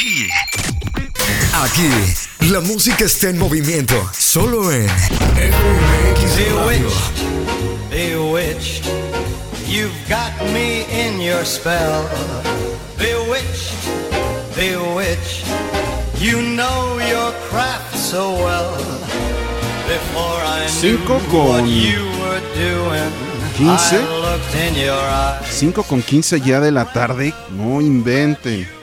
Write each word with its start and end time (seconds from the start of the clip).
Aquí. 0.00 0.30
Aquí. 1.52 2.50
La 2.50 2.60
música 2.60 3.04
está 3.04 3.28
en 3.28 3.38
movimiento. 3.38 3.94
Solo 4.18 4.72
en. 4.72 4.88
Bewitched, 7.90 8.86
you've 9.68 9.92
got 10.08 10.32
me 10.54 10.86
in 10.90 11.20
your 11.20 11.44
spell. 11.44 12.08
Bewitched, 12.96 13.74
bewitched, 14.56 15.44
you 16.18 16.40
know 16.40 16.98
your 17.00 17.34
craft 17.50 17.94
so 17.94 18.30
well. 18.30 18.72
Before 19.86 20.40
I 20.46 20.64
knew 20.80 20.96
Cinco 20.96 21.14
what 21.14 21.30
con 21.30 21.68
you 21.68 22.06
were 22.22 22.40
doing, 22.54 23.12
15. 23.58 23.68
I 23.68 24.20
looked 24.22 24.54
in 24.54 24.74
your 24.76 24.94
eyes. 24.94 25.46
5 25.46 25.82
con 25.82 26.00
15 26.00 26.40
ya 26.40 26.60
de 26.60 26.72
la 26.72 26.90
tarde. 26.90 27.34
No 27.50 27.82
inventen. 27.82 28.79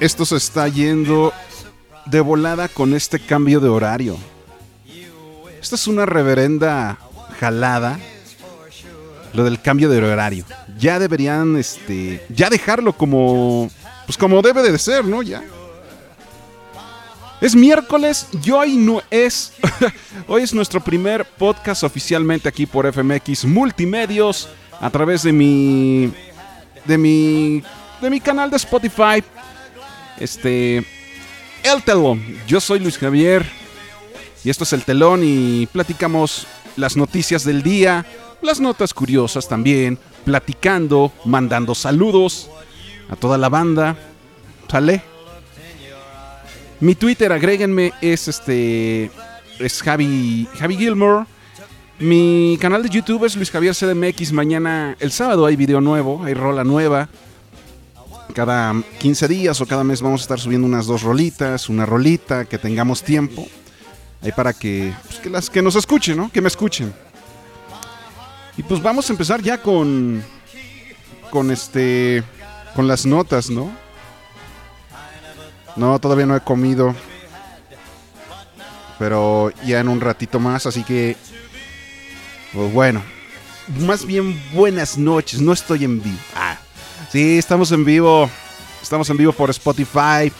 Esto 0.00 0.24
se 0.24 0.36
está 0.36 0.68
yendo 0.68 1.32
de 2.06 2.20
volada 2.20 2.68
con 2.68 2.94
este 2.94 3.18
cambio 3.18 3.58
de 3.58 3.68
horario. 3.68 4.16
Esta 5.60 5.74
es 5.74 5.88
una 5.88 6.06
reverenda 6.06 6.98
jalada. 7.40 7.98
Lo 9.32 9.42
del 9.42 9.60
cambio 9.60 9.88
de 9.88 9.98
horario. 9.98 10.44
Ya 10.78 11.00
deberían, 11.00 11.56
este, 11.56 12.24
ya 12.28 12.48
dejarlo 12.48 12.92
como, 12.92 13.68
pues 14.06 14.16
como 14.16 14.40
debe 14.40 14.62
de 14.62 14.78
ser, 14.78 15.04
¿no? 15.04 15.20
Ya. 15.22 15.42
Es 17.40 17.56
miércoles 17.56 18.28
y 18.44 18.52
hoy 18.52 18.76
no 18.76 19.02
es. 19.10 19.52
hoy 20.28 20.42
es 20.42 20.54
nuestro 20.54 20.80
primer 20.80 21.24
podcast 21.24 21.82
oficialmente 21.82 22.48
aquí 22.48 22.66
por 22.66 22.90
FMX 22.92 23.44
Multimedios 23.46 24.48
a 24.80 24.90
través 24.90 25.24
de 25.24 25.32
mi. 25.32 26.12
de 26.84 26.98
mi. 26.98 27.64
de 28.00 28.10
mi 28.10 28.20
canal 28.20 28.48
de 28.48 28.56
Spotify. 28.56 29.24
Este. 30.20 30.84
El 31.62 31.82
telón. 31.84 32.22
Yo 32.46 32.60
soy 32.60 32.78
Luis 32.78 32.98
Javier. 32.98 33.44
Y 34.44 34.50
esto 34.50 34.64
es 34.64 34.72
el 34.72 34.84
telón 34.84 35.22
y 35.24 35.66
platicamos 35.66 36.46
las 36.76 36.96
noticias 36.96 37.44
del 37.44 37.62
día, 37.62 38.06
las 38.40 38.60
notas 38.60 38.94
curiosas 38.94 39.48
también, 39.48 39.98
platicando, 40.24 41.12
mandando 41.24 41.74
saludos 41.74 42.48
a 43.10 43.16
toda 43.16 43.36
la 43.36 43.48
banda. 43.48 43.96
¿Sale? 44.70 45.02
Mi 46.80 46.94
Twitter, 46.94 47.32
agréguenme, 47.32 47.92
es 48.00 48.28
este. 48.28 49.10
Es 49.58 49.82
Javi, 49.82 50.46
Javi 50.58 50.76
Gilmore. 50.76 51.26
Mi 51.98 52.56
canal 52.60 52.84
de 52.84 52.90
YouTube 52.90 53.24
es 53.24 53.34
Luis 53.34 53.50
Javier 53.50 53.74
CDMX. 53.74 54.32
Mañana, 54.32 54.96
el 55.00 55.10
sábado, 55.10 55.46
hay 55.46 55.56
video 55.56 55.80
nuevo, 55.80 56.22
hay 56.22 56.34
rola 56.34 56.62
nueva. 56.62 57.08
Cada 58.34 58.74
15 58.98 59.28
días 59.28 59.60
o 59.60 59.66
cada 59.66 59.84
mes 59.84 60.02
vamos 60.02 60.20
a 60.20 60.24
estar 60.24 60.40
subiendo 60.40 60.66
unas 60.66 60.86
dos 60.86 61.02
rolitas, 61.02 61.68
una 61.68 61.86
rolita, 61.86 62.44
que 62.44 62.58
tengamos 62.58 63.02
tiempo. 63.02 63.46
Ahí 64.22 64.32
para 64.32 64.52
que, 64.52 64.92
pues, 65.06 65.20
que, 65.20 65.30
las, 65.30 65.50
que 65.50 65.62
nos 65.62 65.76
escuchen, 65.76 66.16
¿no? 66.16 66.30
Que 66.30 66.40
me 66.40 66.48
escuchen. 66.48 66.92
Y 68.56 68.62
pues 68.64 68.82
vamos 68.82 69.08
a 69.08 69.12
empezar 69.12 69.40
ya 69.40 69.62
con. 69.62 70.22
Con 71.30 71.50
este. 71.50 72.24
Con 72.74 72.88
las 72.88 73.06
notas, 73.06 73.50
¿no? 73.50 73.70
No, 75.76 75.98
todavía 76.00 76.26
no 76.26 76.36
he 76.36 76.40
comido. 76.40 76.94
Pero 78.98 79.52
ya 79.64 79.78
en 79.78 79.88
un 79.88 80.00
ratito 80.00 80.40
más, 80.40 80.66
así 80.66 80.82
que. 80.82 81.16
Pues 82.52 82.72
bueno. 82.72 83.00
Más 83.86 84.04
bien 84.04 84.42
buenas 84.52 84.98
noches. 84.98 85.40
No 85.40 85.52
estoy 85.52 85.84
en 85.84 86.02
vivo. 86.02 86.18
Sí, 87.10 87.38
estamos 87.38 87.72
en 87.72 87.84
vivo. 87.84 88.30
Estamos 88.82 89.08
en 89.08 89.16
vivo 89.16 89.32
por 89.32 89.48
Spotify. 89.50 90.30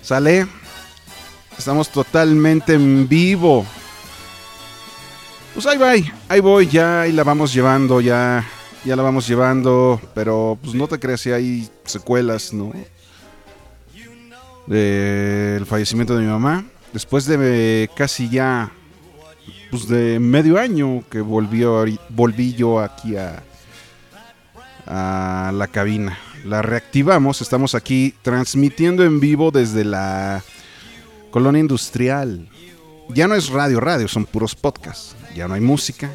¿Sale? 0.00 0.46
Estamos 1.58 1.90
totalmente 1.90 2.74
en 2.74 3.06
vivo. 3.06 3.66
Pues 5.52 5.66
ahí 5.66 5.78
va, 5.78 5.92
ahí 6.28 6.40
voy, 6.40 6.66
ya 6.66 7.02
ahí 7.02 7.12
la 7.12 7.22
vamos 7.22 7.54
llevando, 7.54 8.00
ya, 8.00 8.44
ya 8.84 8.96
la 8.96 9.04
vamos 9.04 9.28
llevando, 9.28 10.00
pero 10.12 10.58
pues 10.60 10.74
no 10.74 10.88
te 10.88 10.98
creas 10.98 11.20
si 11.20 11.30
hay 11.30 11.70
secuelas, 11.84 12.52
¿no? 12.52 12.72
Del 14.66 15.64
fallecimiento 15.64 16.16
de 16.16 16.22
mi 16.22 16.26
mamá, 16.26 16.64
después 16.92 17.26
de 17.26 17.88
casi 17.94 18.28
ya, 18.28 18.72
pues 19.70 19.86
de 19.86 20.18
medio 20.18 20.58
año 20.58 21.04
que 21.08 21.20
volvió, 21.20 21.84
volví 22.08 22.54
yo 22.54 22.80
aquí 22.80 23.16
a, 23.16 23.40
a 24.86 25.52
la 25.54 25.66
cabina. 25.68 26.18
La 26.44 26.62
reactivamos, 26.62 27.40
estamos 27.40 27.74
aquí 27.74 28.14
transmitiendo 28.22 29.04
en 29.04 29.20
vivo 29.20 29.50
desde 29.50 29.84
la 29.84 30.42
colonia 31.30 31.60
industrial. 31.60 32.48
Ya 33.10 33.28
no 33.28 33.34
es 33.34 33.48
radio, 33.48 33.80
radio, 33.80 34.08
son 34.08 34.26
puros 34.26 34.54
podcasts. 34.54 35.16
Ya 35.34 35.48
no 35.48 35.54
hay 35.54 35.60
música. 35.60 36.10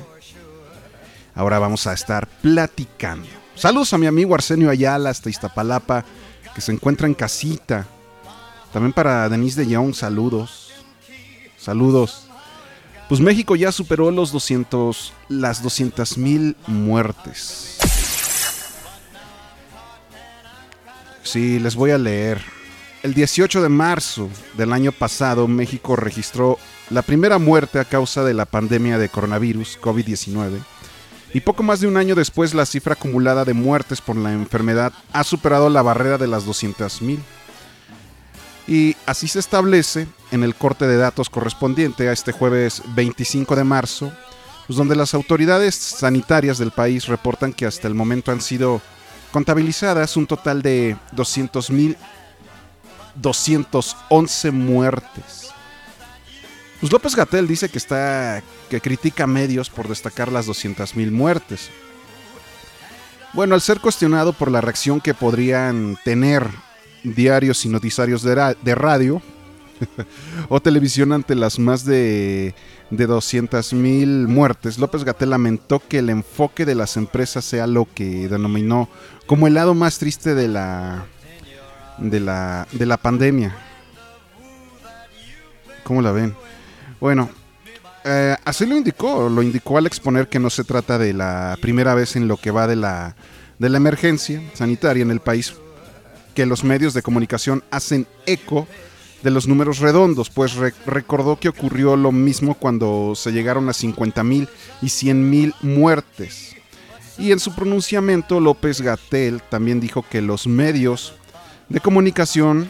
Ahora 1.35 1.59
vamos 1.59 1.87
a 1.87 1.93
estar 1.93 2.27
platicando. 2.41 3.27
Saludos 3.55 3.93
a 3.93 3.97
mi 3.97 4.05
amigo 4.05 4.35
Arsenio 4.35 4.69
Ayala 4.69 5.09
hasta 5.09 5.29
Iztapalapa, 5.29 6.05
que 6.53 6.61
se 6.61 6.71
encuentra 6.71 7.07
en 7.07 7.13
casita. 7.13 7.87
También 8.71 8.93
para 8.93 9.27
Denise 9.29 9.61
de 9.61 9.67
Young, 9.67 9.93
saludos. 9.93 10.71
Saludos. 11.57 12.27
Pues 13.09 13.19
México 13.19 13.55
ya 13.55 13.71
superó 13.71 14.11
los 14.11 14.31
200, 14.31 15.13
las 15.29 15.63
200 15.63 16.17
mil 16.17 16.55
muertes. 16.67 17.78
Sí, 21.23 21.59
les 21.59 21.75
voy 21.75 21.91
a 21.91 21.97
leer. 21.97 22.41
El 23.03 23.13
18 23.13 23.61
de 23.61 23.69
marzo 23.69 24.29
del 24.57 24.73
año 24.73 24.91
pasado, 24.91 25.47
México 25.47 25.95
registró 25.95 26.57
la 26.89 27.01
primera 27.01 27.37
muerte 27.37 27.79
a 27.79 27.85
causa 27.85 28.23
de 28.23 28.33
la 28.33 28.45
pandemia 28.45 28.97
de 28.97 29.09
coronavirus 29.09 29.79
COVID-19. 29.79 30.59
Y 31.33 31.41
poco 31.41 31.63
más 31.63 31.79
de 31.79 31.87
un 31.87 31.97
año 31.97 32.15
después, 32.15 32.53
la 32.53 32.65
cifra 32.65 32.93
acumulada 32.93 33.45
de 33.45 33.53
muertes 33.53 34.01
por 34.01 34.15
la 34.15 34.33
enfermedad 34.33 34.91
ha 35.13 35.23
superado 35.23 35.69
la 35.69 35.81
barrera 35.81 36.17
de 36.17 36.27
las 36.27 36.45
200.000. 36.45 37.19
Y 38.67 38.95
así 39.05 39.27
se 39.27 39.39
establece 39.39 40.07
en 40.31 40.43
el 40.43 40.55
corte 40.55 40.87
de 40.87 40.97
datos 40.97 41.29
correspondiente 41.29 42.09
a 42.09 42.11
este 42.11 42.31
jueves 42.31 42.81
25 42.95 43.55
de 43.55 43.63
marzo, 43.63 44.11
pues 44.67 44.77
donde 44.77 44.95
las 44.95 45.13
autoridades 45.13 45.75
sanitarias 45.75 46.57
del 46.57 46.71
país 46.71 47.07
reportan 47.07 47.53
que 47.53 47.65
hasta 47.65 47.87
el 47.87 47.95
momento 47.95 48.31
han 48.31 48.41
sido 48.41 48.81
contabilizadas 49.31 50.17
un 50.17 50.27
total 50.27 50.61
de 50.61 50.95
200.000 51.15 51.95
211 53.15 54.51
muertes. 54.51 55.51
Pues 56.79 56.91
López 56.91 57.15
Gatel 57.15 57.47
dice 57.47 57.69
que 57.69 57.77
está 57.77 58.41
que 58.69 58.79
critica 58.79 59.27
medios 59.27 59.69
por 59.69 59.87
destacar 59.87 60.31
las 60.31 60.47
200.000 60.47 61.11
muertes. 61.11 61.69
Bueno, 63.33 63.55
al 63.55 63.61
ser 63.61 63.79
cuestionado 63.79 64.33
por 64.33 64.49
la 64.49 64.61
reacción 64.61 65.01
que 65.01 65.13
podrían 65.13 65.97
tener 66.03 66.47
diarios 67.03 67.65
y 67.65 67.69
noticiarios 67.69 68.23
de, 68.23 68.55
de 68.61 68.75
radio 68.75 69.21
o 70.49 70.61
televisión 70.61 71.11
ante 71.13 71.35
las 71.35 71.59
más 71.59 71.83
de, 71.85 72.55
de 72.89 73.07
200.000 73.07 74.27
muertes, 74.27 74.79
López 74.79 75.03
Gatel 75.03 75.29
lamentó 75.29 75.79
que 75.79 75.99
el 75.99 76.09
enfoque 76.09 76.65
de 76.65 76.75
las 76.75 76.97
empresas 76.97 77.45
sea 77.45 77.67
lo 77.67 77.87
que 77.93 78.27
denominó 78.27 78.89
como 79.27 79.47
el 79.47 79.53
lado 79.53 79.75
más 79.75 79.99
triste 79.99 80.33
de 80.33 80.47
la 80.47 81.05
de 81.99 82.19
la, 82.19 82.67
de 82.71 82.85
la 82.85 82.97
pandemia. 82.97 83.55
¿Cómo 85.83 86.01
la 86.01 86.11
ven? 86.11 86.35
Bueno, 86.99 87.29
eh, 88.03 88.35
así 88.45 88.65
lo 88.65 88.75
indicó, 88.75 89.29
lo 89.29 89.41
indicó 89.41 89.77
al 89.77 89.87
exponer 89.87 90.27
que 90.27 90.39
no 90.39 90.49
se 90.49 90.63
trata 90.63 90.97
de 90.97 91.13
la 91.13 91.57
primera 91.61 91.93
vez 91.95 92.15
en 92.15 92.27
lo 92.27 92.37
que 92.37 92.51
va 92.51 92.67
de 92.67 92.75
la, 92.75 93.15
de 93.57 93.69
la 93.69 93.77
emergencia 93.77 94.41
sanitaria 94.53 95.03
en 95.03 95.11
el 95.11 95.19
país, 95.19 95.53
que 96.33 96.45
los 96.45 96.63
medios 96.63 96.93
de 96.93 97.01
comunicación 97.01 97.63
hacen 97.71 98.07
eco 98.25 98.67
de 99.23 99.31
los 99.31 99.47
números 99.47 99.79
redondos, 99.79 100.29
pues 100.29 100.55
re 100.55 100.73
recordó 100.85 101.39
que 101.39 101.49
ocurrió 101.49 101.95
lo 101.95 102.11
mismo 102.11 102.53
cuando 102.53 103.13
se 103.15 103.31
llegaron 103.31 103.67
a 103.69 103.73
50 103.73 104.23
mil 104.23 104.47
y 104.81 104.89
100 104.89 105.29
mil 105.29 105.53
muertes. 105.61 106.55
Y 107.17 107.33
en 107.33 107.39
su 107.39 107.53
pronunciamiento, 107.53 108.39
López 108.39 108.81
Gatel 108.81 109.41
también 109.41 109.81
dijo 109.81 110.05
que 110.09 110.21
los 110.21 110.47
medios 110.47 111.13
de 111.67 111.81
comunicación 111.81 112.69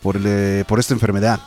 por, 0.00 0.20
eh, 0.24 0.64
por 0.68 0.78
esta 0.78 0.94
enfermedad, 0.94 1.40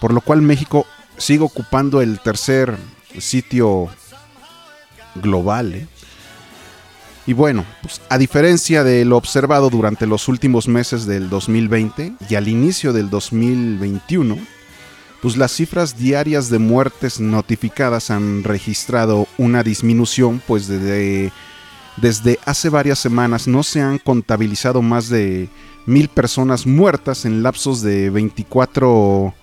por 0.00 0.14
lo 0.14 0.22
cual 0.22 0.40
México 0.40 0.86
sigue 1.18 1.44
ocupando 1.44 2.00
el 2.00 2.20
tercer 2.20 2.74
sitio 3.18 3.90
global. 5.20 5.74
¿eh? 5.74 5.86
Y 7.26 7.34
bueno, 7.34 7.64
pues, 7.82 8.00
a 8.08 8.16
diferencia 8.16 8.84
de 8.84 9.04
lo 9.04 9.16
observado 9.16 9.68
durante 9.68 10.06
los 10.06 10.28
últimos 10.28 10.66
meses 10.66 11.04
del 11.04 11.28
2020 11.28 12.14
y 12.28 12.34
al 12.34 12.48
inicio 12.48 12.92
del 12.92 13.10
2021, 13.10 14.38
pues 15.20 15.36
las 15.36 15.52
cifras 15.52 15.98
diarias 15.98 16.48
de 16.48 16.58
muertes 16.58 17.20
notificadas 17.20 18.10
han 18.10 18.44
registrado 18.44 19.26
una 19.36 19.62
disminución, 19.62 20.40
pues 20.46 20.68
desde, 20.68 21.32
desde 21.96 22.38
hace 22.46 22.70
varias 22.70 22.98
semanas 22.98 23.46
no 23.46 23.62
se 23.62 23.82
han 23.82 23.98
contabilizado 23.98 24.80
más 24.80 25.08
de 25.08 25.50
mil 25.84 26.08
personas 26.08 26.66
muertas 26.66 27.24
en 27.24 27.42
lapsos 27.42 27.82
de 27.82 28.10
24, 28.10 29.34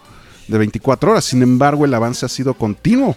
de 0.47 0.57
24 0.57 1.11
horas. 1.11 1.25
Sin 1.25 1.41
embargo, 1.41 1.85
el 1.85 1.93
avance 1.93 2.25
ha 2.25 2.29
sido 2.29 2.53
continuo. 2.53 3.15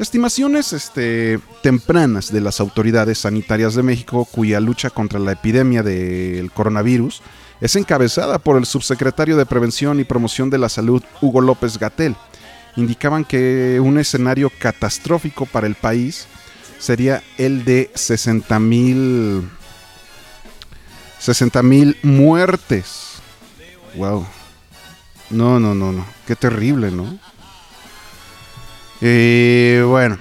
Estimaciones 0.00 0.72
este, 0.72 1.40
tempranas 1.62 2.32
de 2.32 2.40
las 2.40 2.58
autoridades 2.58 3.18
sanitarias 3.18 3.74
de 3.74 3.82
México, 3.82 4.24
cuya 4.24 4.58
lucha 4.58 4.88
contra 4.88 5.20
la 5.20 5.32
epidemia 5.32 5.82
del 5.82 6.50
coronavirus 6.52 7.20
es 7.60 7.76
encabezada 7.76 8.38
por 8.38 8.56
el 8.56 8.64
subsecretario 8.64 9.36
de 9.36 9.44
Prevención 9.44 10.00
y 10.00 10.04
Promoción 10.04 10.48
de 10.48 10.56
la 10.56 10.70
Salud, 10.70 11.02
Hugo 11.20 11.42
López 11.42 11.78
Gatel. 11.78 12.16
Indicaban 12.76 13.26
que 13.26 13.78
un 13.78 13.98
escenario 13.98 14.50
catastrófico 14.58 15.44
para 15.44 15.66
el 15.66 15.74
país 15.74 16.26
sería 16.78 17.22
el 17.36 17.66
de 17.66 17.90
60 17.94 18.58
mil 18.58 19.50
60 21.18 21.62
mil 21.62 21.98
muertes. 22.02 23.16
Wow. 23.96 24.26
No, 25.28 25.60
no, 25.60 25.74
no, 25.74 25.92
no. 25.92 26.06
Qué 26.26 26.36
terrible, 26.36 26.90
¿no? 26.90 27.18
Eh, 29.00 29.84
bueno. 29.86 30.18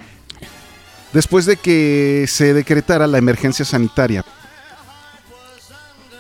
Después 1.14 1.46
de 1.46 1.58
que 1.58 2.26
se 2.28 2.54
decretara 2.54 3.08
la 3.08 3.18
emergencia 3.18 3.66
sanitaria 3.66 4.24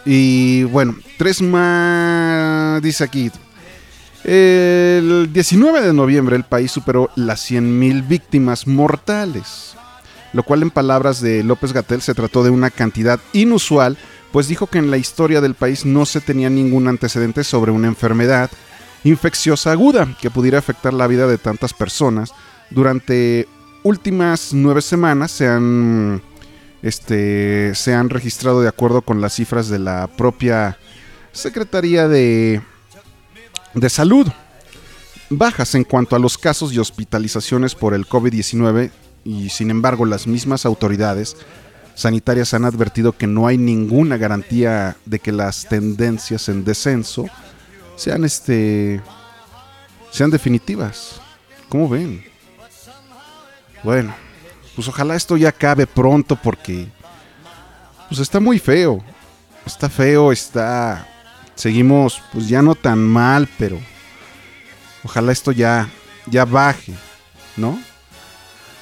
y 0.05 0.63
bueno, 0.63 0.95
tres 1.17 1.41
más, 1.41 2.81
dice 2.81 3.03
aquí. 3.03 3.31
El 4.23 5.29
19 5.31 5.81
de 5.81 5.93
noviembre 5.93 6.35
el 6.35 6.43
país 6.43 6.71
superó 6.71 7.09
las 7.15 7.49
100.000 7.49 8.07
víctimas 8.07 8.67
mortales, 8.67 9.75
lo 10.33 10.43
cual 10.43 10.63
en 10.63 10.71
palabras 10.71 11.21
de 11.21 11.43
López 11.43 11.73
Gatel 11.73 12.01
se 12.01 12.13
trató 12.13 12.43
de 12.43 12.49
una 12.49 12.69
cantidad 12.69 13.19
inusual, 13.33 13.97
pues 14.31 14.47
dijo 14.47 14.67
que 14.67 14.79
en 14.79 14.91
la 14.91 14.97
historia 14.97 15.41
del 15.41 15.55
país 15.55 15.85
no 15.85 16.05
se 16.05 16.21
tenía 16.21 16.49
ningún 16.49 16.87
antecedente 16.87 17.43
sobre 17.43 17.71
una 17.71 17.87
enfermedad 17.87 18.49
infecciosa 19.03 19.71
aguda 19.71 20.07
que 20.21 20.31
pudiera 20.31 20.59
afectar 20.59 20.93
la 20.93 21.07
vida 21.07 21.27
de 21.27 21.37
tantas 21.37 21.73
personas. 21.73 22.31
Durante 22.69 23.47
últimas 23.83 24.53
nueve 24.53 24.81
semanas 24.81 25.31
se 25.31 25.47
han 25.47 26.21
este, 26.81 27.75
se 27.75 27.93
han 27.93 28.09
registrado 28.09 28.61
de 28.61 28.69
acuerdo 28.69 29.01
con 29.01 29.21
las 29.21 29.33
cifras 29.33 29.69
de 29.69 29.79
la 29.79 30.07
propia 30.07 30.77
Secretaría 31.31 32.07
de, 32.07 32.61
de 33.73 33.89
Salud. 33.89 34.27
Bajas 35.29 35.75
en 35.75 35.83
cuanto 35.83 36.15
a 36.15 36.19
los 36.19 36.37
casos 36.37 36.73
y 36.73 36.79
hospitalizaciones 36.79 37.75
por 37.75 37.93
el 37.93 38.07
COVID-19 38.07 38.91
y 39.23 39.49
sin 39.49 39.69
embargo 39.69 40.05
las 40.05 40.25
mismas 40.25 40.65
autoridades 40.65 41.37
sanitarias 41.93 42.53
han 42.53 42.65
advertido 42.65 43.11
que 43.11 43.27
no 43.27 43.45
hay 43.45 43.57
ninguna 43.57 44.17
garantía 44.17 44.95
de 45.05 45.19
que 45.19 45.31
las 45.31 45.67
tendencias 45.67 46.49
en 46.49 46.63
descenso 46.63 47.25
sean 47.99 48.23
este 48.23 49.01
sean 50.09 50.31
definitivas. 50.31 51.21
¿Cómo 51.67 51.89
ven? 51.89 52.23
Bueno, 53.83 54.15
pues 54.75 54.87
ojalá 54.87 55.15
esto 55.15 55.35
ya 55.35 55.49
acabe 55.49 55.85
pronto 55.85 56.37
porque 56.37 56.87
pues 58.07 58.21
está 58.21 58.39
muy 58.39 58.57
feo. 58.57 59.03
Está 59.65 59.89
feo, 59.89 60.31
está 60.31 61.05
seguimos 61.55 62.23
pues 62.31 62.47
ya 62.47 62.61
no 62.61 62.73
tan 62.73 63.05
mal, 63.05 63.49
pero 63.59 63.77
ojalá 65.03 65.33
esto 65.33 65.51
ya 65.51 65.89
ya 66.25 66.45
baje, 66.45 66.93
¿no? 67.57 67.79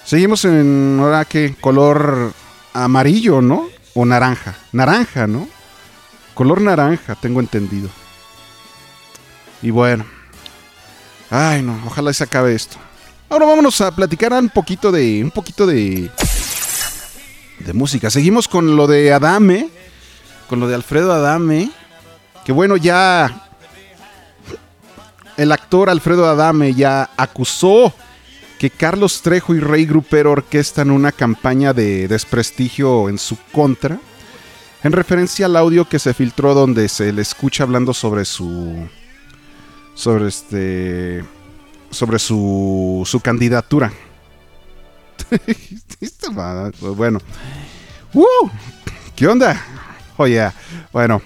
Seguimos 0.05 0.45
en 0.45 0.99
ahora 1.01 1.25
que 1.25 1.55
color 1.55 2.33
amarillo, 2.73 3.41
¿no? 3.41 3.67
O 3.95 4.05
naranja, 4.05 4.55
naranja, 4.71 5.25
¿no? 5.25 5.47
Color 6.35 6.61
naranja, 6.61 7.15
tengo 7.15 7.39
entendido. 7.39 7.89
Y 9.67 9.69
bueno. 9.69 10.05
Ay, 11.29 11.61
no, 11.61 11.77
ojalá 11.85 12.13
se 12.13 12.23
acabe 12.23 12.55
esto. 12.55 12.77
Ahora 13.27 13.45
vámonos 13.47 13.81
a 13.81 13.93
platicar 13.93 14.31
un 14.31 14.47
poquito 14.47 14.93
de. 14.93 15.21
un 15.21 15.29
poquito 15.29 15.67
de. 15.67 16.09
de 17.59 17.73
música. 17.73 18.09
Seguimos 18.09 18.47
con 18.47 18.77
lo 18.77 18.87
de 18.87 19.11
Adame. 19.11 19.69
Con 20.47 20.61
lo 20.61 20.69
de 20.69 20.75
Alfredo 20.75 21.11
Adame. 21.11 21.69
Que 22.45 22.53
bueno, 22.53 22.77
ya. 22.77 23.49
El 25.35 25.51
actor 25.51 25.89
Alfredo 25.89 26.29
Adame 26.29 26.73
ya 26.73 27.09
acusó 27.17 27.93
que 28.59 28.69
Carlos 28.69 29.21
Trejo 29.21 29.53
y 29.53 29.59
Rey 29.59 29.85
Grupero 29.85 30.31
orquestan 30.31 30.91
una 30.91 31.11
campaña 31.11 31.73
de 31.73 32.07
desprestigio 32.07 33.09
en 33.09 33.17
su 33.17 33.37
contra, 33.51 33.99
en 34.81 34.91
referencia 34.93 35.45
al 35.45 35.57
audio 35.57 35.89
que 35.89 35.99
se 35.99 36.13
filtró 36.13 36.53
donde 36.53 36.87
se 36.87 37.11
le 37.11 37.21
escucha 37.21 37.63
hablando 37.63 37.93
sobre 37.93 38.23
su 38.23 38.87
sobre 39.97 40.27
este 40.27 41.25
sobre 41.89 42.19
su, 42.19 43.03
su 43.05 43.19
candidatura. 43.19 43.91
bueno. 46.95 47.19
Uh, 48.13 48.49
¿Qué 49.15 49.27
onda? 49.27 49.59
Oye, 50.17 50.49
bueno. 50.93 51.21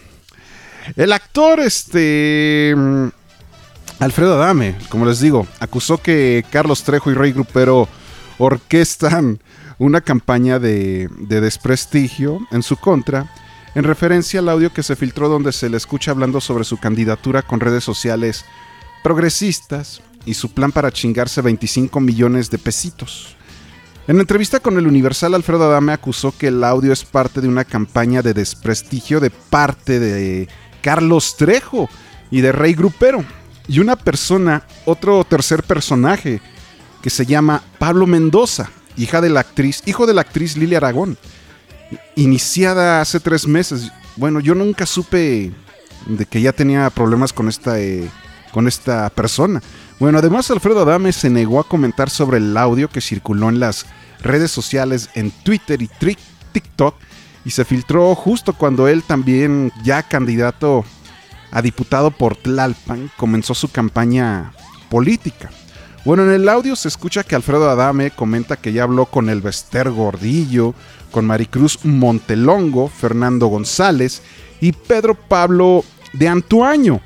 El 0.96 1.12
actor, 1.14 1.60
este... 1.60 2.74
Alfredo 4.00 4.34
Adame, 4.42 4.76
como 4.90 5.06
les 5.06 5.20
digo, 5.20 5.46
acusó 5.60 6.00
que 6.00 6.44
Carlos 6.50 6.84
Trejo 6.84 7.12
y 7.12 7.14
Rey 7.14 7.34
Grupero 7.34 7.88
orquestan 8.40 9.40
una 9.78 10.02
campaña 10.02 10.58
de, 10.58 11.08
de 11.20 11.42
desprestigio 11.42 12.40
en 12.52 12.64
su 12.64 12.78
contra 12.78 13.30
en 13.76 13.84
referencia 13.84 14.40
al 14.40 14.50
audio 14.50 14.74
que 14.74 14.84
se 14.84 14.96
filtró 14.96 15.30
donde 15.30 15.52
se 15.52 15.70
le 15.70 15.78
escucha 15.78 16.12
hablando 16.12 16.42
sobre 16.42 16.64
su 16.64 16.78
candidatura 16.78 17.42
con 17.42 17.60
redes 17.60 17.84
sociales 17.84 18.44
progresistas 19.04 20.02
y 20.26 20.34
su 20.34 20.52
plan 20.54 20.72
para 20.72 20.92
chingarse 20.92 21.42
25 21.42 22.00
millones 22.00 22.50
de 22.50 22.58
pesitos. 22.58 23.36
En 24.08 24.20
entrevista 24.20 24.60
con 24.60 24.78
el 24.78 24.88
Universal, 24.88 25.36
Alfredo 25.36 25.66
Adame 25.66 25.94
acusó 25.94 26.36
que 26.36 26.48
el 26.48 26.64
audio 26.64 26.92
es 26.92 27.06
parte 27.06 27.40
de 27.40 27.48
una 27.48 27.64
campaña 27.64 28.22
de 28.22 28.34
desprestigio 28.34 29.20
de 29.20 29.30
parte 29.30 30.00
de 30.00 30.48
Carlos 30.82 31.38
Trejo 31.38 31.90
y 32.32 32.42
de 32.42 32.52
Rey 32.52 32.74
Grupero. 32.74 33.24
Y 33.68 33.80
una 33.80 33.96
persona, 33.96 34.64
otro 34.86 35.24
tercer 35.24 35.64
personaje, 35.64 36.42
que 37.02 37.10
se 37.10 37.26
llama 37.26 37.64
Pablo 37.78 38.08
Mendoza, 38.08 38.70
hija 38.98 39.22
de 39.22 39.30
la 39.30 39.42
actriz, 39.42 39.84
hijo 39.86 40.06
de 40.06 40.14
la 40.14 40.22
actriz 40.22 40.58
Lili 40.58 40.76
Aragón, 40.76 41.18
iniciada 42.16 43.02
hace 43.02 43.20
tres 43.20 43.48
meses. 43.48 43.92
Bueno, 44.16 44.40
yo 44.40 44.56
nunca 44.56 44.86
supe 44.86 45.52
de 46.08 46.26
que 46.26 46.42
ya 46.42 46.54
tenía 46.54 46.90
problemas 46.90 47.34
con 47.34 47.48
esta, 47.48 47.80
eh, 47.80 48.10
con 48.52 48.68
esta 48.68 49.10
persona. 49.10 49.62
Bueno, 50.00 50.20
además 50.20 50.50
Alfredo 50.52 50.82
Adame 50.82 51.12
se 51.12 51.30
negó 51.30 51.60
a 51.60 51.68
comentar 51.68 52.10
sobre 52.10 52.38
el 52.38 52.56
audio 52.58 52.90
que 52.90 53.02
circuló 53.02 53.50
en 53.50 53.60
las 53.60 53.86
redes 54.22 54.52
sociales 54.52 55.10
en 55.16 55.32
Twitter 55.32 55.82
y 55.82 55.90
TikTok 56.52 56.96
y 57.46 57.52
se 57.52 57.66
filtró 57.66 58.14
justo 58.16 58.54
cuando 58.54 58.88
él 58.88 59.04
también, 59.04 59.72
ya 59.84 60.04
candidato 60.04 60.86
a 61.52 61.62
diputado 61.62 62.12
por 62.12 62.36
Tlalpan, 62.36 63.12
comenzó 63.18 63.54
su 63.54 63.70
campaña 63.70 64.54
política. 64.90 65.50
Bueno, 66.04 66.24
en 66.24 66.32
el 66.32 66.50
audio 66.50 66.76
se 66.76 66.88
escucha 66.88 67.24
que 67.24 67.36
Alfredo 67.36 67.70
Adame 67.70 68.12
comenta 68.12 68.56
que 68.56 68.74
ya 68.74 68.84
habló 68.84 69.06
con 69.06 69.30
el 69.30 69.42
Bester 69.42 69.92
Gordillo, 69.92 70.74
con 71.12 71.26
Maricruz 71.26 71.86
Montelongo, 71.86 72.88
Fernando 72.88 73.48
González 73.48 74.24
y 74.60 74.72
Pedro 74.72 75.14
Pablo 75.14 75.84
de 76.14 76.28
Antuaño. 76.28 77.02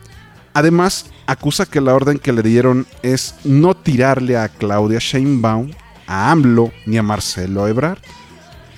Además, 0.53 1.07
acusa 1.27 1.65
que 1.65 1.81
la 1.81 1.93
orden 1.93 2.19
que 2.19 2.33
le 2.33 2.41
dieron 2.41 2.85
es 3.01 3.35
no 3.43 3.75
tirarle 3.75 4.37
a 4.37 4.49
Claudia 4.49 4.99
Sheinbaum, 4.99 5.71
a 6.07 6.31
AMLO 6.31 6.71
ni 6.85 6.97
a 6.97 7.03
Marcelo 7.03 7.67
Ebrard. 7.67 7.99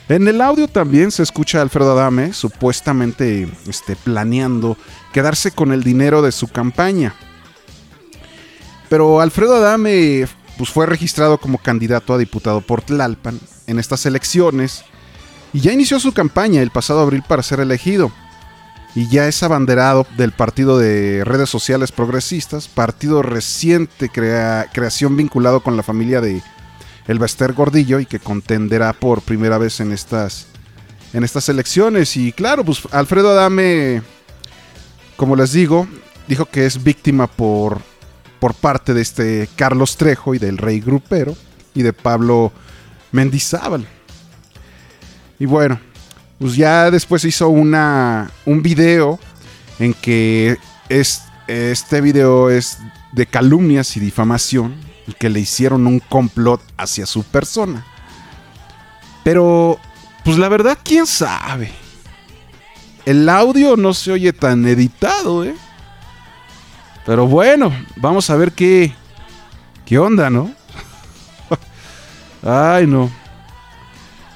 En 0.09 0.27
el 0.27 0.39
audio 0.39 0.69
también 0.69 1.11
se 1.11 1.23
escucha 1.23 1.59
a 1.59 1.61
Alfredo 1.61 1.91
Adame 1.91 2.31
supuestamente 2.31 3.49
este, 3.67 3.97
planeando 3.97 4.77
quedarse 5.11 5.51
con 5.51 5.73
el 5.73 5.83
dinero 5.83 6.21
de 6.21 6.31
su 6.31 6.47
campaña. 6.47 7.13
Pero 8.89 9.19
Alfredo 9.19 9.55
Adame 9.55 10.25
pues, 10.57 10.69
fue 10.69 10.85
registrado 10.85 11.37
como 11.39 11.57
candidato 11.57 12.13
a 12.13 12.17
diputado 12.17 12.61
por 12.61 12.81
Tlalpan 12.81 13.37
en 13.67 13.79
estas 13.79 14.05
elecciones 14.05 14.85
y 15.51 15.59
ya 15.59 15.73
inició 15.73 15.99
su 15.99 16.13
campaña 16.13 16.61
el 16.61 16.71
pasado 16.71 17.01
abril 17.01 17.23
para 17.27 17.43
ser 17.43 17.59
elegido. 17.59 18.11
Y 18.97 19.07
ya 19.09 19.27
es 19.27 19.43
abanderado 19.43 20.07
del 20.17 20.31
Partido 20.31 20.79
de 20.79 21.23
Redes 21.23 21.51
Sociales 21.51 21.91
Progresistas, 21.91 22.67
partido 22.67 23.21
reciente 23.21 24.09
creación 24.09 25.15
vinculado 25.15 25.61
con 25.61 25.77
la 25.77 25.83
familia 25.83 26.19
de 26.19 26.41
El 27.05 27.19
Bester 27.19 27.53
Gordillo 27.53 27.99
y 27.99 28.07
que 28.07 28.17
contenderá 28.17 28.93
por 28.93 29.21
primera 29.21 29.59
vez 29.59 29.81
en 29.81 29.91
estas, 29.91 30.47
en 31.13 31.23
estas 31.23 31.47
elecciones. 31.47 32.17
Y 32.17 32.31
claro, 32.31 32.65
pues 32.65 32.87
Alfredo 32.91 33.29
Adame, 33.29 34.01
como 35.15 35.35
les 35.35 35.51
digo, 35.51 35.87
dijo 36.27 36.47
que 36.47 36.65
es 36.65 36.83
víctima 36.83 37.27
por 37.27 37.79
por 38.39 38.55
parte 38.55 38.95
de 38.95 39.01
este 39.01 39.47
Carlos 39.55 39.95
Trejo 39.97 40.33
y 40.33 40.39
del 40.39 40.57
Rey 40.57 40.79
Grupero 40.79 41.35
y 41.75 41.83
de 41.83 41.93
Pablo 41.93 42.51
Mendizábal. 43.11 43.87
Y 45.37 45.45
bueno, 45.45 45.79
pues 46.39 46.55
ya 46.55 46.91
después 46.91 47.23
hizo 47.25 47.49
una, 47.49 48.29
un 48.45 48.61
video 48.61 49.19
en 49.79 49.93
que 49.93 50.57
es, 50.89 51.23
este 51.47 52.01
video 52.01 52.49
es 52.49 52.79
de 53.11 53.25
calumnias 53.25 53.97
y 53.97 53.99
difamación 53.99 54.75
que 55.19 55.29
le 55.29 55.39
hicieron 55.39 55.87
un 55.87 55.99
complot 55.99 56.61
hacia 56.77 57.05
su 57.05 57.23
persona. 57.23 57.85
Pero, 59.23 59.79
pues 60.23 60.37
la 60.37 60.49
verdad, 60.49 60.77
quién 60.83 61.07
sabe. 61.07 61.71
El 63.05 63.27
audio 63.29 63.77
no 63.77 63.93
se 63.93 64.11
oye 64.11 64.33
tan 64.33 64.65
editado, 64.65 65.45
¿eh? 65.45 65.55
Pero 67.05 67.25
bueno, 67.25 67.71
vamos 67.95 68.29
a 68.29 68.35
ver 68.35 68.51
qué. 68.51 68.93
¿Qué 69.85 69.97
onda, 69.97 70.29
no? 70.29 70.51
Ay, 72.43 72.85
no. 72.85 73.09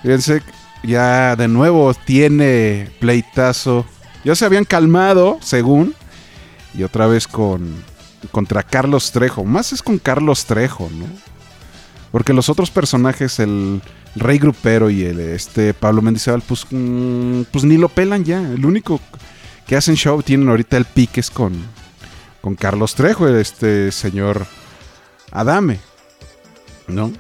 Fíjense, 0.01 0.41
ya 0.84 1.36
de 1.36 1.48
nuevo 1.48 1.94
tiene 1.94 2.90
pleitazo. 3.00 3.86
Ya 4.24 4.36
se 4.36 4.46
habían 4.46 4.66
calmado, 4.66 5.40
según. 5.42 5.96
Y 6.74 6.84
otra 6.84 7.08
vez 7.08 7.28
con. 7.28 7.74
Contra 8.32 8.64
Carlos 8.64 9.12
Trejo. 9.12 9.44
Más 9.44 9.74
es 9.74 9.82
con 9.82 9.98
Carlos 9.98 10.46
Trejo, 10.46 10.90
¿no? 10.94 11.08
Porque 12.12 12.34
los 12.34 12.50
otros 12.50 12.70
personajes, 12.70 13.40
el, 13.40 13.82
Rey 14.16 14.38
Grupero 14.40 14.90
y 14.90 15.04
el 15.04 15.20
este 15.20 15.74
Pablo 15.74 16.02
Mendizábal, 16.02 16.42
pues, 16.42 16.66
mm, 16.70 17.44
pues 17.52 17.64
ni 17.64 17.78
lo 17.78 17.90
pelan 17.90 18.24
ya. 18.24 18.40
El 18.40 18.66
único 18.66 19.00
que 19.66 19.76
hacen 19.76 19.96
show 19.96 20.22
tienen 20.22 20.50
ahorita 20.50 20.78
el 20.78 20.86
pique 20.86 21.22
es 21.22 21.30
con, 21.30 21.54
con 22.42 22.56
Carlos 22.56 22.96
Trejo, 22.96 23.28
este 23.28 23.92
señor 23.92 24.46
Adame, 25.32 25.80
¿no? 26.88 27.12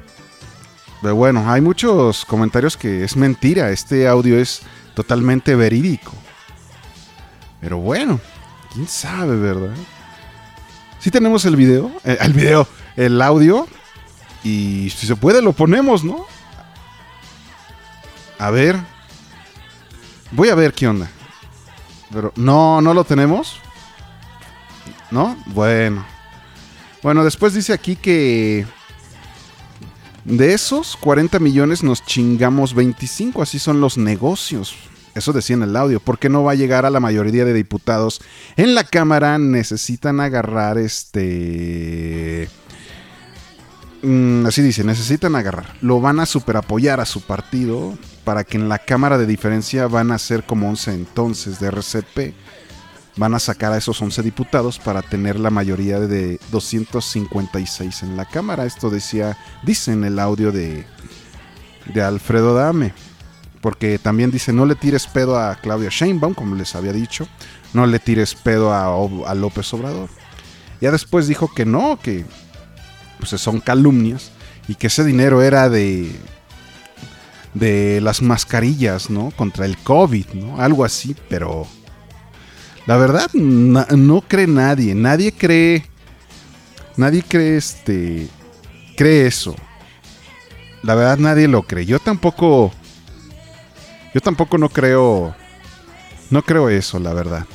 Pero 1.01 1.15
bueno, 1.15 1.51
hay 1.51 1.61
muchos 1.61 2.25
comentarios 2.25 2.77
que 2.77 3.03
es 3.03 3.15
mentira, 3.15 3.71
este 3.71 4.07
audio 4.07 4.37
es 4.37 4.61
totalmente 4.93 5.55
verídico. 5.55 6.13
Pero 7.59 7.77
bueno, 7.77 8.19
quién 8.73 8.87
sabe, 8.87 9.35
¿verdad? 9.35 9.75
Si 10.99 11.05
sí 11.05 11.11
tenemos 11.11 11.45
el 11.45 11.55
video, 11.55 11.91
eh, 12.03 12.17
el 12.21 12.33
video, 12.33 12.67
el 12.95 13.21
audio, 13.21 13.67
y 14.43 14.91
si 14.95 15.07
se 15.07 15.15
puede 15.15 15.41
lo 15.41 15.53
ponemos, 15.53 16.03
¿no? 16.03 16.25
A 18.39 18.49
ver. 18.49 18.75
Voy 20.31 20.49
a 20.49 20.55
ver 20.55 20.73
qué 20.73 20.87
onda. 20.87 21.09
Pero 22.11 22.33
no, 22.35 22.81
no 22.81 22.93
lo 22.93 23.03
tenemos. 23.03 23.59
¿No? 25.11 25.37
Bueno. 25.47 26.05
Bueno, 27.03 27.23
después 27.23 27.53
dice 27.53 27.73
aquí 27.73 27.95
que 27.95 28.65
de 30.25 30.53
esos 30.53 30.97
40 30.97 31.39
millones 31.39 31.83
nos 31.83 32.05
chingamos 32.05 32.73
25, 32.73 33.41
así 33.41 33.59
son 33.59 33.81
los 33.81 33.97
negocios. 33.97 34.75
Eso 35.15 35.33
decía 35.33 35.55
en 35.55 35.63
el 35.63 35.75
audio. 35.75 35.99
¿Por 35.99 36.19
qué 36.19 36.29
no 36.29 36.43
va 36.43 36.53
a 36.53 36.55
llegar 36.55 36.85
a 36.85 36.89
la 36.89 36.99
mayoría 36.99 37.43
de 37.43 37.53
diputados 37.53 38.21
en 38.55 38.75
la 38.75 38.83
Cámara? 38.83 39.37
Necesitan 39.37 40.19
agarrar 40.19 40.77
este... 40.77 42.49
Mm, 44.03 44.45
así 44.45 44.61
dice, 44.61 44.83
necesitan 44.83 45.35
agarrar. 45.35 45.75
Lo 45.81 46.01
van 46.01 46.19
a 46.19 46.25
superapoyar 46.25 46.99
a 46.99 47.05
su 47.05 47.21
partido 47.21 47.97
para 48.23 48.43
que 48.43 48.57
en 48.57 48.69
la 48.69 48.79
Cámara 48.79 49.17
de 49.17 49.25
diferencia 49.25 49.87
van 49.87 50.11
a 50.11 50.17
ser 50.17 50.43
como 50.43 50.69
11 50.69 50.93
entonces 50.93 51.59
de 51.59 51.67
RCP 51.67 52.33
van 53.17 53.33
a 53.33 53.39
sacar 53.39 53.73
a 53.73 53.77
esos 53.77 54.01
11 54.01 54.21
diputados 54.23 54.79
para 54.79 55.01
tener 55.01 55.39
la 55.39 55.49
mayoría 55.49 55.99
de 55.99 56.39
256 56.51 58.03
en 58.03 58.17
la 58.17 58.25
Cámara. 58.25 58.65
Esto 58.65 58.89
decía, 58.89 59.37
dice 59.63 59.93
en 59.93 60.03
el 60.03 60.19
audio 60.19 60.51
de, 60.51 60.85
de 61.93 62.01
Alfredo 62.01 62.53
Dame. 62.53 62.93
Porque 63.61 63.99
también 63.99 64.31
dice, 64.31 64.53
no 64.53 64.65
le 64.65 64.75
tires 64.75 65.05
pedo 65.05 65.37
a 65.37 65.55
Claudia 65.55 65.89
Sheinbaum, 65.91 66.33
como 66.33 66.55
les 66.55 66.75
había 66.75 66.93
dicho. 66.93 67.27
No 67.73 67.85
le 67.85 67.99
tires 67.99 68.33
pedo 68.33 68.73
a, 68.73 68.85
a 69.29 69.35
López 69.35 69.71
Obrador. 69.73 70.09
Ya 70.79 70.91
después 70.91 71.27
dijo 71.27 71.53
que 71.53 71.65
no, 71.65 71.99
que 72.01 72.25
pues 73.19 73.39
son 73.39 73.59
calumnias 73.59 74.31
y 74.67 74.73
que 74.73 74.87
ese 74.87 75.03
dinero 75.03 75.43
era 75.43 75.69
de 75.69 76.11
de 77.53 77.99
las 78.01 78.21
mascarillas, 78.21 79.09
¿no? 79.09 79.31
Contra 79.31 79.65
el 79.65 79.77
COVID, 79.77 80.27
¿no? 80.33 80.61
Algo 80.61 80.85
así, 80.85 81.15
pero 81.29 81.67
la 82.91 82.97
verdad, 82.97 83.31
no 83.33 84.19
cree 84.19 84.47
nadie. 84.47 84.93
Nadie 84.93 85.31
cree. 85.31 85.85
Nadie 86.97 87.23
cree 87.23 87.55
este. 87.55 88.27
Cree 88.97 89.27
eso. 89.27 89.55
La 90.83 90.93
verdad, 90.95 91.17
nadie 91.17 91.47
lo 91.47 91.63
cree. 91.63 91.85
Yo 91.85 91.99
tampoco. 91.99 92.69
Yo 94.13 94.19
tampoco 94.19 94.57
no 94.57 94.67
creo. 94.67 95.33
No 96.31 96.41
creo 96.41 96.67
eso, 96.67 96.99
la 96.99 97.13
verdad. 97.13 97.45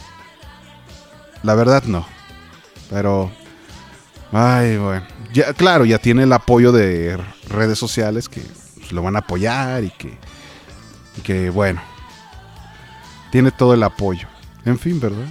La 1.42 1.54
verdad, 1.54 1.82
no. 1.82 2.06
Pero. 2.88 3.30
Ay, 4.32 4.78
bueno. 4.78 5.06
Ya, 5.34 5.52
claro, 5.52 5.84
ya 5.84 5.98
tiene 5.98 6.22
el 6.22 6.32
apoyo 6.32 6.72
de 6.72 7.18
redes 7.50 7.78
sociales 7.78 8.30
que 8.30 8.40
pues, 8.40 8.90
lo 8.90 9.02
van 9.02 9.16
a 9.16 9.18
apoyar 9.18 9.84
y 9.84 9.90
que. 9.90 10.16
Y 11.18 11.20
que, 11.20 11.50
bueno. 11.50 11.82
Tiene 13.30 13.50
todo 13.50 13.74
el 13.74 13.82
apoyo. 13.82 14.28
En 14.66 14.78
fin, 14.78 14.98
¿verdad? 14.98 15.28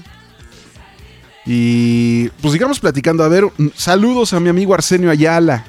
Y 1.45 2.29
pues 2.41 2.53
sigamos 2.53 2.79
platicando. 2.79 3.23
A 3.23 3.27
ver, 3.27 3.43
saludos 3.75 4.33
a 4.33 4.39
mi 4.39 4.49
amigo 4.49 4.73
Arsenio 4.73 5.11
Ayala, 5.11 5.65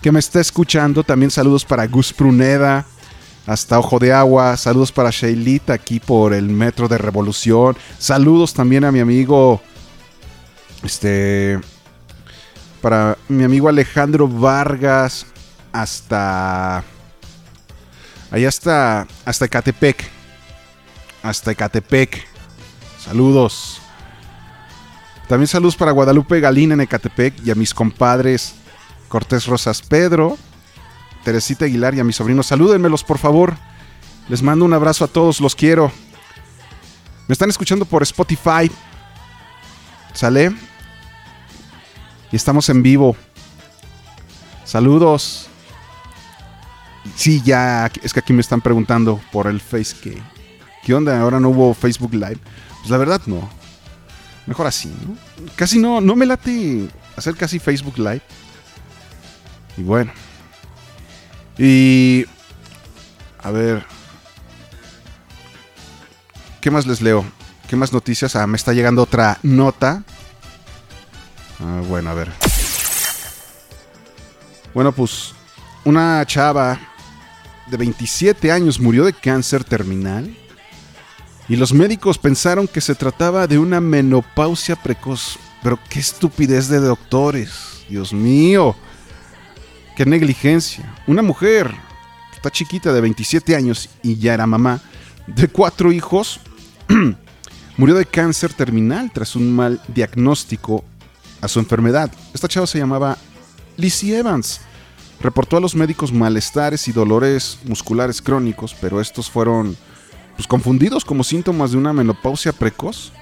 que 0.00 0.10
me 0.10 0.18
está 0.18 0.40
escuchando. 0.40 1.04
También 1.04 1.30
saludos 1.30 1.66
para 1.66 1.86
Gus 1.86 2.14
Pruneda, 2.14 2.86
hasta 3.46 3.78
Ojo 3.78 3.98
de 3.98 4.12
Agua. 4.12 4.56
Saludos 4.56 4.90
para 4.90 5.10
Sheilita 5.10 5.74
aquí 5.74 6.00
por 6.00 6.32
el 6.32 6.48
Metro 6.48 6.88
de 6.88 6.96
Revolución. 6.96 7.76
Saludos 7.98 8.54
también 8.54 8.84
a 8.84 8.90
mi 8.90 9.00
amigo, 9.00 9.60
este, 10.82 11.60
para 12.80 13.18
mi 13.28 13.44
amigo 13.44 13.68
Alejandro 13.68 14.26
Vargas, 14.26 15.26
hasta, 15.72 16.82
allá 18.30 18.48
hasta, 18.48 19.06
hasta 19.26 19.44
Ecatepec. 19.44 20.04
Hasta 21.22 21.52
Ecatepec. 21.52 22.31
Saludos. 23.04 23.80
También 25.28 25.48
saludos 25.48 25.76
para 25.76 25.92
Guadalupe 25.92 26.40
Galina 26.40 26.74
en 26.74 26.82
Ecatepec 26.82 27.34
y 27.44 27.50
a 27.50 27.54
mis 27.54 27.74
compadres 27.74 28.54
Cortés 29.08 29.46
Rosas 29.46 29.82
Pedro, 29.82 30.38
Teresita 31.24 31.64
Aguilar 31.64 31.94
y 31.94 32.00
a 32.00 32.04
mis 32.04 32.16
sobrinos. 32.16 32.46
Salúdenmelos, 32.46 33.02
por 33.02 33.18
favor. 33.18 33.56
Les 34.28 34.42
mando 34.42 34.64
un 34.64 34.72
abrazo 34.72 35.04
a 35.04 35.08
todos, 35.08 35.40
los 35.40 35.56
quiero. 35.56 35.90
Me 37.26 37.32
están 37.32 37.50
escuchando 37.50 37.84
por 37.84 38.02
Spotify. 38.02 38.70
¿Sale? 40.12 40.52
Y 42.30 42.36
estamos 42.36 42.68
en 42.68 42.82
vivo. 42.82 43.16
Saludos. 44.64 45.48
Sí, 47.16 47.42
ya, 47.44 47.90
es 48.02 48.12
que 48.12 48.20
aquí 48.20 48.32
me 48.32 48.42
están 48.42 48.60
preguntando 48.60 49.20
por 49.32 49.48
el 49.48 49.60
Face. 49.60 49.96
¿Qué 50.84 50.94
onda? 50.94 51.20
Ahora 51.20 51.40
no 51.40 51.48
hubo 51.48 51.74
Facebook 51.74 52.14
Live. 52.14 52.38
Pues 52.82 52.90
la 52.90 52.98
verdad 52.98 53.22
no. 53.26 53.48
Mejor 54.46 54.66
así, 54.66 54.88
¿no? 55.06 55.16
Casi 55.54 55.78
no, 55.78 56.00
no 56.00 56.16
me 56.16 56.26
late 56.26 56.88
hacer 57.16 57.36
casi 57.36 57.60
Facebook 57.60 57.96
Live. 57.96 58.22
Y 59.76 59.82
bueno. 59.82 60.12
Y... 61.56 62.26
A 63.40 63.52
ver. 63.52 63.86
¿Qué 66.60 66.70
más 66.72 66.86
les 66.86 67.00
leo? 67.00 67.24
¿Qué 67.68 67.76
más 67.76 67.92
noticias? 67.92 68.34
Ah, 68.34 68.46
me 68.48 68.56
está 68.56 68.72
llegando 68.72 69.02
otra 69.02 69.38
nota. 69.42 70.02
Ah, 71.60 71.82
bueno, 71.88 72.10
a 72.10 72.14
ver. 72.14 72.32
Bueno, 74.74 74.90
pues 74.90 75.34
una 75.84 76.24
chava 76.26 76.80
de 77.68 77.76
27 77.76 78.50
años 78.50 78.80
murió 78.80 79.04
de 79.04 79.12
cáncer 79.12 79.62
terminal 79.62 80.36
y 81.48 81.56
los 81.56 81.72
médicos 81.72 82.18
pensaron 82.18 82.68
que 82.68 82.80
se 82.80 82.94
trataba 82.94 83.46
de 83.46 83.58
una 83.58 83.80
menopausia 83.80 84.76
precoz. 84.76 85.38
Pero 85.62 85.78
qué 85.88 86.00
estupidez 86.00 86.68
de 86.68 86.78
doctores. 86.78 87.84
Dios 87.88 88.12
mío. 88.12 88.74
Qué 89.96 90.06
negligencia. 90.06 90.94
Una 91.06 91.22
mujer, 91.22 91.72
está 92.34 92.50
chiquita 92.50 92.92
de 92.92 93.00
27 93.00 93.54
años 93.54 93.88
y 94.02 94.16
ya 94.16 94.34
era 94.34 94.46
mamá, 94.46 94.80
de 95.26 95.48
cuatro 95.48 95.92
hijos, 95.92 96.40
murió 97.76 97.94
de 97.94 98.06
cáncer 98.06 98.52
terminal 98.52 99.10
tras 99.12 99.36
un 99.36 99.54
mal 99.54 99.80
diagnóstico 99.88 100.84
a 101.40 101.48
su 101.48 101.58
enfermedad. 101.58 102.10
Esta 102.32 102.48
chava 102.48 102.66
se 102.66 102.78
llamaba 102.78 103.18
Lizzie 103.76 104.18
Evans. 104.18 104.60
Reportó 105.20 105.56
a 105.56 105.60
los 105.60 105.76
médicos 105.76 106.12
malestares 106.12 106.88
y 106.88 106.92
dolores 106.92 107.58
musculares 107.64 108.20
crónicos, 108.22 108.74
pero 108.80 109.00
estos 109.00 109.30
fueron 109.30 109.76
pues, 110.36 110.46
confundidos 110.46 111.04
como 111.04 111.24
síntomas 111.24 111.72
de 111.72 111.78
una 111.78 111.92
menopausia 111.92 112.52
precoz. 112.52 113.12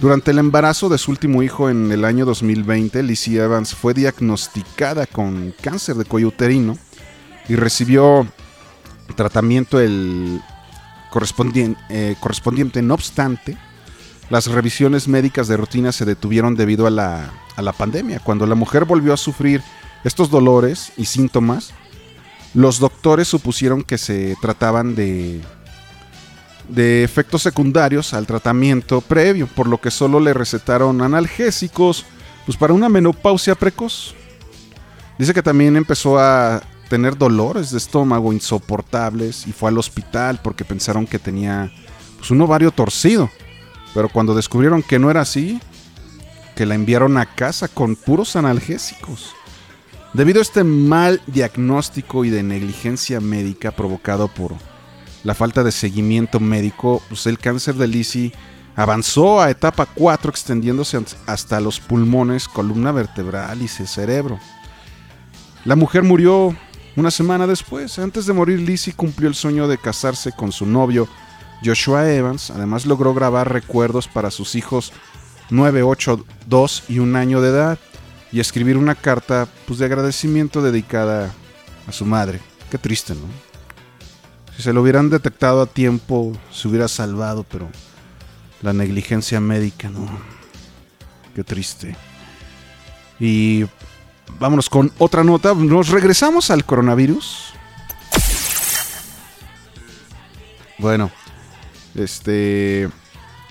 Durante 0.00 0.30
el 0.30 0.38
embarazo 0.38 0.88
de 0.88 0.98
su 0.98 1.10
último 1.10 1.42
hijo 1.42 1.70
en 1.70 1.90
el 1.90 2.04
año 2.04 2.24
2020, 2.24 3.02
Lizzie 3.02 3.42
Evans 3.42 3.74
fue 3.74 3.94
diagnosticada 3.94 5.06
con 5.06 5.52
cáncer 5.60 5.96
de 5.96 6.04
cuello 6.04 6.28
uterino 6.28 6.78
y 7.48 7.56
recibió 7.56 8.26
tratamiento 9.16 9.80
el 9.80 10.40
correspondiente, 11.10 11.80
eh, 11.88 12.14
correspondiente. 12.20 12.80
No 12.80 12.94
obstante, 12.94 13.58
las 14.30 14.46
revisiones 14.46 15.08
médicas 15.08 15.48
de 15.48 15.56
rutina 15.56 15.90
se 15.90 16.04
detuvieron 16.04 16.54
debido 16.54 16.86
a 16.86 16.90
la, 16.90 17.32
a 17.56 17.62
la 17.62 17.72
pandemia. 17.72 18.20
Cuando 18.20 18.46
la 18.46 18.54
mujer 18.54 18.84
volvió 18.84 19.12
a 19.12 19.16
sufrir 19.16 19.62
estos 20.04 20.30
dolores 20.30 20.92
y 20.96 21.06
síntomas, 21.06 21.72
los 22.54 22.78
doctores 22.78 23.28
supusieron 23.28 23.82
que 23.82 23.98
se 23.98 24.36
trataban 24.40 24.94
de 24.94 25.40
de 26.68 27.02
efectos 27.02 27.42
secundarios 27.42 28.14
al 28.14 28.26
tratamiento 28.26 29.00
previo, 29.00 29.46
por 29.46 29.68
lo 29.68 29.80
que 29.80 29.90
solo 29.90 30.20
le 30.20 30.34
recetaron 30.34 31.02
analgésicos 31.02 32.04
pues 32.44 32.56
para 32.56 32.72
una 32.72 32.88
menopausia 32.88 33.54
precoz. 33.54 34.14
Dice 35.18 35.34
que 35.34 35.42
también 35.42 35.76
empezó 35.76 36.18
a 36.18 36.62
tener 36.88 37.18
dolores 37.18 37.70
de 37.70 37.78
estómago 37.78 38.32
insoportables 38.32 39.46
y 39.46 39.52
fue 39.52 39.68
al 39.68 39.78
hospital 39.78 40.40
porque 40.42 40.64
pensaron 40.64 41.06
que 41.06 41.18
tenía 41.18 41.70
pues, 42.16 42.30
un 42.30 42.40
ovario 42.40 42.70
torcido. 42.70 43.30
Pero 43.94 44.08
cuando 44.08 44.34
descubrieron 44.34 44.82
que 44.82 44.98
no 44.98 45.10
era 45.10 45.22
así, 45.22 45.60
que 46.54 46.66
la 46.66 46.74
enviaron 46.74 47.18
a 47.18 47.26
casa 47.26 47.68
con 47.68 47.96
puros 47.96 48.36
analgésicos. 48.36 49.34
Debido 50.12 50.38
a 50.38 50.42
este 50.42 50.64
mal 50.64 51.20
diagnóstico 51.26 52.24
y 52.24 52.30
de 52.30 52.42
negligencia 52.42 53.20
médica 53.20 53.72
provocado 53.72 54.28
por 54.28 54.54
la 55.24 55.34
falta 55.34 55.64
de 55.64 55.72
seguimiento 55.72 56.40
médico, 56.40 57.02
pues 57.08 57.26
el 57.26 57.38
cáncer 57.38 57.74
de 57.74 57.88
Lizzie 57.88 58.32
avanzó 58.76 59.40
a 59.40 59.50
etapa 59.50 59.86
4 59.86 60.30
extendiéndose 60.30 61.00
hasta 61.26 61.60
los 61.60 61.80
pulmones, 61.80 62.46
columna 62.48 62.92
vertebral 62.92 63.60
y 63.60 63.68
cerebro. 63.68 64.38
La 65.64 65.74
mujer 65.74 66.04
murió 66.04 66.56
una 66.96 67.10
semana 67.10 67.46
después. 67.46 67.98
Antes 67.98 68.26
de 68.26 68.32
morir, 68.32 68.60
Lizzie 68.60 68.92
cumplió 68.92 69.28
el 69.28 69.34
sueño 69.34 69.68
de 69.68 69.78
casarse 69.78 70.32
con 70.32 70.52
su 70.52 70.66
novio 70.66 71.08
Joshua 71.64 72.10
Evans. 72.10 72.50
Además 72.50 72.86
logró 72.86 73.14
grabar 73.14 73.52
recuerdos 73.52 74.08
para 74.08 74.30
sus 74.30 74.54
hijos 74.54 74.92
9, 75.50 75.82
8, 75.82 76.24
2 76.46 76.84
y 76.88 76.98
un 77.00 77.16
año 77.16 77.40
de 77.40 77.48
edad 77.48 77.78
y 78.30 78.40
escribir 78.40 78.76
una 78.76 78.94
carta 78.94 79.48
pues, 79.66 79.78
de 79.78 79.86
agradecimiento 79.86 80.62
dedicada 80.62 81.32
a 81.86 81.92
su 81.92 82.04
madre. 82.04 82.40
Qué 82.70 82.78
triste, 82.78 83.14
¿no? 83.14 83.47
Si 84.58 84.64
se 84.64 84.72
lo 84.72 84.82
hubieran 84.82 85.08
detectado 85.08 85.62
a 85.62 85.66
tiempo, 85.66 86.36
se 86.50 86.66
hubiera 86.66 86.88
salvado, 86.88 87.44
pero 87.44 87.68
la 88.60 88.72
negligencia 88.72 89.38
médica, 89.38 89.88
no. 89.88 90.08
Qué 91.32 91.44
triste. 91.44 91.96
Y 93.20 93.66
vámonos 94.40 94.68
con 94.68 94.90
otra 94.98 95.22
nota. 95.22 95.54
Nos 95.54 95.90
regresamos 95.90 96.50
al 96.50 96.64
coronavirus. 96.64 97.54
Bueno, 100.78 101.12
este. 101.94 102.88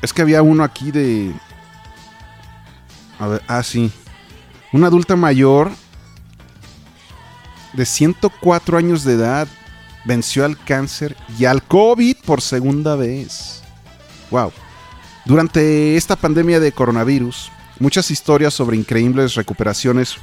Es 0.01 0.11
que 0.11 0.23
había 0.23 0.41
uno 0.41 0.61
aquí 0.65 0.91
de. 0.91 1.33
A 3.17 3.27
ver, 3.27 3.41
ah, 3.47 3.63
sí. 3.63 3.93
Una 4.73 4.87
adulta 4.87 5.15
mayor 5.15 5.71
de 7.71 7.85
104 7.85 8.77
años 8.77 9.05
de 9.05 9.13
edad 9.13 9.47
venció 10.07 10.45
al 10.45 10.57
cáncer 10.63 11.15
y 11.37 11.45
al 11.45 11.61
COVID 11.61 12.15
por 12.25 12.41
segunda 12.41 12.95
vez. 12.95 13.61
Wow. 14.31 14.51
Durante 15.25 15.97
esta 15.97 16.15
pandemia 16.15 16.59
de 16.59 16.71
coronavirus, 16.71 17.51
muchas 17.79 18.09
historias 18.09 18.53
sobre 18.53 18.77
increíbles 18.77 19.35
recuperaciones 19.35 20.15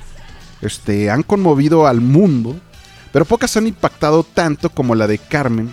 este, 0.62 1.11
han 1.11 1.23
conmovido 1.23 1.87
al 1.87 2.01
mundo, 2.01 2.57
pero 3.12 3.27
pocas 3.27 3.57
han 3.57 3.66
impactado 3.66 4.25
tanto 4.25 4.70
como 4.70 4.94
la 4.94 5.07
de 5.07 5.18
Carmen, 5.18 5.70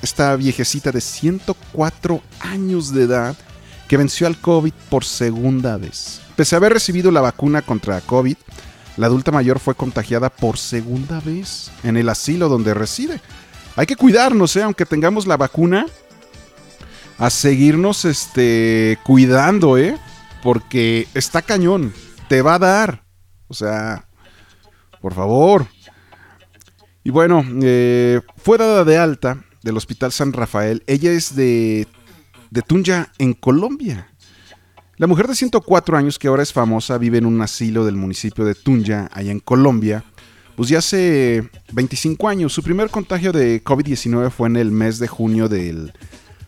esta 0.00 0.34
viejecita 0.36 0.90
de 0.90 1.00
104 1.00 2.22
años 2.40 2.92
de 2.92 3.04
edad 3.04 3.36
que 3.88 3.96
venció 3.96 4.26
al 4.26 4.40
COVID 4.40 4.72
por 4.88 5.04
segunda 5.04 5.76
vez. 5.76 6.20
Pese 6.34 6.56
a 6.56 6.58
haber 6.58 6.72
recibido 6.72 7.10
la 7.10 7.20
vacuna 7.20 7.62
contra 7.62 8.00
COVID, 8.00 8.36
la 8.96 9.06
adulta 9.06 9.30
mayor 9.30 9.58
fue 9.58 9.74
contagiada 9.74 10.30
por 10.30 10.58
segunda 10.58 11.20
vez 11.20 11.70
en 11.82 11.96
el 11.96 12.08
asilo 12.08 12.48
donde 12.48 12.74
reside. 12.74 13.20
Hay 13.76 13.86
que 13.86 13.96
cuidarnos, 13.96 14.56
¿eh? 14.56 14.62
aunque 14.62 14.86
tengamos 14.86 15.26
la 15.26 15.36
vacuna, 15.36 15.86
a 17.18 17.30
seguirnos 17.30 18.04
este, 18.04 18.98
cuidando, 19.04 19.76
¿eh? 19.76 19.98
porque 20.42 21.08
está 21.14 21.42
cañón, 21.42 21.92
te 22.28 22.40
va 22.40 22.54
a 22.54 22.58
dar. 22.58 23.04
O 23.48 23.54
sea, 23.54 24.08
por 25.00 25.14
favor. 25.14 25.66
Y 27.04 27.10
bueno, 27.10 27.44
eh, 27.62 28.20
fue 28.36 28.58
dada 28.58 28.84
de 28.84 28.98
alta 28.98 29.44
del 29.62 29.76
Hospital 29.76 30.10
San 30.10 30.32
Rafael. 30.32 30.82
Ella 30.86 31.12
es 31.12 31.36
de, 31.36 31.86
de 32.50 32.62
Tunja, 32.62 33.12
en 33.18 33.34
Colombia. 33.34 34.08
La 34.98 35.06
mujer 35.06 35.28
de 35.28 35.34
104 35.34 35.98
años, 35.98 36.18
que 36.18 36.28
ahora 36.28 36.42
es 36.42 36.54
famosa, 36.54 36.96
vive 36.96 37.18
en 37.18 37.26
un 37.26 37.42
asilo 37.42 37.84
del 37.84 37.96
municipio 37.96 38.46
de 38.46 38.54
Tunja, 38.54 39.10
allá 39.12 39.30
en 39.30 39.40
Colombia. 39.40 40.04
Pues 40.56 40.70
ya 40.70 40.78
hace 40.78 41.50
25 41.72 42.28
años. 42.28 42.54
Su 42.54 42.62
primer 42.62 42.88
contagio 42.88 43.30
de 43.30 43.62
COVID-19 43.62 44.30
fue 44.30 44.48
en 44.48 44.56
el 44.56 44.70
mes 44.70 44.98
de 44.98 45.06
junio 45.06 45.50
del, 45.50 45.92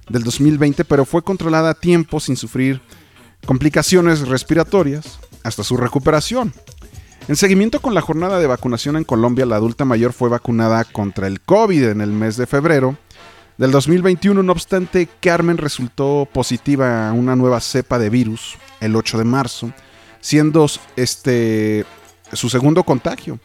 del 0.09 0.23
2020, 0.23 0.87
pero 0.87 1.05
fue 1.05 1.23
controlada 1.23 1.71
a 1.71 1.75
tiempo 1.75 2.21
sin 2.21 2.37
sufrir 2.37 2.81
complicaciones 3.45 4.27
respiratorias 4.27 5.19
hasta 5.43 5.63
su 5.63 5.77
recuperación. 5.77 6.55
En 7.29 7.37
seguimiento 7.37 7.81
con 7.81 7.93
la 7.93 8.01
jornada 8.01 8.41
de 8.41 8.47
vacunación 8.47 8.97
en 8.97 9.05
Colombia, 9.05 9.45
la 9.45 9.57
adulta 9.57 9.85
mayor 9.85 10.15
fue 10.15 10.31
vacunada 10.31 10.85
contra 10.85 11.27
el 11.27 11.43
COVID 11.43 11.85
en 11.85 12.01
el 12.01 12.13
mes 12.13 12.39
de 12.39 12.47
febrero 12.47 12.97
del 13.59 13.71
2021. 13.71 14.43
No 14.43 14.53
obstante, 14.53 15.09
Carmen 15.21 15.59
resultó 15.59 16.27
positiva 16.33 17.09
a 17.09 17.13
una 17.13 17.37
nueva 17.37 17.61
cepa 17.61 17.99
de 17.99 18.09
virus 18.09 18.57
el 18.81 18.97
8 18.97 19.19
de 19.19 19.25
marzo, 19.25 19.73
siendo 20.21 20.67
este 20.97 21.85
su 22.33 22.49
segundo 22.49 22.85
contagio. 22.85 23.39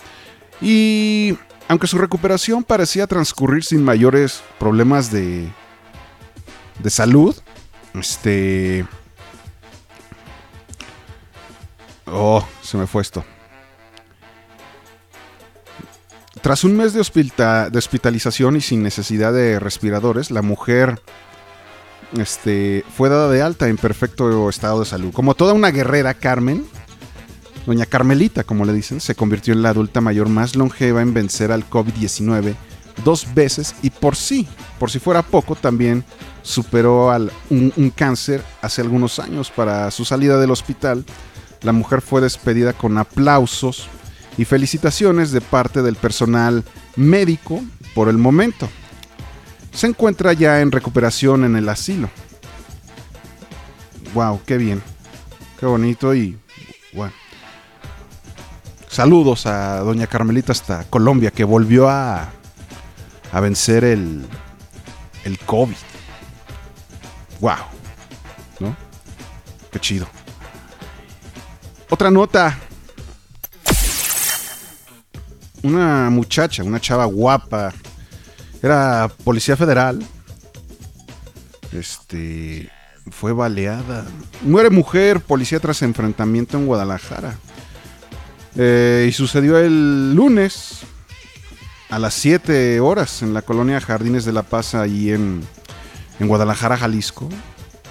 Y 0.62 1.38
aunque 1.68 1.88
su 1.88 1.98
recuperación 1.98 2.64
parecía 2.64 3.08
transcurrir 3.08 3.64
sin 3.64 3.84
mayores 3.84 4.44
problemas 4.60 5.12
de, 5.12 5.50
de 6.80 6.90
salud, 6.90 7.36
este... 7.94 8.86
Oh, 12.06 12.46
se 12.62 12.78
me 12.78 12.86
fue 12.86 13.02
esto. 13.02 13.26
Tras 16.44 16.66
un 16.66 16.76
mes 16.76 16.92
de, 16.92 17.00
de 17.72 17.78
hospitalización 17.80 18.58
y 18.58 18.62
sin 18.62 18.84
necesidad 18.84 19.32
de 19.32 19.60
respiradores, 19.60 20.30
la 20.30 20.42
mujer 20.42 21.02
este, 22.18 22.84
fue 22.98 23.08
dada 23.08 23.30
de 23.30 23.42
alta 23.42 23.70
en 23.70 23.78
perfecto 23.78 24.50
estado 24.50 24.82
de 24.82 24.86
salud. 24.86 25.14
Como 25.14 25.36
toda 25.36 25.54
una 25.54 25.72
guerrera, 25.72 26.14
Carmen, 26.14 26.66
doña 27.66 27.86
Carmelita, 27.86 28.44
como 28.44 28.66
le 28.66 28.74
dicen, 28.74 29.00
se 29.00 29.16
convirtió 29.16 29.54
en 29.54 29.62
la 29.62 29.70
adulta 29.70 30.02
mayor 30.02 30.28
más 30.28 30.58
longeva 30.58 31.02
en 31.02 31.14
vencer 31.14 31.50
al 31.50 31.70
COVID-19 31.70 32.56
dos 33.06 33.34
veces 33.34 33.74
y 33.82 33.90
por 33.90 34.18
sí, 34.18 34.46
por 34.80 34.92
si 34.92 35.00
fuera 35.00 35.22
poco, 35.22 35.56
también 35.56 36.04
superó 36.42 37.10
al, 37.10 37.32
un 37.52 37.94
cáncer 37.96 38.44
hace 38.62 38.82
algunos 38.82 39.18
años. 39.20 39.50
Para 39.50 39.90
su 39.92 40.04
salida 40.04 40.38
del 40.38 40.52
hospital, 40.52 41.06
la 41.62 41.72
mujer 41.72 42.02
fue 42.02 42.20
despedida 42.20 42.74
con 42.74 42.98
aplausos 42.98 43.88
y 44.38 44.46
felicitaciones 44.46 45.32
de 45.32 45.42
parte 45.42 45.82
del 45.82 45.96
personal 45.96 46.64
médico 46.96 47.62
por 47.94 48.10
el 48.10 48.18
momento. 48.18 48.70
Se 49.72 49.88
encuentra 49.88 50.34
ya 50.34 50.62
en 50.62 50.72
recuperación 50.72 51.44
en 51.44 51.56
el 51.56 51.70
asilo. 51.70 52.10
Wow, 54.14 54.42
qué 54.46 54.58
bien. 54.58 54.82
Qué 55.60 55.66
bonito 55.66 56.14
y 56.14 56.38
bueno. 56.94 57.14
Saludos 58.88 59.48
a 59.48 59.80
doña 59.80 60.06
Carmelita 60.06 60.52
hasta 60.52 60.84
Colombia 60.84 61.32
que 61.32 61.44
volvió 61.44 61.90
a, 61.90 62.30
a 63.32 63.40
vencer 63.40 63.84
el, 63.84 64.24
el 65.24 65.40
COVID. 65.40 65.76
Wow. 67.40 67.56
¿No? 68.60 68.76
Qué 69.72 69.80
chido. 69.80 70.08
Otra 71.90 72.12
nota. 72.12 72.58
Una 75.64 76.10
muchacha, 76.10 76.64
una 76.64 76.80
chava 76.80 77.06
guapa. 77.06 77.74
Era 78.62 79.10
policía 79.24 79.58
federal. 79.58 80.06
Este. 81.72 82.70
Fue 83.12 83.34
baleada. 83.34 84.06
Muere 84.44 84.70
mujer, 84.70 85.20
policía 85.20 85.60
tras 85.60 85.82
enfrentamiento 85.82 86.58
en 86.58 86.66
Guadalajara. 86.66 87.36
Eh, 88.56 89.08
y 89.10 89.12
sucedió 89.12 89.58
el 89.58 90.14
lunes 90.14 90.82
a 91.90 92.00
las 92.00 92.14
7 92.14 92.80
horas 92.80 93.22
en 93.22 93.34
la 93.34 93.42
colonia 93.42 93.82
Jardines 93.82 94.26
de 94.26 94.32
la 94.32 94.44
Paz, 94.44 94.74
ahí 94.74 95.12
en, 95.12 95.42
en 96.20 96.28
Guadalajara, 96.28 96.78
Jalisco. 96.78 97.30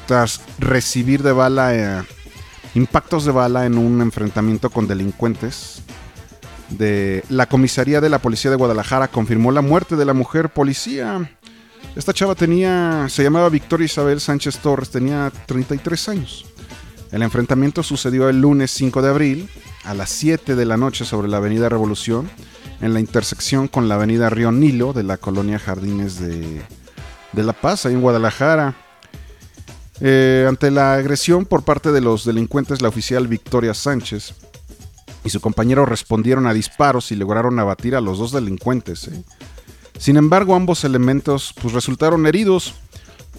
Tras 0.06 0.40
recibir 0.58 1.22
de 1.22 1.32
bala, 1.32 1.74
eh, 1.74 2.02
impactos 2.74 3.24
de 3.24 3.32
bala 3.32 3.66
en 3.66 3.78
un 3.78 4.00
enfrentamiento 4.00 4.70
con 4.70 4.88
delincuentes. 4.88 5.82
De 6.78 7.24
la 7.28 7.46
comisaría 7.46 8.00
de 8.00 8.08
la 8.08 8.20
policía 8.20 8.50
de 8.50 8.56
Guadalajara 8.56 9.08
confirmó 9.08 9.52
la 9.52 9.60
muerte 9.60 9.96
de 9.96 10.04
la 10.04 10.14
mujer 10.14 10.48
policía. 10.50 11.38
Esta 11.94 12.14
chava 12.14 12.34
tenía, 12.34 13.06
se 13.10 13.22
llamaba 13.22 13.48
Victoria 13.50 13.84
Isabel 13.84 14.20
Sánchez 14.20 14.58
Torres, 14.58 14.90
tenía 14.90 15.30
33 15.46 16.08
años. 16.08 16.46
El 17.10 17.22
enfrentamiento 17.22 17.82
sucedió 17.82 18.30
el 18.30 18.40
lunes 18.40 18.70
5 18.70 19.02
de 19.02 19.08
abril 19.10 19.48
a 19.84 19.92
las 19.92 20.08
7 20.10 20.56
de 20.56 20.64
la 20.64 20.78
noche 20.78 21.04
sobre 21.04 21.28
la 21.28 21.36
avenida 21.36 21.68
Revolución, 21.68 22.30
en 22.80 22.94
la 22.94 23.00
intersección 23.00 23.68
con 23.68 23.88
la 23.88 23.96
avenida 23.96 24.30
Río 24.30 24.50
Nilo 24.50 24.94
de 24.94 25.02
la 25.02 25.18
colonia 25.18 25.58
Jardines 25.58 26.18
de, 26.18 26.62
La 27.34 27.52
Paz, 27.52 27.84
ahí 27.84 27.92
en 27.92 28.00
Guadalajara. 28.00 28.74
Eh, 30.00 30.46
ante 30.48 30.70
la 30.70 30.94
agresión 30.94 31.44
por 31.44 31.62
parte 31.64 31.92
de 31.92 32.00
los 32.00 32.24
delincuentes, 32.24 32.80
la 32.80 32.88
oficial 32.88 33.28
Victoria 33.28 33.74
Sánchez 33.74 34.34
y 35.24 35.30
su 35.30 35.40
compañero 35.40 35.86
respondieron 35.86 36.46
a 36.46 36.54
disparos 36.54 37.12
y 37.12 37.16
lograron 37.16 37.58
abatir 37.58 37.94
a 37.94 38.00
los 38.00 38.18
dos 38.18 38.32
delincuentes. 38.32 39.08
¿eh? 39.08 39.22
Sin 39.98 40.16
embargo, 40.16 40.54
ambos 40.54 40.84
elementos 40.84 41.54
pues, 41.60 41.74
resultaron 41.74 42.26
heridos, 42.26 42.74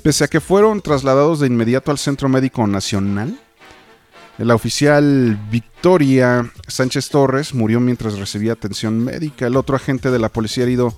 pese 0.02 0.24
a 0.24 0.28
que 0.28 0.40
fueron 0.40 0.82
trasladados 0.82 1.40
de 1.40 1.48
inmediato 1.48 1.92
al 1.92 1.98
Centro 1.98 2.30
Médico 2.30 2.66
Nacional. 2.68 3.38
La 4.38 4.56
oficial 4.56 5.40
Victoria 5.52 6.52
Sánchez 6.68 7.10
Torres 7.10 7.54
murió 7.54 7.80
mientras 7.80 8.18
recibía 8.18 8.54
atención 8.54 8.98
médica. 8.98 9.46
El 9.46 9.58
otro 9.58 9.76
agente 9.76 10.10
de 10.10 10.20
la 10.20 10.30
policía 10.30 10.64
herido 10.64 10.96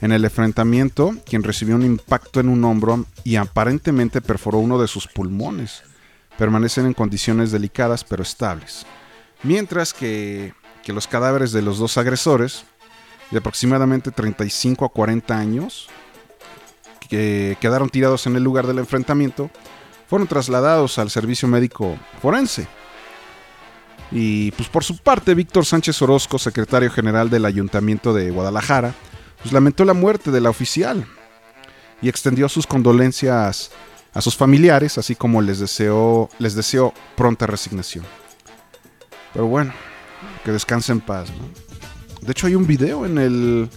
en 0.00 0.10
el 0.10 0.24
enfrentamiento, 0.24 1.14
quien 1.24 1.44
recibió 1.44 1.76
un 1.76 1.84
impacto 1.84 2.40
en 2.40 2.48
un 2.48 2.64
hombro 2.64 3.06
y 3.22 3.36
aparentemente 3.36 4.20
perforó 4.20 4.58
uno 4.58 4.80
de 4.80 4.88
sus 4.88 5.06
pulmones, 5.06 5.82
permanecen 6.36 6.86
en 6.86 6.92
condiciones 6.92 7.52
delicadas 7.52 8.02
pero 8.02 8.24
estables. 8.24 8.84
Mientras 9.42 9.92
que, 9.92 10.54
los 10.86 11.06
cadáveres 11.06 11.52
de 11.52 11.62
los 11.62 11.78
dos 11.78 11.98
agresores, 11.98 12.64
de 13.30 13.38
aproximadamente 13.38 14.10
35 14.10 14.84
a 14.84 14.88
40 14.90 15.36
años, 15.36 15.88
que 17.08 17.56
quedaron 17.60 17.88
tirados 17.88 18.26
en 18.26 18.36
el 18.36 18.44
lugar 18.44 18.66
del 18.66 18.78
enfrentamiento, 18.78 19.50
fueron 20.08 20.28
trasladados 20.28 20.98
al 20.98 21.10
servicio 21.10 21.48
médico 21.48 21.96
forense. 22.20 22.68
Y 24.10 24.50
pues 24.52 24.68
por 24.68 24.84
su 24.84 24.98
parte, 24.98 25.34
Víctor 25.34 25.64
Sánchez 25.64 26.00
Orozco, 26.02 26.38
secretario 26.38 26.90
general 26.90 27.30
del 27.30 27.46
Ayuntamiento 27.46 28.12
de 28.12 28.30
Guadalajara, 28.30 28.94
pues 29.40 29.52
lamentó 29.52 29.84
la 29.84 29.94
muerte 29.94 30.30
de 30.30 30.40
la 30.40 30.50
oficial 30.50 31.06
y 32.00 32.08
extendió 32.08 32.48
sus 32.48 32.66
condolencias 32.66 33.70
a 34.12 34.20
sus 34.20 34.36
familiares, 34.36 34.98
así 34.98 35.14
como 35.14 35.40
les 35.40 35.58
deseó, 35.58 36.28
les 36.38 36.54
deseó 36.54 36.92
pronta 37.16 37.46
resignación. 37.46 38.04
Pero 39.32 39.46
bueno, 39.46 39.72
que 40.44 40.52
descanse 40.52 40.92
en 40.92 41.00
paz. 41.00 41.30
¿no? 41.30 42.26
De 42.26 42.32
hecho, 42.32 42.46
hay 42.46 42.54
un 42.54 42.66
video 42.66 43.06
en 43.06 43.18
el 43.18 43.68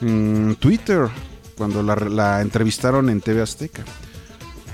en 0.00 0.56
Twitter 0.60 1.08
cuando 1.56 1.82
la, 1.82 1.96
la 1.96 2.40
entrevistaron 2.40 3.08
en 3.10 3.20
TV 3.20 3.42
Azteca. 3.42 3.82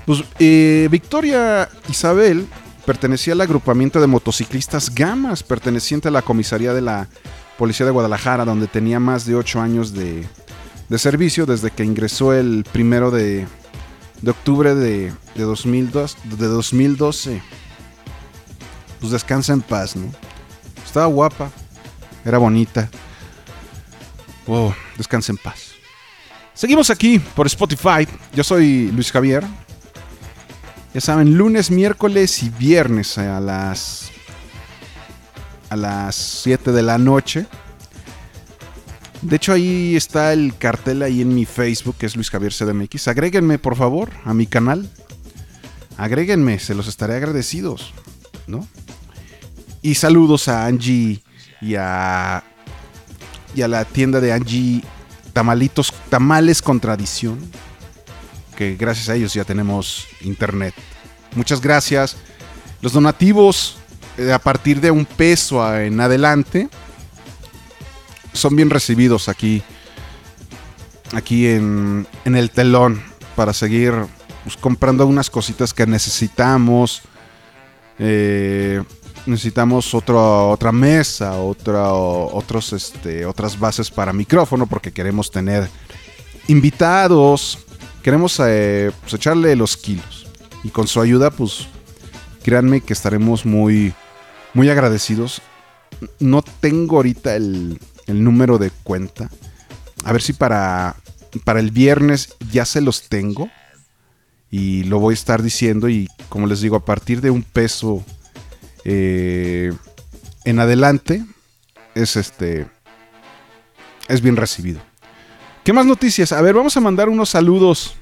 Pues 0.05 0.23
eh, 0.39 0.87
Victoria 0.91 1.67
Isabel 1.89 2.47
pertenecía 2.85 3.33
al 3.33 3.41
agrupamiento 3.41 3.99
de 3.99 4.07
motociclistas 4.07 4.93
Gamas, 4.93 5.41
perteneciente 5.41 6.09
a 6.09 6.11
la 6.11 6.21
comisaría 6.21 6.73
de 6.73 6.81
la 6.81 7.07
Policía 7.57 7.85
de 7.85 7.91
Guadalajara, 7.91 8.45
donde 8.45 8.67
tenía 8.67 8.99
más 8.99 9.25
de 9.25 9.35
8 9.35 9.61
años 9.61 9.93
de, 9.93 10.27
de 10.89 10.99
servicio 10.99 11.45
desde 11.45 11.71
que 11.71 11.83
ingresó 11.83 12.33
el 12.33 12.65
primero 12.71 13.09
de, 13.09 13.47
de 14.21 14.31
octubre 14.31 14.75
de, 14.75 15.11
de, 15.35 15.43
2002, 15.43 16.17
de 16.37 16.47
2012. 16.47 17.41
Pues 19.05 19.21
descansa 19.21 19.53
en 19.53 19.61
paz, 19.61 19.95
¿no? 19.95 20.11
Estaba 20.83 21.05
guapa, 21.05 21.51
era 22.25 22.39
bonita. 22.39 22.89
Wow, 24.47 24.73
descansa 24.97 25.31
en 25.31 25.37
paz. 25.37 25.73
Seguimos 26.55 26.89
aquí 26.89 27.19
por 27.19 27.45
Spotify. 27.45 28.07
Yo 28.33 28.43
soy 28.43 28.89
Luis 28.91 29.11
Javier. 29.11 29.43
Ya 30.91 31.01
saben, 31.01 31.37
lunes, 31.37 31.69
miércoles 31.69 32.41
y 32.41 32.49
viernes 32.49 33.19
a 33.19 33.39
las 33.39 34.09
a 35.69 35.75
las 35.75 36.15
7 36.15 36.71
de 36.71 36.81
la 36.81 36.97
noche. 36.97 37.45
De 39.21 39.35
hecho, 39.35 39.53
ahí 39.53 39.95
está 39.95 40.33
el 40.33 40.57
cartel 40.57 41.03
ahí 41.03 41.21
en 41.21 41.35
mi 41.35 41.45
Facebook, 41.45 41.97
que 41.99 42.07
es 42.07 42.15
Luis 42.15 42.31
Javier 42.31 42.51
CDMX. 42.51 43.07
Agréguenme, 43.07 43.59
por 43.59 43.75
favor, 43.75 44.09
a 44.23 44.33
mi 44.33 44.47
canal. 44.47 44.89
Agréguenme, 45.95 46.57
se 46.57 46.73
los 46.73 46.87
estaré 46.87 47.13
agradecidos, 47.13 47.93
¿no? 48.47 48.67
Y 49.81 49.95
saludos 49.95 50.47
a 50.47 50.65
Angie 50.65 51.21
y 51.61 51.75
a, 51.75 52.43
y 53.53 53.61
a 53.61 53.67
la 53.67 53.85
tienda 53.85 54.19
de 54.19 54.33
Angie 54.33 54.83
Tamalitos, 55.33 55.93
Tamales 56.09 56.61
con 56.61 56.79
Tradición. 56.79 57.39
Que 58.55 58.75
gracias 58.75 59.09
a 59.09 59.15
ellos 59.15 59.33
ya 59.33 59.43
tenemos 59.43 60.07
internet. 60.21 60.73
Muchas 61.35 61.61
gracias. 61.61 62.17
Los 62.81 62.93
donativos 62.93 63.77
eh, 64.17 64.31
a 64.31 64.39
partir 64.39 64.79
de 64.79 64.91
un 64.91 65.05
peso 65.05 65.75
en 65.77 65.99
adelante 65.99 66.69
son 68.33 68.55
bien 68.55 68.69
recibidos 68.69 69.29
aquí. 69.29 69.61
Aquí 71.13 71.47
en, 71.47 72.07
en 72.23 72.35
el 72.35 72.49
telón. 72.49 73.03
Para 73.35 73.51
seguir 73.51 73.93
pues, 74.45 74.55
comprando 74.55 75.05
unas 75.05 75.29
cositas 75.29 75.73
que 75.73 75.85
necesitamos. 75.85 77.01
Eh, 77.99 78.83
necesitamos 79.25 79.93
otra 79.93 80.15
otra 80.15 80.71
mesa, 80.71 81.37
otra, 81.37 81.93
otros, 81.93 82.73
este, 82.73 83.25
otras 83.25 83.59
bases 83.59 83.89
para 83.89 84.13
micrófono 84.13 84.67
porque 84.67 84.91
queremos 84.91 85.31
tener 85.31 85.69
invitados, 86.47 87.59
queremos 88.03 88.39
eh, 88.45 88.91
pues, 89.01 89.13
echarle 89.13 89.55
los 89.55 89.77
kilos 89.77 90.27
y 90.63 90.69
con 90.69 90.87
su 90.87 91.01
ayuda, 91.01 91.31
pues 91.31 91.67
créanme 92.43 92.81
que 92.81 92.93
estaremos 92.93 93.45
muy, 93.45 93.93
muy 94.53 94.69
agradecidos. 94.69 95.41
No 96.19 96.41
tengo 96.41 96.97
ahorita 96.97 97.35
el, 97.35 97.79
el 98.07 98.23
número 98.23 98.57
de 98.57 98.71
cuenta. 98.83 99.29
A 100.03 100.11
ver 100.11 100.21
si 100.21 100.33
para, 100.33 100.95
para 101.43 101.59
el 101.59 101.71
viernes 101.71 102.35
ya 102.51 102.65
se 102.65 102.81
los 102.81 103.09
tengo. 103.09 103.49
Y 104.57 104.85
lo 104.85 104.99
voy 104.99 105.11
a 105.11 105.15
estar 105.15 105.43
diciendo. 105.43 105.89
Y 105.89 106.07
como 106.29 106.47
les 106.47 106.61
digo, 106.61 106.77
a 106.77 106.85
partir 106.85 107.19
de 107.19 107.29
un 107.29 107.43
peso 107.43 108.05
eh, 108.85 109.73
en 110.45 110.59
adelante, 110.61 111.25
es 111.93 112.15
este. 112.15 112.65
es 114.07 114.21
bien 114.21 114.37
recibido. 114.37 114.79
¿Qué 115.65 115.73
más 115.73 115.85
noticias? 115.85 116.31
A 116.31 116.41
ver, 116.41 116.55
vamos 116.55 116.77
a 116.77 116.79
mandar 116.79 117.09
unos 117.09 117.31
saludos. 117.31 117.95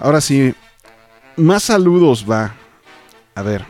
Ahora 0.00 0.20
sí, 0.20 0.52
más 1.36 1.62
saludos 1.62 2.28
va. 2.28 2.56
A 3.36 3.42
ver. 3.42 3.64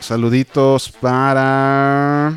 Saluditos 0.00 0.90
para 0.90 2.28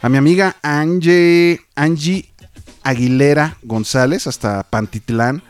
a 0.00 0.08
mi 0.08 0.16
amiga 0.16 0.56
Angie, 0.62 1.60
Angie 1.74 2.32
Aguilera 2.82 3.58
González 3.62 4.26
hasta 4.26 4.62
Pantitlán. 4.62 5.42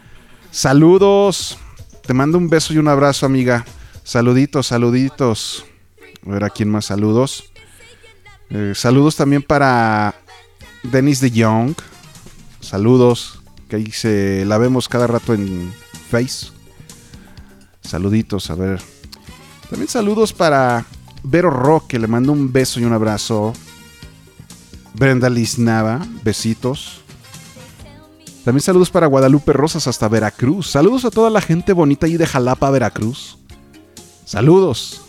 Saludos. 0.57 1.59
Te 2.07 2.14
mando 2.14 2.38
un 2.38 2.49
beso 2.49 2.73
y 2.73 2.79
un 2.79 2.88
abrazo, 2.88 3.27
amiga. 3.27 3.66
Saluditos, 4.05 4.69
saluditos. 4.69 5.66
A 6.27 6.31
ver 6.31 6.45
a 6.45 6.49
quién 6.49 6.71
más 6.71 6.87
saludos. 6.87 7.53
Eh, 8.49 8.73
saludos 8.75 9.16
también 9.16 9.42
para 9.42 10.14
Denis 10.83 11.21
de 11.21 11.31
Young. 11.31 11.75
Saludos. 12.61 13.42
Que 13.69 13.77
ahí 13.77 13.90
se 13.92 14.47
la 14.47 14.57
vemos 14.57 14.88
cada 14.88 15.07
rato 15.07 15.35
en 15.35 15.71
Face. 16.11 16.47
Saluditos, 17.83 18.49
a 18.49 18.55
ver. 18.55 18.81
También 19.69 19.90
saludos 19.90 20.33
para 20.33 20.87
Vero 21.23 21.51
Roque. 21.51 21.99
Le 21.99 22.07
mando 22.07 22.33
un 22.33 22.51
beso 22.51 22.81
y 22.81 22.85
un 22.87 22.95
abrazo. 22.95 23.53
Brenda 24.95 25.29
Liznava, 25.29 26.01
besitos. 26.25 27.03
También 28.46 28.62
saludos 28.62 28.90
para 28.90 29.09
Guadalupe 29.09 29.52
Rosas 29.52 29.88
hasta 29.88 30.06
Veracruz. 30.06 30.70
Saludos 30.70 31.04
a 31.04 31.11
toda 31.11 31.30
la 31.30 31.40
gente 31.40 31.72
bonita 31.72 32.06
ahí 32.06 32.16
de 32.16 32.28
Jalapa, 32.28 32.70
Veracruz. 32.70 33.38
Saludos. 34.24 35.02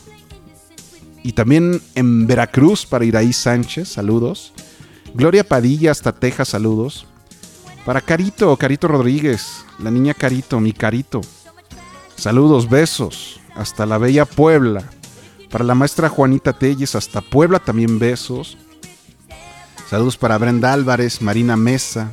Y 1.21 1.33
también 1.33 1.79
en 1.93 2.25
Veracruz 2.25 2.87
para 2.87 3.05
Iraí 3.05 3.31
Sánchez, 3.33 3.89
saludos. 3.89 4.53
Gloria 5.13 5.47
Padilla 5.47 5.91
hasta 5.91 6.13
Texas, 6.13 6.47
saludos. 6.47 7.05
Para 7.85 8.01
Carito, 8.01 8.57
Carito 8.57 8.87
Rodríguez, 8.87 9.63
la 9.77 9.91
niña 9.91 10.15
Carito, 10.15 10.59
mi 10.59 10.73
Carito. 10.73 11.21
Saludos, 12.15 12.67
besos. 12.67 13.39
Hasta 13.53 13.85
la 13.85 13.99
bella 13.99 14.25
Puebla. 14.25 14.83
Para 15.51 15.63
la 15.63 15.75
maestra 15.75 16.09
Juanita 16.09 16.53
Telles, 16.53 16.95
hasta 16.95 17.21
Puebla 17.21 17.59
también 17.59 17.99
besos. 17.99 18.57
Saludos 19.87 20.17
para 20.17 20.39
Brenda 20.39 20.73
Álvarez, 20.73 21.21
Marina 21.21 21.55
Mesa. 21.55 22.11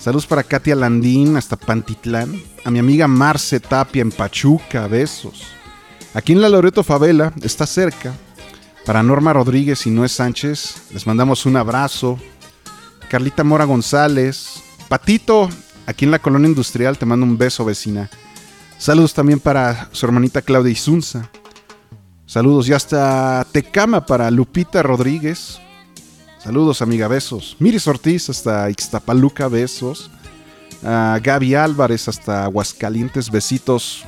Saludos 0.00 0.26
para 0.26 0.42
Katia 0.42 0.74
Landín 0.74 1.36
hasta 1.36 1.56
Pantitlán. 1.56 2.34
A 2.64 2.70
mi 2.70 2.78
amiga 2.78 3.06
Marce 3.06 3.60
Tapia 3.60 4.00
en 4.00 4.10
Pachuca, 4.10 4.86
besos. 4.86 5.42
Aquí 6.14 6.32
en 6.32 6.40
la 6.40 6.48
Loreto 6.48 6.82
Favela, 6.82 7.34
está 7.42 7.66
cerca. 7.66 8.14
Para 8.86 9.02
Norma 9.02 9.34
Rodríguez 9.34 9.86
y 9.86 9.90
Noé 9.90 10.08
Sánchez, 10.08 10.84
les 10.94 11.06
mandamos 11.06 11.44
un 11.44 11.58
abrazo. 11.58 12.18
Carlita 13.10 13.44
Mora 13.44 13.66
González. 13.66 14.62
Patito, 14.88 15.50
aquí 15.84 16.06
en 16.06 16.12
la 16.12 16.18
colonia 16.18 16.48
industrial, 16.48 16.96
te 16.96 17.04
mando 17.04 17.26
un 17.26 17.36
beso, 17.36 17.66
vecina. 17.66 18.08
Saludos 18.78 19.12
también 19.12 19.38
para 19.38 19.90
su 19.92 20.06
hermanita 20.06 20.40
Claudia 20.40 20.72
Isunza. 20.72 21.30
Saludos 22.24 22.66
ya 22.66 22.76
hasta 22.76 23.46
Tecama 23.52 24.06
para 24.06 24.30
Lupita 24.30 24.82
Rodríguez. 24.82 25.60
Saludos, 26.42 26.80
amiga, 26.80 27.06
besos. 27.06 27.54
Miris 27.58 27.86
Ortiz 27.86 28.30
hasta 28.30 28.70
Ixtapaluca, 28.70 29.46
besos. 29.48 30.10
A 30.82 31.20
Gaby 31.22 31.54
Álvarez 31.54 32.08
hasta 32.08 32.44
Aguascalientes, 32.44 33.30
besitos 33.30 34.06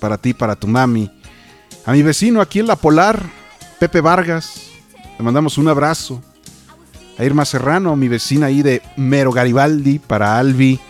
para 0.00 0.18
ti, 0.18 0.34
para 0.34 0.56
tu 0.56 0.66
mami. 0.66 1.08
A 1.86 1.92
mi 1.92 2.02
vecino 2.02 2.40
aquí 2.40 2.58
en 2.58 2.66
La 2.66 2.74
Polar, 2.74 3.24
Pepe 3.78 4.00
Vargas, 4.00 4.62
le 5.16 5.24
mandamos 5.24 5.58
un 5.58 5.68
abrazo. 5.68 6.20
A 7.16 7.24
Irma 7.24 7.44
Serrano, 7.44 7.94
mi 7.94 8.08
vecina 8.08 8.46
ahí 8.46 8.62
de 8.62 8.82
Mero 8.96 9.30
Garibaldi, 9.30 10.00
para 10.00 10.38
Albi 10.38 10.80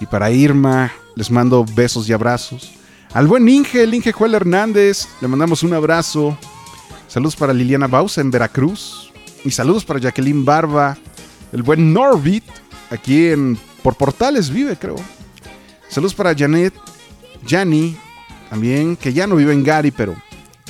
y 0.00 0.06
para 0.06 0.32
Irma, 0.32 0.90
les 1.14 1.30
mando 1.30 1.64
besos 1.76 2.08
y 2.08 2.12
abrazos. 2.12 2.72
Al 3.14 3.28
buen 3.28 3.48
Inge, 3.48 3.84
el 3.84 3.94
Inge 3.94 4.10
Joel 4.10 4.34
Hernández, 4.34 5.06
le 5.20 5.28
mandamos 5.28 5.62
un 5.62 5.72
abrazo. 5.72 6.36
Saludos 7.06 7.36
para 7.36 7.52
Liliana 7.52 7.86
Bausa 7.86 8.20
en 8.20 8.32
Veracruz. 8.32 9.05
Y 9.44 9.50
saludos 9.50 9.84
para 9.84 10.00
Jacqueline 10.00 10.44
Barba, 10.44 10.96
el 11.52 11.62
buen 11.62 11.92
Norbit, 11.92 12.44
aquí 12.90 13.28
en 13.28 13.58
por 13.82 13.94
Portales 13.96 14.50
vive, 14.50 14.76
creo. 14.76 14.96
Saludos 15.88 16.14
para 16.14 16.34
Janet, 16.34 16.74
Jani, 17.46 17.96
también, 18.50 18.96
que 18.96 19.12
ya 19.12 19.26
no 19.26 19.36
vive 19.36 19.52
en 19.52 19.62
Gary, 19.62 19.92
pero 19.92 20.16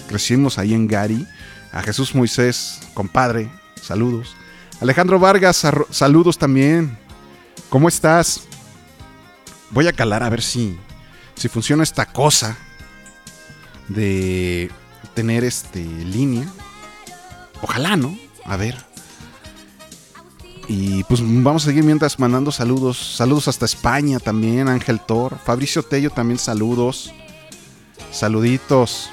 crecimos 0.09 0.59
ahí 0.59 0.75
en 0.75 0.87
Gary. 0.87 1.27
A 1.73 1.83
Jesús 1.83 2.15
Moisés, 2.15 2.81
compadre, 2.95 3.51
saludos. 3.81 4.37
Alejandro 4.81 5.19
Vargas, 5.19 5.67
saludos 5.91 6.37
también. 6.39 6.99
¿Cómo 7.71 7.89
estás? 7.89 8.43
Voy 9.71 9.89
a 9.89 9.93
calar 9.93 10.23
a 10.23 10.29
ver 10.29 10.43
si, 10.43 10.79
si 11.35 11.49
funciona 11.49 11.83
esta 11.83 12.07
cosa 12.07 12.57
de 13.89 14.71
tener 15.15 15.45
este 15.45 15.83
línea. 15.83 16.47
Ojalá, 17.63 17.97
¿no? 17.97 18.26
A 18.47 18.57
ver. 18.57 18.77
Y 20.69 21.05
pues 21.05 21.21
vamos 21.23 21.63
a 21.65 21.67
seguir 21.67 21.85
mientras 21.85 22.19
mandando 22.19 22.51
saludos. 22.51 23.17
Saludos 23.17 23.49
hasta 23.49 23.67
España 23.67 24.19
también, 24.19 24.69
Ángel 24.69 25.01
Thor. 25.01 25.39
Fabricio 25.45 25.83
Tello 25.83 26.11
también 26.11 26.39
saludos. 26.39 27.13
Saluditos. 28.11 29.11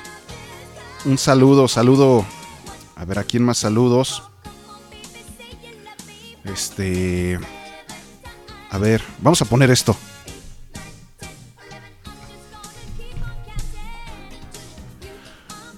Un 1.06 1.18
saludo, 1.18 1.68
saludo. 1.68 2.26
A 2.96 3.06
ver, 3.06 3.20
¿a 3.20 3.24
quién 3.24 3.44
más 3.44 3.58
saludos? 3.58 4.24
Este... 6.44 7.40
A 8.70 8.78
ver, 8.80 9.04
vamos 9.20 9.42
a 9.42 9.46
poner 9.46 9.70
esto. 9.70 9.96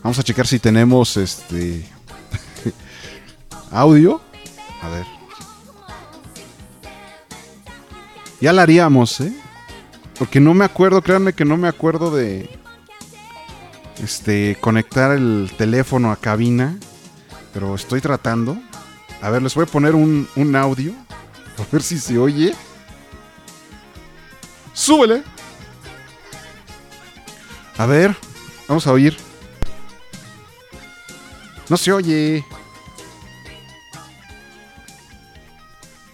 Vamos 0.02 0.20
a 0.20 0.24
checar 0.24 0.48
si 0.48 0.60
tenemos 0.60 1.18
este 1.18 1.86
audio. 3.76 4.22
A 4.82 4.90
ver. 4.90 5.06
Ya 8.40 8.54
la 8.54 8.64
haríamos, 8.64 9.20
¿eh? 9.22 9.34
Porque 10.18 10.40
no 10.40 10.54
me 10.54 10.66
acuerdo, 10.66 11.02
créanme 11.02 11.34
que 11.34 11.46
no 11.46 11.58
me 11.58 11.68
acuerdo 11.68 12.10
de 12.10 12.50
este 14.02 14.58
conectar 14.62 15.12
el 15.12 15.52
teléfono 15.58 16.12
a 16.12 16.16
cabina, 16.16 16.78
pero 17.54 17.76
estoy 17.76 18.02
tratando. 18.02 18.58
A 19.22 19.30
ver, 19.30 19.42
les 19.42 19.56
voy 19.56 19.64
a 19.64 19.68
poner 19.72 19.96
un, 19.96 20.28
un 20.36 20.56
audio. 20.56 20.94
A 21.58 21.64
ver 21.72 21.82
si 21.82 22.00
se 22.00 22.18
oye. 22.18 22.54
Súbele. 24.74 25.24
A 27.78 27.86
ver, 27.86 28.16
vamos 28.68 28.86
a 28.88 28.92
oír. 28.92 29.18
No 31.70 31.78
se 31.78 31.92
oye. 31.92 32.46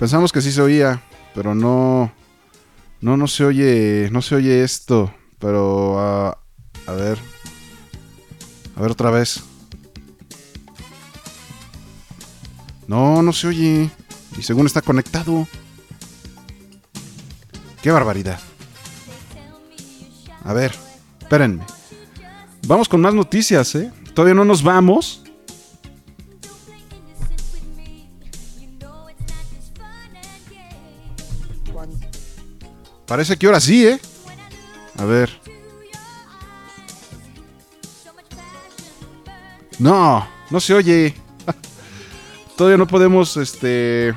Pensamos 0.02 0.32
que 0.32 0.42
sí 0.42 0.52
se 0.52 0.64
oía, 0.64 1.00
pero 1.36 1.54
no. 1.54 2.12
No, 3.02 3.18
no 3.18 3.28
se 3.28 3.46
oye. 3.46 4.10
No 4.12 4.24
se 4.24 4.34
oye 4.34 4.64
esto. 4.64 5.14
Pero. 5.38 5.94
Uh, 5.94 6.90
a 6.90 6.94
ver. 6.94 7.20
A 8.76 8.82
ver 8.82 8.90
otra 8.90 9.12
vez. 9.12 9.44
No, 12.88 13.22
no 13.22 13.32
se 13.32 13.46
oye. 13.46 13.92
Y 14.40 14.42
según 14.42 14.66
está 14.66 14.82
conectado. 14.82 15.48
Qué 17.84 17.92
barbaridad. 17.92 18.40
A 20.44 20.54
ver, 20.54 20.74
espérenme. 21.20 21.64
Vamos 22.66 22.90
con 22.90 23.02
más 23.02 23.14
noticias, 23.14 23.76
¿eh? 23.76 23.92
Todavía 24.16 24.34
no 24.34 24.46
nos 24.46 24.64
vamos. 24.64 25.21
Parece 33.12 33.36
que 33.36 33.46
ahora 33.46 33.60
sí, 33.60 33.86
¿eh? 33.86 34.00
A 34.98 35.04
ver. 35.04 35.38
No, 39.78 40.26
no 40.50 40.62
se 40.62 40.74
oye. 40.74 41.14
Todavía 42.56 42.78
no 42.78 42.88
podemos, 42.88 43.36
este... 43.36 44.16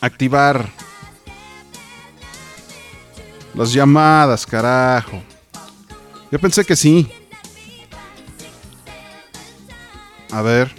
Activar 0.00 0.66
las 3.52 3.70
llamadas, 3.74 4.46
carajo. 4.46 5.22
Yo 6.30 6.38
pensé 6.38 6.64
que 6.64 6.74
sí. 6.74 7.12
A 10.30 10.40
ver. 10.40 10.74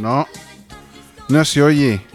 No. 0.00 0.26
No 1.28 1.44
se 1.44 1.62
oye. 1.62 2.11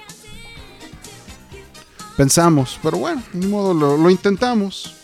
Pensamos, 2.17 2.80
pero 2.82 2.97
bueno, 2.97 3.21
ni 3.32 3.45
modo, 3.45 3.73
lo, 3.73 4.10
intentamos. 4.10 4.95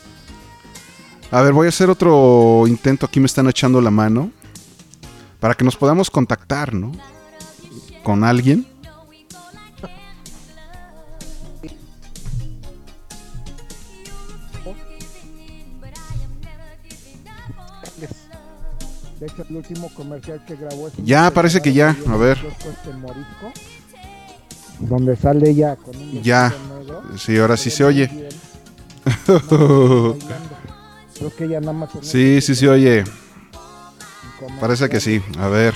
A 1.31 1.41
ver, 1.41 1.53
voy 1.53 1.67
a 1.67 1.69
hacer 1.69 1.89
otro 1.89 2.65
intento. 2.67 3.05
Aquí 3.05 3.19
me 3.19 3.27
están 3.27 3.47
echando 3.47 3.79
la 3.79 3.91
mano. 3.91 4.31
Para 5.39 5.53
que 5.53 5.63
nos 5.63 5.77
podamos 5.77 6.09
contactar, 6.09 6.73
¿no? 6.73 6.91
con 8.03 8.23
alguien. 8.23 8.67
De 19.19 19.27
hecho, 19.27 19.45
el 19.49 19.55
último 19.55 19.89
comercial 19.93 20.43
que 20.45 20.57
grabó 20.57 20.89
es 20.89 20.93
Ya, 20.97 21.31
parece 21.31 21.61
que 21.61 21.71
ya. 21.71 21.95
A 22.09 22.17
ver. 22.17 22.37
Donde 24.79 25.15
sale 25.15 25.49
ella 25.49 25.75
con 25.75 25.95
un 25.95 26.21
Ya. 26.21 26.53
negro. 26.79 27.03
Sí, 27.17 27.37
ahora 27.37 27.57
sí 27.57 27.69
se 27.69 27.83
oye. 27.83 28.07
bien. 28.07 28.29
Creo 31.15 31.35
que 31.37 31.45
ella 31.45 31.59
nada 31.59 31.73
más 31.73 31.89
Sí, 32.01 32.41
sí 32.41 32.55
se 32.55 32.67
oye. 32.69 33.03
Parece 34.59 34.89
que 34.89 34.99
sí. 34.99 35.21
A 35.39 35.47
ver. 35.47 35.73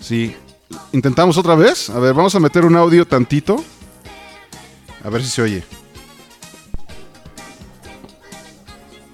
Sí. 0.00 0.34
¿Intentamos 0.92 1.36
otra 1.36 1.54
vez? 1.54 1.90
A 1.90 1.98
ver, 1.98 2.14
vamos 2.14 2.34
a 2.34 2.40
meter 2.40 2.64
un 2.64 2.76
audio 2.76 3.06
tantito. 3.06 3.62
A 5.04 5.10
ver 5.10 5.22
si 5.22 5.28
se 5.28 5.42
oye. 5.42 5.64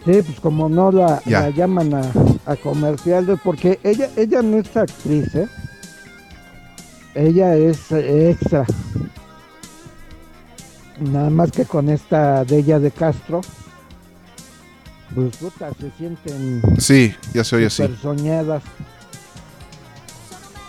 Sí, 0.04 0.22
pues 0.22 0.38
como 0.40 0.68
no 0.68 0.92
la, 0.92 1.20
Ya. 1.26 1.40
la 1.42 1.50
llaman 1.50 1.94
a, 1.94 2.02
a 2.46 2.54
comercial, 2.56 3.40
porque 3.42 3.80
ella 3.82 4.08
ella 4.16 4.40
no 4.42 4.58
es 4.58 4.76
actriz, 4.76 5.34
¿eh? 5.34 5.48
Ella 7.16 7.56
es 7.56 7.90
extra. 7.92 8.66
Nada 11.00 11.30
más 11.30 11.50
que 11.50 11.64
con 11.64 11.88
esta 11.88 12.44
de 12.44 12.58
ella 12.58 12.78
de 12.78 12.90
Castro, 12.90 13.40
pues 15.14 15.36
puta, 15.38 15.70
se 15.80 15.90
sienten 15.96 16.62
Sí, 16.78 17.14
ya 17.32 17.42
se 17.42 17.56
oye 17.56 17.66
así. 17.66 17.82
soñadas. 18.02 18.62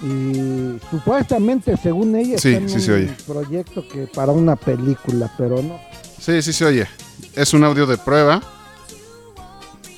Y 0.01 0.77
supuestamente, 0.91 1.75
según 1.75 2.15
ella, 2.15 2.38
Sí, 2.38 2.57
sí 2.67 2.79
se 2.79 2.91
un 2.93 2.97
oye. 2.97 3.15
proyecto 3.25 3.88
que 3.88 4.07
para 4.07 4.31
una 4.31 4.55
película, 4.55 5.29
pero 5.38 5.62
no. 5.62 5.79
Sí, 6.19 6.41
sí 6.41 6.53
se 6.53 6.65
oye. 6.65 6.88
Es 7.33 7.53
un 7.53 7.63
audio 7.63 7.86
de 7.86 7.97
prueba. 7.97 8.41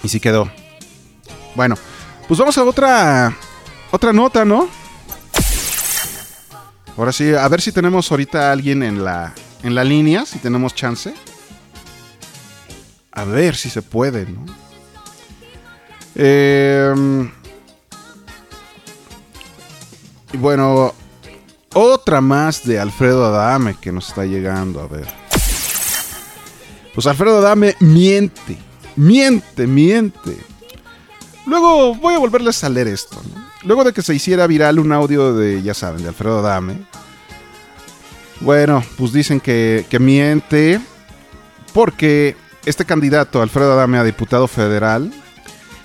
Y 0.02 0.08
sí 0.10 0.20
quedó. 0.20 0.50
Bueno, 1.56 1.76
pues 2.28 2.40
vamos 2.40 2.58
a 2.58 2.64
otra 2.64 3.36
otra 3.92 4.14
nota, 4.14 4.46
¿no? 4.46 4.68
Ahora 7.00 7.14
sí, 7.14 7.34
a 7.34 7.48
ver 7.48 7.62
si 7.62 7.72
tenemos 7.72 8.12
ahorita 8.12 8.50
a 8.50 8.52
alguien 8.52 8.84
en 8.84 9.06
la 9.06 9.34
en 9.64 9.74
la 9.74 9.86
línea, 9.86 10.26
si 10.26 10.38
tenemos 10.38 10.76
chance. 10.76 11.14
A 13.14 13.24
ver 13.24 13.56
si 13.56 13.70
se 13.70 13.82
puede, 13.82 14.26
¿no? 14.26 14.46
Em, 16.14 17.32
y 20.34 20.38
bueno, 20.38 20.94
otra 21.74 22.20
más 22.20 22.66
de 22.66 22.82
Alfredo 22.82 23.28
Adame 23.28 23.78
que 23.80 23.94
nos 23.94 24.10
está 24.10 24.26
llegando, 24.26 24.82
a 24.82 24.88
ver. 24.88 25.08
Pues 26.94 27.08
Alfredo 27.08 27.38
Adame 27.38 27.78
miente, 27.80 28.58
miente, 28.98 29.68
miente. 29.68 30.38
Luego 31.46 31.96
voy 31.96 32.16
a 32.16 32.20
volverles 32.20 32.62
a 32.66 32.68
leer 32.68 32.90
esto. 32.90 33.22
¿no? 33.34 33.49
Luego 33.64 33.84
de 33.84 33.94
que 33.94 34.02
se 34.02 34.16
hiciera 34.16 34.48
viral 34.48 34.80
un 34.80 34.92
audio 34.92 35.34
de, 35.34 35.62
ya 35.62 35.74
saben, 35.74 36.02
de 36.02 36.10
Alfredo 36.10 36.40
Adame. 36.40 36.78
Bueno, 38.40 38.84
pues 38.98 39.12
dicen 39.12 39.40
que, 39.40 39.86
que 39.90 40.00
miente 40.00 40.80
porque 41.74 42.38
este 42.66 42.86
candidato, 42.86 43.42
Alfredo 43.42 43.74
Adame, 43.74 43.98
a 43.98 44.04
diputado 44.04 44.48
federal, 44.48 45.12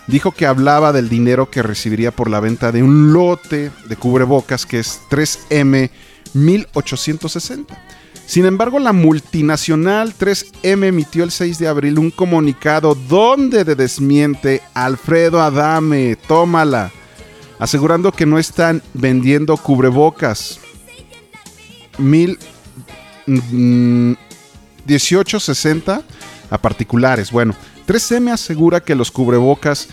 dijo 0.06 0.32
que 0.32 0.46
hablaba 0.46 0.92
del 0.92 1.08
dinero 1.08 1.50
que 1.50 1.62
recibiría 1.62 2.12
por 2.12 2.30
la 2.30 2.40
venta 2.40 2.70
de 2.72 2.82
un 2.82 3.12
lote 3.12 3.70
de 3.88 3.96
cubrebocas 3.96 4.66
que 4.66 4.78
es 4.78 5.00
3M 5.10 5.90
1860. 6.34 7.74
Sin 8.26 8.46
embargo, 8.46 8.78
la 8.78 8.92
multinacional 8.92 10.14
3M 10.16 10.86
emitió 10.86 11.24
el 11.24 11.30
6 11.30 11.58
de 11.58 11.68
abril 11.68 11.98
un 11.98 12.10
comunicado 12.10 12.94
donde 12.94 13.64
de 13.64 13.74
desmiente 13.74 14.62
Alfredo 14.72 15.42
Adame, 15.42 16.16
tómala, 16.16 16.90
asegurando 17.64 18.12
que 18.12 18.26
no 18.26 18.38
están 18.38 18.82
vendiendo 18.92 19.56
cubrebocas. 19.56 20.60
Mil, 21.96 22.38
mm, 23.26 24.12
1860 24.86 26.02
a 26.50 26.58
particulares. 26.58 27.30
Bueno, 27.30 27.54
3M 27.86 28.30
asegura 28.30 28.80
que 28.80 28.94
los 28.94 29.10
cubrebocas 29.10 29.88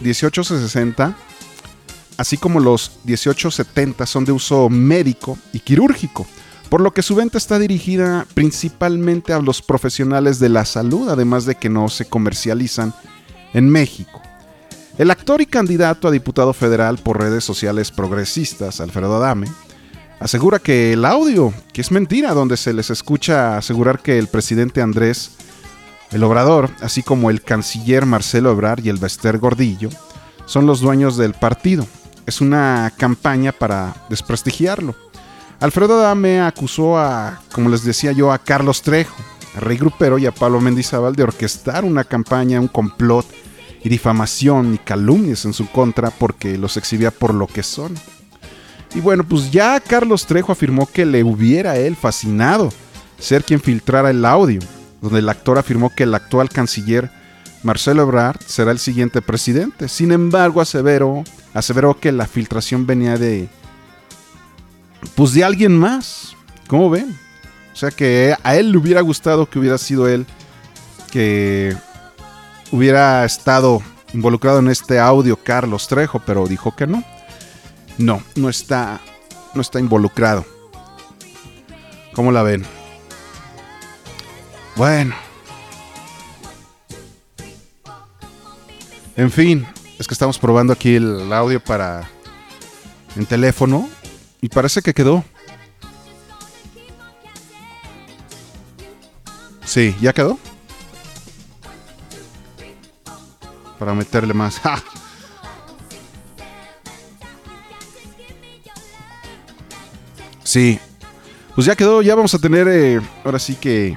1860, 0.00 1.16
así 2.16 2.36
como 2.36 2.58
los 2.58 2.98
1870, 3.04 4.06
son 4.06 4.24
de 4.24 4.32
uso 4.32 4.68
médico 4.68 5.38
y 5.52 5.60
quirúrgico, 5.60 6.26
por 6.68 6.80
lo 6.80 6.92
que 6.92 7.02
su 7.02 7.14
venta 7.14 7.38
está 7.38 7.60
dirigida 7.60 8.26
principalmente 8.34 9.32
a 9.32 9.38
los 9.38 9.62
profesionales 9.62 10.40
de 10.40 10.48
la 10.48 10.64
salud, 10.64 11.08
además 11.08 11.44
de 11.44 11.54
que 11.54 11.68
no 11.68 11.88
se 11.88 12.06
comercializan 12.06 12.92
en 13.52 13.68
México. 13.68 14.23
El 14.96 15.10
actor 15.10 15.40
y 15.40 15.46
candidato 15.46 16.06
a 16.06 16.12
diputado 16.12 16.52
federal 16.52 16.98
por 16.98 17.20
redes 17.20 17.42
sociales 17.42 17.90
progresistas, 17.90 18.80
Alfredo 18.80 19.16
Adame, 19.16 19.48
asegura 20.20 20.60
que 20.60 20.92
el 20.92 21.04
audio, 21.04 21.52
que 21.72 21.80
es 21.80 21.90
mentira, 21.90 22.32
donde 22.32 22.56
se 22.56 22.72
les 22.72 22.90
escucha 22.90 23.56
asegurar 23.56 23.98
que 23.98 24.18
el 24.18 24.28
presidente 24.28 24.82
Andrés 24.82 25.32
el 26.12 26.22
Obrador, 26.22 26.70
así 26.80 27.02
como 27.02 27.28
el 27.28 27.42
canciller 27.42 28.06
Marcelo 28.06 28.52
Ebrard 28.52 28.84
y 28.84 28.88
el 28.88 28.98
Bester 28.98 29.38
Gordillo, 29.38 29.88
son 30.46 30.64
los 30.64 30.80
dueños 30.80 31.16
del 31.16 31.34
partido. 31.34 31.84
Es 32.24 32.40
una 32.40 32.92
campaña 32.96 33.50
para 33.50 33.96
desprestigiarlo. 34.08 34.94
Alfredo 35.58 35.98
Adame 35.98 36.40
acusó 36.40 36.98
a, 36.98 37.40
como 37.50 37.68
les 37.68 37.82
decía 37.82 38.12
yo, 38.12 38.30
a 38.30 38.38
Carlos 38.38 38.82
Trejo, 38.82 39.16
a 39.56 39.60
Rey 39.60 39.76
Grupero 39.76 40.18
y 40.18 40.26
a 40.26 40.32
Pablo 40.32 40.60
Mendizábal 40.60 41.16
de 41.16 41.24
orquestar 41.24 41.84
una 41.84 42.04
campaña, 42.04 42.60
un 42.60 42.68
complot 42.68 43.26
y 43.84 43.88
difamación 43.88 44.74
y 44.74 44.78
calumnias 44.78 45.44
en 45.44 45.52
su 45.52 45.68
contra 45.68 46.10
porque 46.10 46.58
los 46.58 46.76
exhibía 46.76 47.10
por 47.10 47.34
lo 47.34 47.46
que 47.46 47.62
son. 47.62 47.94
Y 48.94 49.00
bueno, 49.00 49.24
pues 49.24 49.50
ya 49.50 49.78
Carlos 49.78 50.26
Trejo 50.26 50.52
afirmó 50.52 50.86
que 50.86 51.04
le 51.04 51.22
hubiera 51.22 51.76
él 51.76 51.94
fascinado 51.94 52.72
ser 53.18 53.44
quien 53.44 53.60
filtrara 53.60 54.10
el 54.10 54.24
audio, 54.24 54.60
donde 55.00 55.18
el 55.18 55.28
actor 55.28 55.58
afirmó 55.58 55.94
que 55.94 56.04
el 56.04 56.14
actual 56.14 56.48
canciller 56.48 57.10
Marcelo 57.62 58.02
Ebrard 58.02 58.40
será 58.46 58.70
el 58.70 58.78
siguiente 58.78 59.22
presidente. 59.22 59.88
Sin 59.88 60.12
embargo, 60.12 60.60
aseveró, 60.60 61.24
aseveró 61.52 61.98
que 61.98 62.12
la 62.12 62.26
filtración 62.26 62.86
venía 62.86 63.16
de 63.16 63.48
pues 65.14 65.34
de 65.34 65.44
alguien 65.44 65.76
más. 65.76 66.36
¿Cómo 66.68 66.88
ven? 66.88 67.18
O 67.72 67.76
sea 67.76 67.90
que 67.90 68.34
a 68.42 68.56
él 68.56 68.72
le 68.72 68.78
hubiera 68.78 69.00
gustado 69.00 69.48
que 69.48 69.58
hubiera 69.58 69.78
sido 69.78 70.08
él 70.08 70.26
que 71.10 71.76
hubiera 72.70 73.24
estado 73.24 73.82
involucrado 74.12 74.58
en 74.60 74.68
este 74.68 74.98
audio 74.98 75.36
Carlos 75.36 75.88
Trejo, 75.88 76.20
pero 76.24 76.46
dijo 76.46 76.74
que 76.74 76.86
no. 76.86 77.04
No, 77.98 78.22
no 78.34 78.48
está 78.48 79.00
no 79.54 79.60
está 79.60 79.78
involucrado. 79.78 80.44
¿Cómo 82.12 82.32
la 82.32 82.42
ven? 82.42 82.64
Bueno. 84.76 85.14
En 89.16 89.30
fin, 89.30 89.66
es 89.98 90.08
que 90.08 90.14
estamos 90.14 90.38
probando 90.38 90.72
aquí 90.72 90.96
el 90.96 91.32
audio 91.32 91.62
para 91.62 92.10
en 93.16 93.26
teléfono 93.26 93.88
y 94.40 94.48
parece 94.48 94.82
que 94.82 94.92
quedó. 94.92 95.24
Sí, 99.64 99.96
¿ya 100.00 100.12
quedó? 100.12 100.38
Para 103.84 103.94
meterle 103.94 104.32
más. 104.32 104.58
¡Ja! 104.60 104.82
Sí. 110.42 110.78
Pues 111.54 111.66
ya 111.66 111.76
quedó, 111.76 112.00
ya 112.00 112.14
vamos 112.14 112.32
a 112.32 112.38
tener 112.38 112.66
eh, 112.66 112.98
ahora 113.26 113.38
sí 113.38 113.56
que 113.56 113.94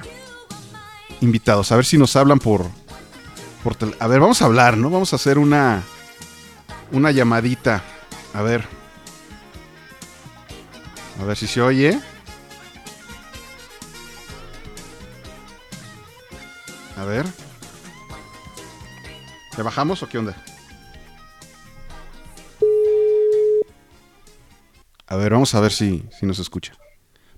invitados. 1.22 1.72
A 1.72 1.76
ver 1.76 1.86
si 1.86 1.96
nos 1.96 2.14
hablan 2.16 2.38
por, 2.38 2.66
por 3.64 3.78
A 3.98 4.06
ver, 4.06 4.20
vamos 4.20 4.42
a 4.42 4.44
hablar, 4.44 4.76
¿no? 4.76 4.90
Vamos 4.90 5.14
a 5.14 5.16
hacer 5.16 5.38
una 5.38 5.82
una 6.92 7.10
llamadita. 7.10 7.82
A 8.34 8.42
ver. 8.42 8.66
A 11.18 11.24
ver 11.24 11.36
si 11.38 11.46
se 11.46 11.62
oye. 11.62 11.98
A 16.98 17.04
ver. 17.06 17.24
¿Le 19.58 19.64
bajamos 19.64 20.00
o 20.04 20.08
qué 20.08 20.18
onda? 20.18 20.36
A 25.08 25.16
ver, 25.16 25.32
vamos 25.32 25.52
a 25.52 25.60
ver 25.60 25.72
si, 25.72 26.04
si 26.16 26.26
nos 26.26 26.38
escucha. 26.38 26.74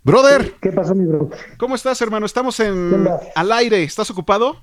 Brother, 0.05 0.55
¿Qué 0.61 0.71
pasó, 0.71 0.95
mi 0.95 1.07
bro? 1.07 1.31
¿cómo 1.59 1.75
estás, 1.77 1.99
hermano? 2.03 2.27
Estamos 2.27 2.59
¿Qué 2.59 2.67
en 2.67 3.09
al 3.35 3.53
aire. 3.53 3.83
¿Estás 3.85 4.11
ocupado? 4.11 4.61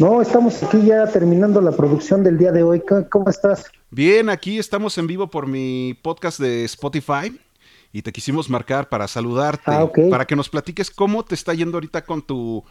No, 0.00 0.20
estamos 0.20 0.60
aquí 0.64 0.82
ya 0.86 1.06
terminando 1.06 1.60
la 1.60 1.70
producción 1.70 2.24
del 2.24 2.36
día 2.36 2.50
de 2.50 2.64
hoy. 2.64 2.80
¿Cómo- 2.80 3.08
¿Cómo 3.08 3.30
estás? 3.30 3.66
Bien, 3.92 4.28
aquí 4.28 4.58
estamos 4.58 4.98
en 4.98 5.06
vivo 5.06 5.30
por 5.30 5.46
mi 5.46 5.96
podcast 6.02 6.40
de 6.40 6.64
Spotify 6.64 7.38
y 7.92 8.02
te 8.02 8.10
quisimos 8.12 8.50
marcar 8.50 8.88
para 8.88 9.06
saludarte, 9.06 9.70
Ah, 9.70 9.84
ok. 9.84 10.00
para 10.10 10.26
que 10.26 10.34
nos 10.34 10.48
platiques 10.48 10.90
cómo 10.90 11.24
te 11.24 11.36
está 11.36 11.54
yendo 11.54 11.76
ahorita 11.76 12.04
con 12.04 12.22
tu 12.22 12.64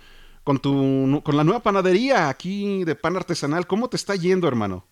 con 0.44 0.60
tu 0.60 1.22
con 1.24 1.38
la 1.38 1.44
nueva 1.44 1.62
panadería 1.62 2.30
aquí 2.30 2.84
de 2.84 2.96
pan 2.96 3.16
artesanal, 3.16 3.68
¿cómo 3.68 3.90
te 3.90 3.98
está 3.98 4.16
yendo, 4.16 4.48
hermano? 4.48 4.86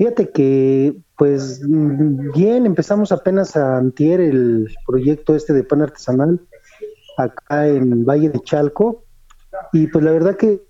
Fíjate 0.00 0.30
que, 0.30 0.96
pues, 1.18 1.60
bien, 1.62 2.64
empezamos 2.64 3.12
apenas 3.12 3.54
a 3.54 3.76
antier 3.76 4.22
el 4.22 4.74
proyecto 4.86 5.36
este 5.36 5.52
de 5.52 5.62
pan 5.62 5.82
artesanal 5.82 6.40
acá 7.18 7.68
en 7.68 8.06
Valle 8.06 8.30
de 8.30 8.40
Chalco 8.40 9.04
y 9.74 9.88
pues 9.88 10.02
la 10.02 10.12
verdad 10.12 10.36
que 10.36 10.62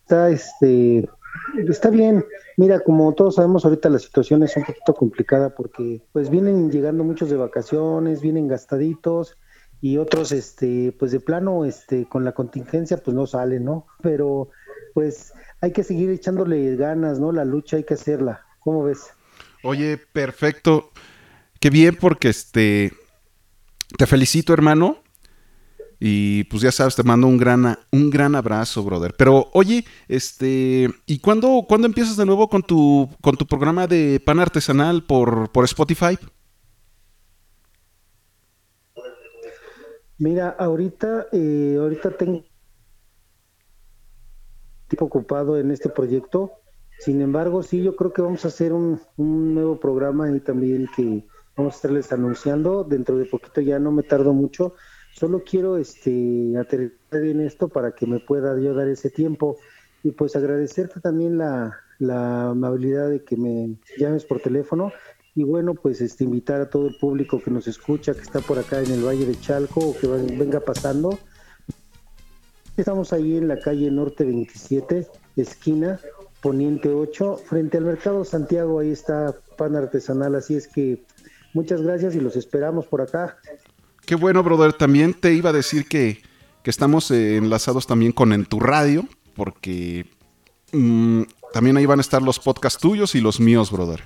está, 0.00 0.30
este, 0.30 1.06
está 1.68 1.90
bien. 1.90 2.24
Mira, 2.56 2.80
como 2.80 3.12
todos 3.14 3.34
sabemos 3.34 3.66
ahorita 3.66 3.90
la 3.90 3.98
situación 3.98 4.42
es 4.42 4.56
un 4.56 4.64
poquito 4.64 4.94
complicada 4.94 5.54
porque 5.54 6.02
pues 6.12 6.30
vienen 6.30 6.70
llegando 6.70 7.04
muchos 7.04 7.28
de 7.28 7.36
vacaciones, 7.36 8.22
vienen 8.22 8.48
gastaditos 8.48 9.36
y 9.82 9.98
otros, 9.98 10.30
este, 10.30 10.94
pues 10.96 11.10
de 11.10 11.18
plano, 11.18 11.64
este, 11.64 12.06
con 12.08 12.24
la 12.24 12.32
contingencia 12.32 12.98
pues 12.98 13.16
no 13.16 13.26
salen, 13.26 13.64
¿no? 13.64 13.88
Pero 14.00 14.48
pues 14.94 15.32
hay 15.60 15.72
que 15.72 15.82
seguir 15.82 16.08
echándole 16.08 16.76
ganas, 16.76 17.18
¿no? 17.18 17.32
La 17.32 17.44
lucha 17.44 17.78
hay 17.78 17.84
que 17.84 17.94
hacerla. 17.94 18.46
¿Cómo 18.60 18.84
ves? 18.84 19.10
Oye, 19.64 19.98
perfecto. 19.98 20.92
Qué 21.58 21.68
bien 21.68 21.96
porque 22.00 22.28
este 22.28 22.92
te 23.98 24.06
felicito, 24.06 24.54
hermano. 24.54 24.98
Y 25.98 26.44
pues 26.44 26.62
ya 26.62 26.70
sabes, 26.70 26.94
te 26.94 27.02
mando 27.02 27.26
un 27.26 27.38
gran 27.38 27.76
un 27.90 28.10
gran 28.10 28.36
abrazo, 28.36 28.84
brother. 28.84 29.14
Pero 29.18 29.50
oye, 29.52 29.84
este, 30.06 30.88
¿y 31.06 31.18
cuándo, 31.18 31.64
cuándo 31.68 31.88
empiezas 31.88 32.16
de 32.16 32.26
nuevo 32.26 32.48
con 32.48 32.62
tu 32.62 33.08
con 33.20 33.36
tu 33.36 33.46
programa 33.46 33.88
de 33.88 34.22
pan 34.24 34.38
artesanal 34.38 35.04
por 35.04 35.50
por 35.50 35.64
Spotify? 35.64 36.16
Mira, 40.22 40.50
ahorita, 40.50 41.26
eh, 41.32 41.74
ahorita 41.80 42.16
tengo 42.16 42.44
tiempo 44.86 45.06
ocupado 45.06 45.58
en 45.58 45.72
este 45.72 45.88
proyecto. 45.88 46.52
Sin 47.00 47.20
embargo, 47.20 47.64
sí, 47.64 47.82
yo 47.82 47.96
creo 47.96 48.12
que 48.12 48.22
vamos 48.22 48.44
a 48.44 48.48
hacer 48.48 48.72
un, 48.72 49.00
nuevo 49.16 49.80
programa 49.80 50.26
ahí 50.26 50.38
también 50.38 50.88
que 50.94 51.26
vamos 51.56 51.74
a 51.74 51.76
estarles 51.76 52.12
anunciando. 52.12 52.84
Dentro 52.84 53.18
de 53.18 53.24
poquito 53.24 53.60
ya 53.62 53.80
no 53.80 53.90
me 53.90 54.04
tardo 54.04 54.32
mucho. 54.32 54.74
Solo 55.12 55.42
quiero 55.42 55.76
este 55.76 56.56
aterrizar 56.56 57.20
bien 57.20 57.40
esto 57.40 57.68
para 57.68 57.90
que 57.90 58.06
me 58.06 58.20
pueda 58.20 58.56
yo 58.60 58.74
dar 58.74 58.86
ese 58.86 59.10
tiempo. 59.10 59.56
Y 60.04 60.12
pues 60.12 60.36
agradecerte 60.36 61.00
también 61.00 61.36
la, 61.36 61.76
la 61.98 62.50
amabilidad 62.50 63.10
de 63.10 63.24
que 63.24 63.36
me 63.36 63.76
llames 63.98 64.24
por 64.24 64.38
teléfono. 64.38 64.92
Y 65.34 65.44
bueno, 65.44 65.74
pues 65.74 66.00
este 66.00 66.24
invitar 66.24 66.60
a 66.60 66.68
todo 66.68 66.88
el 66.88 66.96
público 66.96 67.40
que 67.42 67.50
nos 67.50 67.66
escucha, 67.66 68.14
que 68.14 68.20
está 68.20 68.40
por 68.40 68.58
acá 68.58 68.82
en 68.82 68.90
el 68.90 69.04
Valle 69.04 69.24
de 69.24 69.38
Chalco 69.40 69.80
o 69.80 69.96
que 69.96 70.06
venga 70.06 70.60
pasando. 70.60 71.18
Estamos 72.76 73.12
ahí 73.12 73.36
en 73.38 73.48
la 73.48 73.58
calle 73.58 73.90
Norte 73.90 74.24
27, 74.24 75.06
esquina 75.36 76.00
Poniente 76.42 76.88
8, 76.88 77.40
frente 77.46 77.78
al 77.78 77.84
Mercado 77.84 78.24
Santiago. 78.24 78.80
Ahí 78.80 78.90
está 78.90 79.34
pan 79.56 79.76
artesanal. 79.76 80.34
Así 80.34 80.56
es 80.56 80.66
que 80.66 81.02
muchas 81.54 81.80
gracias 81.80 82.14
y 82.14 82.20
los 82.20 82.36
esperamos 82.36 82.86
por 82.86 83.00
acá. 83.00 83.38
Qué 84.04 84.16
bueno, 84.16 84.42
brother. 84.42 84.72
También 84.72 85.14
te 85.14 85.32
iba 85.32 85.50
a 85.50 85.52
decir 85.52 85.86
que, 85.86 86.20
que 86.62 86.70
estamos 86.70 87.10
eh, 87.10 87.36
enlazados 87.36 87.86
también 87.86 88.12
con 88.12 88.32
En 88.32 88.44
Tu 88.44 88.58
Radio, 88.60 89.06
porque 89.34 90.04
mm, 90.72 91.22
también 91.52 91.76
ahí 91.76 91.86
van 91.86 92.00
a 92.00 92.02
estar 92.02 92.20
los 92.20 92.38
podcasts 92.38 92.80
tuyos 92.80 93.14
y 93.14 93.20
los 93.20 93.38
míos, 93.38 93.70
brother. 93.70 94.02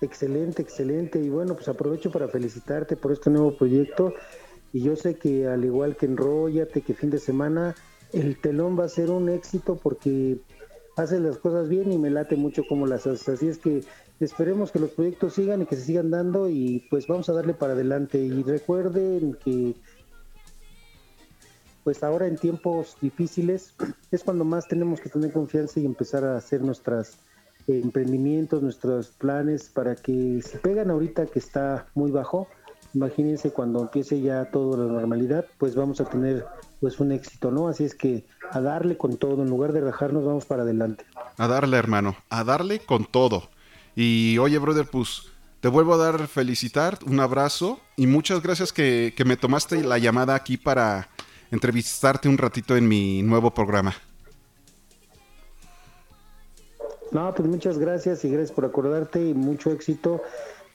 Excelente, 0.00 0.62
excelente. 0.62 1.18
Y 1.18 1.28
bueno, 1.28 1.54
pues 1.54 1.68
aprovecho 1.68 2.10
para 2.10 2.28
felicitarte 2.28 2.96
por 2.96 3.12
este 3.12 3.30
nuevo 3.30 3.56
proyecto. 3.56 4.12
Y 4.72 4.82
yo 4.82 4.96
sé 4.96 5.16
que 5.16 5.46
al 5.46 5.64
igual 5.64 5.96
que 5.96 6.06
Enróllate, 6.06 6.82
que 6.82 6.94
fin 6.94 7.10
de 7.10 7.18
semana, 7.18 7.74
el 8.12 8.40
telón 8.40 8.78
va 8.78 8.84
a 8.84 8.88
ser 8.88 9.10
un 9.10 9.28
éxito 9.28 9.76
porque 9.76 10.38
haces 10.96 11.20
las 11.20 11.38
cosas 11.38 11.68
bien 11.68 11.92
y 11.92 11.98
me 11.98 12.10
late 12.10 12.36
mucho 12.36 12.62
como 12.68 12.86
las 12.86 13.06
haces. 13.06 13.28
Así 13.28 13.48
es 13.48 13.58
que 13.58 13.84
esperemos 14.20 14.72
que 14.72 14.78
los 14.78 14.90
proyectos 14.90 15.34
sigan 15.34 15.62
y 15.62 15.66
que 15.66 15.76
se 15.76 15.82
sigan 15.82 16.10
dando 16.10 16.48
y 16.48 16.86
pues 16.90 17.06
vamos 17.06 17.28
a 17.28 17.32
darle 17.32 17.54
para 17.54 17.72
adelante. 17.72 18.18
Y 18.18 18.42
recuerden 18.42 19.36
que 19.44 19.74
pues 21.84 22.02
ahora 22.02 22.26
en 22.26 22.36
tiempos 22.36 22.96
difíciles 23.00 23.72
es 24.10 24.24
cuando 24.24 24.44
más 24.44 24.66
tenemos 24.66 25.00
que 25.00 25.08
tener 25.08 25.32
confianza 25.32 25.78
y 25.78 25.86
empezar 25.86 26.24
a 26.24 26.36
hacer 26.36 26.60
nuestras 26.60 27.16
emprendimientos, 27.68 28.62
nuestros 28.62 29.08
planes 29.08 29.70
para 29.70 29.96
que 29.96 30.40
si 30.42 30.58
pegan 30.58 30.90
ahorita 30.90 31.26
que 31.26 31.38
está 31.38 31.86
muy 31.94 32.10
bajo, 32.10 32.48
imagínense 32.94 33.50
cuando 33.50 33.82
empiece 33.82 34.20
ya 34.20 34.46
toda 34.46 34.78
la 34.78 34.92
normalidad, 34.92 35.46
pues 35.58 35.74
vamos 35.74 36.00
a 36.00 36.04
tener 36.04 36.46
pues 36.80 36.98
un 37.00 37.12
éxito, 37.12 37.50
¿no? 37.50 37.68
Así 37.68 37.84
es 37.84 37.94
que 37.94 38.24
a 38.50 38.60
darle 38.60 38.96
con 38.96 39.16
todo, 39.16 39.42
en 39.42 39.50
lugar 39.50 39.72
de 39.72 39.80
rajarnos, 39.80 40.24
vamos 40.24 40.44
para 40.44 40.62
adelante. 40.62 41.04
A 41.36 41.46
darle, 41.48 41.76
hermano, 41.76 42.16
a 42.30 42.44
darle 42.44 42.80
con 42.80 43.04
todo. 43.04 43.48
Y 43.94 44.38
oye, 44.38 44.58
brother, 44.58 44.86
pues 44.86 45.22
te 45.60 45.68
vuelvo 45.68 45.94
a 45.94 45.96
dar 45.96 46.26
felicitar, 46.28 46.98
un 47.06 47.20
abrazo 47.20 47.80
y 47.96 48.06
muchas 48.06 48.42
gracias 48.42 48.72
que, 48.72 49.14
que 49.16 49.24
me 49.24 49.36
tomaste 49.36 49.82
la 49.82 49.98
llamada 49.98 50.34
aquí 50.34 50.56
para 50.56 51.08
entrevistarte 51.50 52.28
un 52.28 52.38
ratito 52.38 52.76
en 52.76 52.88
mi 52.88 53.22
nuevo 53.22 53.52
programa. 53.52 53.94
No, 57.12 57.34
pues 57.34 57.48
muchas 57.48 57.78
gracias 57.78 58.24
y 58.24 58.30
gracias 58.30 58.52
por 58.52 58.64
acordarte 58.64 59.24
y 59.24 59.34
mucho 59.34 59.70
éxito. 59.70 60.22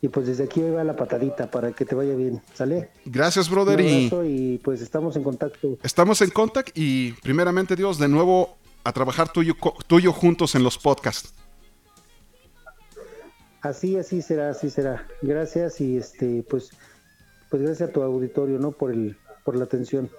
Y 0.04 0.08
pues 0.08 0.26
desde 0.26 0.46
aquí 0.46 0.62
va 0.62 0.84
la 0.84 0.96
patadita 0.96 1.52
para 1.52 1.74
que 1.74 1.86
te 1.86 1.94
vaya 1.94 2.16
bien, 2.16 2.42
¿sale? 2.56 2.90
Gracias, 3.06 3.50
brother, 3.50 3.80
y 3.80 4.58
pues 4.64 4.82
estamos 4.82 5.16
en 5.16 5.24
contacto. 5.24 5.78
estamos 5.84 6.22
en 6.22 6.32
contact 6.32 6.76
y 6.76 7.12
primeramente 7.22 7.76
Dios, 7.76 8.00
de 8.00 8.08
nuevo 8.08 8.58
a 8.84 8.92
trabajar 8.92 9.32
tuyo, 9.32 9.54
tuyo 9.86 10.12
juntos 10.12 10.56
en 10.56 10.64
los 10.64 10.78
podcasts. 10.78 11.34
Así, 13.62 13.96
así 13.96 14.24
será, 14.24 14.50
así 14.50 14.72
será. 14.72 15.08
Gracias 15.22 15.80
y 15.82 15.98
este, 15.98 16.44
pues, 16.50 16.72
pues 17.50 17.62
gracias 17.62 17.90
a 17.90 17.94
tu 17.94 18.02
auditorio, 18.02 18.58
¿no? 18.58 18.72
Por 18.72 18.92
el, 18.92 19.18
por 19.44 19.56
la 19.56 19.66
atención. 19.66 20.10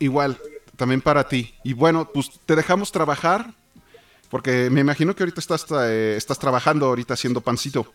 Igual, 0.00 0.38
también 0.76 1.00
para 1.00 1.28
ti. 1.28 1.54
Y 1.62 1.72
bueno, 1.72 2.10
pues 2.12 2.30
te 2.46 2.56
dejamos 2.56 2.90
trabajar, 2.90 3.54
porque 4.30 4.70
me 4.70 4.80
imagino 4.80 5.14
que 5.14 5.22
ahorita 5.22 5.40
estás, 5.40 5.66
eh, 5.70 6.14
estás 6.16 6.38
trabajando, 6.38 6.86
ahorita 6.86 7.14
haciendo 7.14 7.40
pancito. 7.40 7.92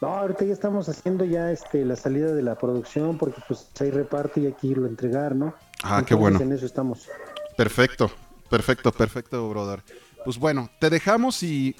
No, 0.00 0.08
ahorita 0.08 0.44
ya 0.44 0.52
estamos 0.52 0.88
haciendo 0.88 1.24
ya 1.24 1.52
este 1.52 1.84
la 1.84 1.94
salida 1.94 2.32
de 2.32 2.42
la 2.42 2.56
producción 2.56 3.18
porque 3.18 3.40
pues 3.46 3.68
hay 3.78 3.92
reparto 3.92 4.40
y 4.40 4.46
hay 4.46 4.52
que 4.52 4.66
irlo 4.66 4.86
a 4.86 4.88
entregar, 4.88 5.36
¿no? 5.36 5.54
Ah, 5.84 6.02
qué 6.04 6.14
bueno. 6.14 6.40
En 6.40 6.50
eso 6.50 6.66
estamos. 6.66 7.08
Perfecto, 7.56 8.10
perfecto, 8.50 8.90
perfecto, 8.90 9.48
brother. 9.48 9.84
Pues 10.24 10.38
bueno, 10.38 10.70
te 10.80 10.90
dejamos 10.90 11.42
y, 11.44 11.76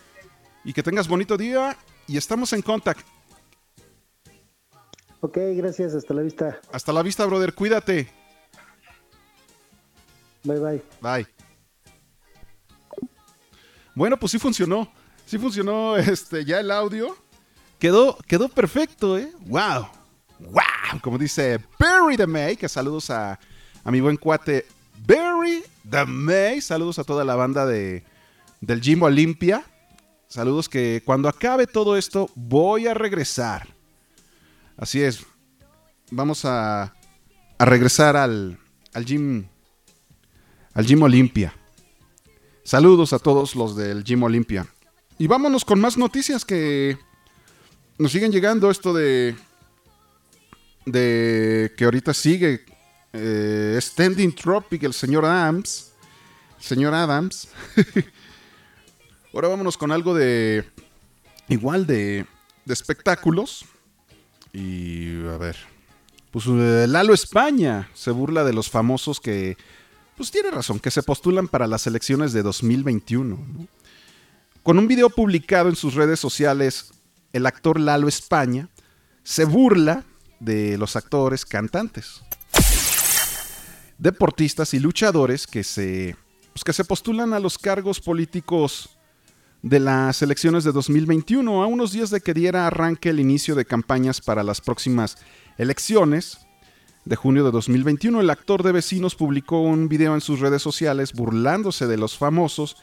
y 0.65 0.73
que 0.73 0.85
tengas 0.85 1.09
bonito 1.09 1.37
día 1.37 1.77
y 2.07 2.17
estamos 2.17 2.53
en 2.53 2.63
contact. 2.63 3.05
Ok, 5.21 5.39
gracias, 5.57 5.95
hasta 5.95 6.15
la 6.15 6.23
vista. 6.23 6.61
Hasta 6.73 6.93
la 6.93 7.03
vista, 7.03 7.27
brother. 7.27 7.55
Cuídate. 7.55 8.22
Bye 10.45 10.59
bye. 10.59 10.83
Bye. 11.01 11.27
Bueno, 13.95 14.17
pues 14.19 14.33
sí 14.33 14.39
funcionó. 14.39 14.91
Sí 15.27 15.39
funcionó 15.39 15.97
este, 15.99 16.45
ya 16.45 16.61
el 16.61 16.71
audio. 16.71 17.17
Quedó, 17.79 18.17
quedó 18.29 18.49
perfecto, 18.49 19.19
¿eh? 19.19 19.33
¡Wow! 19.47 19.89
¡Wow! 20.39 21.01
Como 21.01 21.19
dice 21.19 21.59
Barry 21.79 22.17
the 22.17 22.27
May, 22.27 22.57
que 22.57 22.69
saludos 22.69 23.11
a, 23.11 23.39
a 23.83 23.91
mi 23.91 24.01
buen 24.01 24.17
cuate 24.17 24.67
Barry 25.07 25.65
the 25.89 26.05
May. 26.05 26.61
Saludos 26.61 26.99
a 26.99 27.05
toda 27.05 27.25
la 27.25 27.35
banda 27.35 27.67
de, 27.67 28.05
del 28.61 28.81
Jimbo 28.81 29.07
Olimpia. 29.07 29.65
Saludos 30.29 30.69
que 30.69 31.03
cuando 31.05 31.29
acabe 31.29 31.67
todo 31.67 31.97
esto 31.97 32.31
voy 32.35 32.87
a 32.87 32.95
regresar. 32.95 33.69
Así 34.77 35.03
es. 35.03 35.27
Vamos 36.11 36.45
a, 36.45 36.95
a 37.59 37.65
regresar 37.65 38.17
al, 38.17 38.59
al 38.95 39.05
Gym 39.05 39.47
al 40.75 40.87
Gym 40.87 41.03
Olimpia. 41.03 41.55
Saludos 42.65 43.13
a 43.13 43.19
todos 43.19 43.55
los 43.55 43.77
del 43.77 44.05
Gym 44.05 44.23
Olimpia. 44.23 44.67
Y 45.19 45.27
vámonos 45.27 45.65
con 45.65 45.81
más 45.81 45.97
noticias 45.99 46.45
que 46.45 46.97
nos 47.99 48.13
siguen 48.13 48.33
llegando. 48.33 48.71
Esto 48.71 48.93
de. 48.93 49.35
de 50.87 51.73
que 51.77 51.85
ahorita 51.85 52.15
sigue. 52.15 52.65
eh, 53.13 53.79
Standing 53.81 54.35
Tropic, 54.35 54.83
el 54.85 54.93
señor 54.95 55.25
Adams. 55.25 55.93
Señor 56.59 56.95
Adams. 56.95 57.49
Ahora 59.35 59.49
vámonos 59.49 59.77
con 59.77 59.93
algo 59.93 60.15
de. 60.15 60.65
igual 61.49 61.87
de. 61.87 62.27
de 62.65 62.73
espectáculos. 62.73 63.65
Y 64.53 65.25
a 65.27 65.37
ver. 65.37 65.57
Pues 66.31 66.47
eh, 66.47 66.87
Lalo 66.89 67.13
España 67.13 67.91
se 67.93 68.11
burla 68.11 68.43
de 68.45 68.55
los 68.55 68.71
famosos 68.71 69.21
que, 69.21 69.59
pues 70.17 70.31
tiene 70.31 70.51
razón, 70.51 70.79
que 70.79 70.91
se 70.91 71.03
postulan 71.03 71.49
para 71.49 71.67
las 71.67 71.87
elecciones 71.87 72.33
de 72.33 72.43
2021. 72.43 73.37
¿no? 73.37 73.67
Con 74.63 74.79
un 74.79 74.87
video 74.87 75.11
publicado 75.11 75.69
en 75.69 75.77
sus 75.77 75.95
redes 75.95 76.21
sociales, 76.21 76.93
el 77.33 77.47
actor 77.47 77.81
Lalo 77.81 78.09
España 78.09 78.69
se 79.25 79.45
burla 79.45 80.05
de 80.39 80.77
los 80.77 80.97
actores 80.97 81.45
cantantes, 81.45 82.23
deportistas 83.99 84.75
y 84.75 84.81
luchadores 84.81 85.47
que 85.47 85.65
se, 85.65 86.17
pues 86.53 86.65
que 86.65 86.73
se 86.73 86.85
postulan 86.85 87.33
a 87.33 87.41
los 87.41 87.59
cargos 87.59 88.01
políticos 88.01 88.91
de 89.63 89.79
las 89.79 90.21
elecciones 90.23 90.65
de 90.65 90.73
2021, 90.73 91.63
a 91.63 91.67
unos 91.67 91.93
días 91.93 92.11
de 92.11 92.21
que 92.21 92.35
diera 92.35 92.67
arranque 92.67 93.11
el 93.11 93.21
inicio 93.21 93.55
de 93.55 93.65
campañas 93.65 94.21
para 94.21 94.43
las 94.43 94.61
próximas 94.61 95.19
elecciones 95.57 96.42
de 97.05 97.17
junio 97.17 97.45
de 97.45 97.51
2021. 97.51 98.21
El 98.21 98.31
actor 98.31 98.63
de 98.63 98.73
Vecinos 98.73 99.15
publicó 99.15 99.61
un 99.61 99.89
video 99.89 100.15
en 100.15 100.21
sus 100.21 100.41
redes 100.41 100.63
sociales 100.63 101.13
burlándose 101.13 101.87
de 101.87 101.97
los 101.97 102.17
famosos 102.17 102.77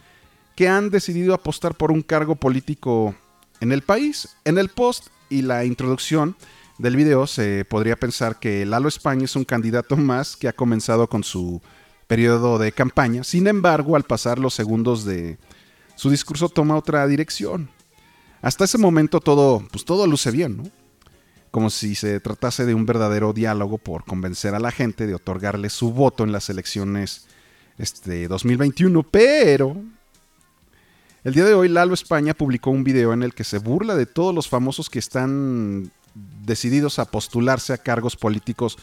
que 0.55 0.67
han 0.67 0.89
decidido 0.89 1.33
apostar 1.33 1.75
por 1.75 1.91
un 1.91 2.01
cargo 2.01 2.35
político 2.35 3.15
en 3.61 3.71
el 3.71 3.81
país. 3.81 4.35
En 4.45 4.57
el 4.57 4.69
post 4.69 5.07
y 5.29 5.41
la 5.41 5.65
introducción 5.65 6.35
del 6.77 6.95
video 6.95 7.27
se 7.27 7.65
podría 7.65 7.95
pensar 7.95 8.39
que 8.39 8.65
Lalo 8.65 8.87
España 8.87 9.25
es 9.25 9.35
un 9.35 9.45
candidato 9.45 9.95
más 9.97 10.35
que 10.35 10.47
ha 10.47 10.53
comenzado 10.53 11.07
con 11.07 11.23
su 11.23 11.61
periodo 12.07 12.57
de 12.57 12.71
campaña. 12.71 13.23
Sin 13.23 13.47
embargo, 13.47 13.95
al 13.95 14.03
pasar 14.03 14.39
los 14.39 14.53
segundos 14.53 15.05
de 15.05 15.37
su 15.95 16.09
discurso 16.09 16.49
toma 16.49 16.75
otra 16.75 17.05
dirección. 17.07 17.69
Hasta 18.41 18.63
ese 18.63 18.77
momento 18.77 19.19
todo, 19.19 19.63
pues 19.71 19.83
todo 19.85 20.07
luce 20.07 20.31
bien, 20.31 20.57
¿no? 20.57 20.78
Como 21.51 21.69
si 21.69 21.95
se 21.95 22.19
tratase 22.19 22.65
de 22.65 22.73
un 22.73 22.85
verdadero 22.85 23.33
diálogo 23.33 23.77
por 23.77 24.05
convencer 24.05 24.53
a 24.53 24.59
la 24.59 24.71
gente 24.71 25.07
de 25.07 25.15
otorgarle 25.15 25.69
su 25.69 25.91
voto 25.91 26.23
en 26.23 26.31
las 26.31 26.49
elecciones 26.49 27.27
este 27.77 28.27
2021, 28.27 29.03
pero 29.03 29.81
el 31.23 31.33
día 31.33 31.45
de 31.45 31.53
hoy 31.53 31.69
Lalo 31.69 31.93
España 31.93 32.33
publicó 32.33 32.69
un 32.69 32.83
video 32.83 33.13
en 33.13 33.23
el 33.23 33.33
que 33.33 33.43
se 33.43 33.57
burla 33.57 33.95
de 33.95 34.05
todos 34.05 34.33
los 34.33 34.47
famosos 34.47 34.89
que 34.89 34.99
están 34.99 35.91
decididos 36.45 36.99
a 36.99 37.05
postularse 37.05 37.73
a 37.73 37.77
cargos 37.77 38.15
políticos 38.15 38.77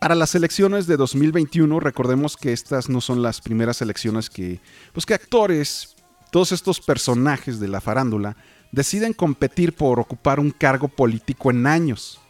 para 0.00 0.14
las 0.14 0.34
elecciones 0.34 0.86
de 0.86 0.96
2021. 0.96 1.80
Recordemos 1.80 2.36
que 2.36 2.52
estas 2.52 2.88
no 2.88 3.00
son 3.00 3.22
las 3.22 3.40
primeras 3.40 3.82
elecciones 3.82 4.30
que, 4.30 4.60
pues 4.92 5.06
que 5.06 5.14
actores, 5.14 5.96
todos 6.30 6.52
estos 6.52 6.80
personajes 6.80 7.60
de 7.60 7.68
la 7.68 7.80
farándula 7.80 8.36
deciden 8.72 9.12
competir 9.12 9.74
por 9.74 10.00
ocupar 10.00 10.40
un 10.40 10.50
cargo 10.50 10.88
político 10.88 11.50
en 11.50 11.66
años. 11.66 12.20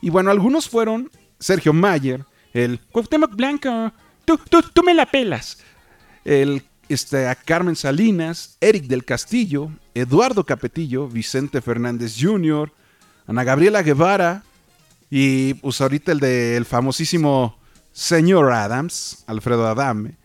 Y 0.00 0.10
bueno, 0.10 0.30
algunos 0.30 0.68
fueron 0.68 1.10
Sergio 1.38 1.72
Mayer, 1.72 2.24
el 2.52 2.80
Cuauhtémoc 2.92 3.34
Blanco, 3.34 3.92
tú, 4.24 4.38
tú, 4.48 4.62
tú 4.62 4.82
me 4.82 4.94
la 4.94 5.06
pelas, 5.06 5.58
el 6.24 6.62
este, 6.90 7.28
a 7.28 7.36
Carmen 7.36 7.76
Salinas, 7.76 8.56
Eric 8.60 8.86
del 8.86 9.04
Castillo, 9.04 9.70
Eduardo 9.94 10.44
Capetillo, 10.44 11.06
Vicente 11.06 11.60
Fernández 11.60 12.16
Jr., 12.20 12.72
Ana 13.28 13.44
Gabriela 13.44 13.82
Guevara 13.82 14.42
y 15.08 15.54
pues 15.54 15.80
ahorita 15.80 16.10
el 16.10 16.18
del 16.18 16.64
famosísimo 16.64 17.56
señor 17.92 18.52
Adams, 18.52 19.22
Alfredo 19.28 19.68
Adame, 19.68 20.16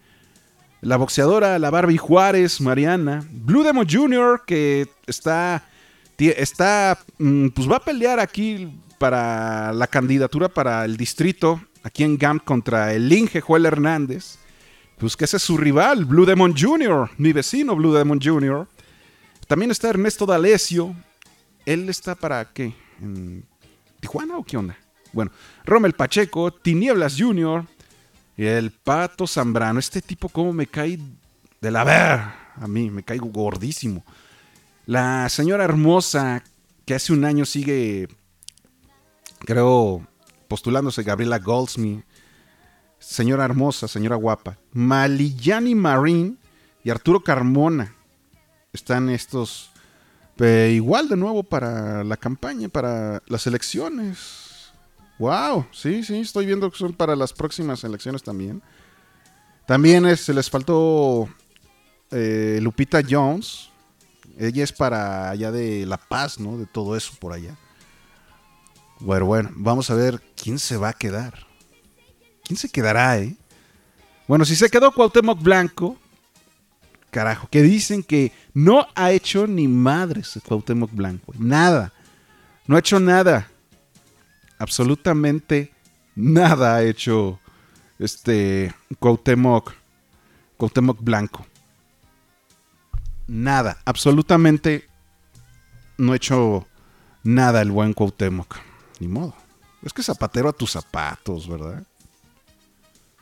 la 0.85 0.97
boxeadora, 0.97 1.57
la 1.57 1.71
Barbie 1.71 1.97
Juárez, 1.97 2.61
Mariana, 2.61 3.25
Blue 3.31 3.63
Demon 3.63 3.87
Jr., 3.89 4.43
que 4.45 4.87
está, 5.07 5.67
está, 6.15 6.99
mm, 7.17 7.47
pues 7.47 7.69
va 7.69 7.77
a 7.77 7.83
pelear 7.83 8.19
aquí 8.19 8.71
para 8.99 9.73
la 9.73 9.87
candidatura 9.87 10.47
para 10.47 10.85
el 10.85 10.95
distrito, 10.95 11.59
aquí 11.81 12.03
en 12.03 12.19
GAM 12.19 12.37
contra 12.37 12.93
el 12.93 13.11
Inge 13.11 13.41
Joel 13.41 13.65
Hernández. 13.65 14.37
Pues 14.99 15.17
que 15.17 15.25
ese 15.25 15.37
es 15.37 15.43
su 15.43 15.57
rival, 15.57 16.05
Blue 16.05 16.25
Demon 16.25 16.55
Jr., 16.55 17.09
mi 17.17 17.33
vecino 17.33 17.75
Blue 17.75 17.91
Demon 17.91 18.19
Jr. 18.21 18.67
También 19.47 19.71
está 19.71 19.89
Ernesto 19.89 20.27
D'Alessio. 20.27 20.95
Él 21.65 21.89
está 21.89 22.13
para 22.13 22.45
qué? 22.53 22.75
¿En 23.01 23.43
Tijuana 23.99 24.37
o 24.37 24.43
qué 24.43 24.55
onda? 24.55 24.77
Bueno, 25.13 25.31
Rommel 25.65 25.93
Pacheco, 25.93 26.53
Tinieblas 26.53 27.15
Jr., 27.19 27.65
y 28.37 28.45
el 28.45 28.71
Pato 28.71 29.27
Zambrano. 29.27 29.79
Este 29.79 30.01
tipo, 30.01 30.29
como 30.29 30.53
me 30.53 30.67
cae 30.67 30.99
de 31.61 31.71
la 31.71 31.83
ver. 31.83 32.19
A 32.61 32.67
mí, 32.67 32.89
me 32.89 33.03
caigo 33.03 33.27
gordísimo. 33.27 34.03
La 34.85 35.27
señora 35.29 35.63
hermosa, 35.63 36.43
que 36.85 36.95
hace 36.95 37.11
un 37.11 37.25
año 37.25 37.45
sigue, 37.45 38.07
creo, 39.39 40.05
postulándose 40.47 41.03
Gabriela 41.03 41.39
Goldsmith. 41.39 42.03
Señora 42.99 43.45
hermosa, 43.45 43.87
señora 43.87 44.15
guapa. 44.15 44.57
Maliyani 44.71 45.75
Marín 45.75 46.39
y 46.83 46.89
Arturo 46.89 47.23
Carmona. 47.23 47.93
Están 48.73 49.09
estos 49.09 49.71
igual 50.43 51.07
de 51.07 51.15
nuevo 51.15 51.43
para 51.43 52.03
la 52.03 52.17
campaña, 52.17 52.67
para 52.69 53.21
las 53.27 53.47
elecciones. 53.47 54.44
Wow, 55.17 55.67
sí, 55.71 56.03
sí, 56.03 56.19
estoy 56.19 56.45
viendo 56.45 56.69
que 56.69 56.77
son 56.77 56.93
para 56.93 57.15
las 57.15 57.31
próximas 57.31 57.83
elecciones 57.83 58.21
también. 58.21 58.61
También 59.65 60.15
se 60.17 60.33
les 60.33 60.49
faltó 60.49 61.27
eh, 62.11 62.59
Lupita 62.61 63.01
Jones. 63.07 63.69
Ella 64.37 64.63
es 64.63 64.73
para 64.73 65.29
allá 65.29 65.51
de 65.51 65.85
La 65.85 65.97
Paz, 65.97 66.39
¿no? 66.39 66.57
De 66.57 66.65
todo 66.65 66.95
eso 66.95 67.13
por 67.19 67.33
allá. 67.33 67.55
Bueno, 68.99 69.25
bueno, 69.25 69.51
vamos 69.55 69.89
a 69.89 69.95
ver 69.95 70.21
quién 70.35 70.59
se 70.59 70.77
va 70.77 70.89
a 70.89 70.93
quedar. 70.93 71.33
¿Quién 72.43 72.57
se 72.57 72.69
quedará, 72.69 73.17
eh? 73.17 73.35
Bueno, 74.27 74.45
si 74.45 74.55
se 74.55 74.69
quedó 74.69 74.91
Cuauhtémoc 74.91 75.41
Blanco, 75.41 75.97
carajo, 77.09 77.47
que 77.49 77.61
dicen 77.61 78.03
que 78.03 78.31
no 78.53 78.87
ha 78.95 79.11
hecho 79.11 79.47
ni 79.47 79.67
madres 79.67 80.39
Cuauhtémoc 80.45 80.91
Blanco. 80.91 81.33
Nada. 81.37 81.93
No 82.67 82.75
ha 82.75 82.79
hecho 82.79 82.99
nada. 82.99 83.49
Absolutamente 84.57 85.73
nada 86.15 86.75
ha 86.75 86.83
hecho 86.83 87.39
este 87.99 88.73
Cuauhtémoc, 88.99 89.73
Cuauhtémoc 90.57 91.01
Blanco. 91.01 91.45
Nada. 93.27 93.77
Absolutamente 93.85 94.87
no 95.97 96.13
ha 96.13 96.15
hecho 96.15 96.67
nada 97.23 97.61
el 97.61 97.71
buen 97.71 97.93
Cuauhtémoc. 97.93 98.55
Ni 98.99 99.07
modo. 99.07 99.35
Es 99.81 99.93
que 99.93 100.03
zapatero 100.03 100.49
a 100.49 100.53
tus 100.53 100.71
zapatos, 100.71 101.47
¿verdad? 101.47 101.83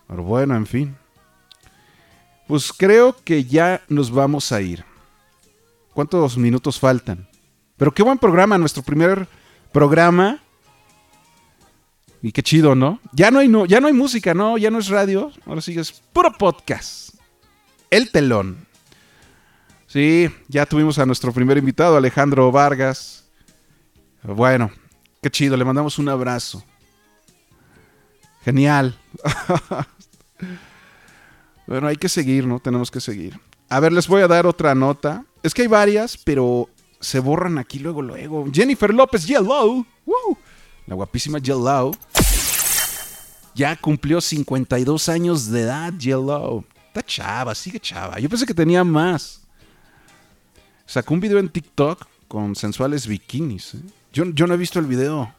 Pero 0.07 0.23
bueno, 0.23 0.55
en 0.55 0.65
fin. 0.65 0.95
Pues 2.47 2.71
creo 2.71 3.15
que 3.23 3.45
ya 3.45 3.81
nos 3.87 4.11
vamos 4.11 4.51
a 4.51 4.61
ir. 4.61 4.85
¿Cuántos 5.93 6.37
minutos 6.37 6.79
faltan? 6.79 7.27
Pero 7.77 7.93
qué 7.93 8.03
buen 8.03 8.17
programa, 8.17 8.57
nuestro 8.57 8.83
primer 8.83 9.27
programa. 9.71 10.41
Y 12.23 12.31
qué 12.31 12.41
chido, 12.41 12.73
¿no? 12.73 13.01
Ya 13.11 13.31
no 13.31 13.39
hay, 13.39 13.49
no, 13.49 13.65
ya 13.65 13.81
no 13.81 13.87
hay 13.87 13.93
música, 13.93 14.33
¿no? 14.33 14.57
Ya 14.57 14.71
no 14.71 14.79
es 14.79 14.87
radio. 14.87 15.29
Ahora 15.45 15.59
sí 15.59 15.77
es 15.77 15.91
puro 15.91 16.31
podcast. 16.31 17.15
El 17.89 18.11
telón. 18.11 18.65
Sí, 19.87 20.29
ya 20.47 20.65
tuvimos 20.65 20.97
a 20.99 21.05
nuestro 21.05 21.33
primer 21.33 21.57
invitado, 21.57 21.97
Alejandro 21.97 22.49
Vargas. 22.49 23.25
Bueno, 24.23 24.71
qué 25.21 25.29
chido, 25.29 25.57
le 25.57 25.65
mandamos 25.65 25.99
un 25.99 26.07
abrazo. 26.07 26.63
Genial. 28.45 28.97
bueno, 31.67 31.87
hay 31.87 31.97
que 31.97 32.07
seguir, 32.07 32.47
¿no? 32.47 32.61
Tenemos 32.61 32.89
que 32.89 33.01
seguir. 33.01 33.37
A 33.67 33.81
ver, 33.81 33.91
les 33.91 34.07
voy 34.07 34.21
a 34.21 34.29
dar 34.29 34.47
otra 34.47 34.73
nota. 34.73 35.25
Es 35.43 35.53
que 35.53 35.63
hay 35.63 35.67
varias, 35.67 36.17
pero 36.17 36.69
se 37.01 37.19
borran 37.19 37.57
aquí 37.57 37.79
luego, 37.79 38.01
luego. 38.01 38.45
Jennifer 38.49 38.93
López 38.93 39.27
Yellow. 39.27 39.85
La 40.87 40.95
guapísima 40.95 41.39
Yellow. 41.39 41.95
Ya 43.55 43.75
cumplió 43.75 44.19
52 44.19 45.09
años 45.09 45.49
de 45.49 45.61
edad, 45.61 45.93
Yellow. 45.93 46.65
Está 46.87 47.03
chava, 47.03 47.55
sigue 47.55 47.79
chava. 47.79 48.19
Yo 48.19 48.29
pensé 48.29 48.45
que 48.45 48.53
tenía 48.53 48.83
más. 48.83 49.41
Sacó 50.85 51.13
un 51.13 51.19
video 51.19 51.39
en 51.39 51.49
TikTok 51.49 52.07
con 52.27 52.55
sensuales 52.55 53.07
bikinis. 53.07 53.75
¿eh? 53.75 53.79
Yo, 54.11 54.25
yo 54.25 54.47
no 54.47 54.53
he 54.53 54.57
visto 54.57 54.79
el 54.79 54.85
video. 54.85 55.33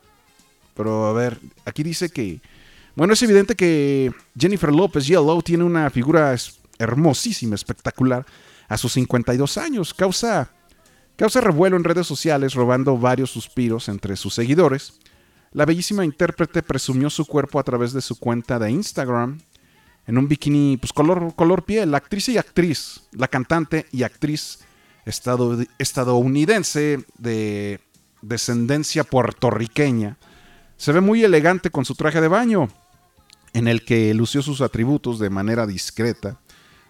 Pero 0.74 1.06
a 1.06 1.12
ver, 1.12 1.38
aquí 1.64 1.82
dice 1.82 2.08
que 2.08 2.40
bueno, 2.96 3.14
es 3.14 3.22
evidente 3.24 3.56
que 3.56 4.12
Jennifer 4.38 4.72
López 4.72 5.06
Yellow 5.06 5.42
tiene 5.42 5.64
una 5.64 5.90
figura 5.90 6.34
hermosísima, 6.78 7.56
espectacular, 7.56 8.24
a 8.68 8.76
sus 8.76 8.92
52 8.92 9.58
años. 9.58 9.92
Causa, 9.92 10.52
causa 11.16 11.40
revuelo 11.40 11.76
en 11.76 11.82
redes 11.82 12.06
sociales, 12.06 12.54
robando 12.54 12.96
varios 12.96 13.30
suspiros 13.30 13.88
entre 13.88 14.14
sus 14.16 14.34
seguidores. 14.34 15.00
La 15.54 15.64
bellísima 15.64 16.04
intérprete 16.04 16.62
presumió 16.62 17.08
su 17.08 17.24
cuerpo 17.24 17.60
a 17.60 17.62
través 17.62 17.92
de 17.92 18.02
su 18.02 18.18
cuenta 18.18 18.58
de 18.58 18.72
Instagram 18.72 19.38
en 20.06 20.18
un 20.18 20.28
bikini 20.28 20.76
pues, 20.76 20.92
color, 20.92 21.32
color 21.36 21.64
piel. 21.64 21.92
La 21.92 21.98
actriz 21.98 22.28
y 22.28 22.36
actriz, 22.36 23.02
la 23.12 23.28
cantante 23.28 23.86
y 23.92 24.02
actriz 24.02 24.58
estadounidense 25.78 27.04
de 27.18 27.80
descendencia 28.20 29.04
puertorriqueña, 29.04 30.16
Se 30.76 30.92
ve 30.92 31.00
muy 31.00 31.22
elegante 31.22 31.70
con 31.70 31.84
su 31.84 31.94
traje 31.94 32.20
de 32.20 32.28
baño, 32.28 32.68
en 33.52 33.68
el 33.68 33.84
que 33.84 34.12
lució 34.12 34.42
sus 34.42 34.60
atributos 34.60 35.20
de 35.20 35.30
manera 35.30 35.66
discreta, 35.66 36.40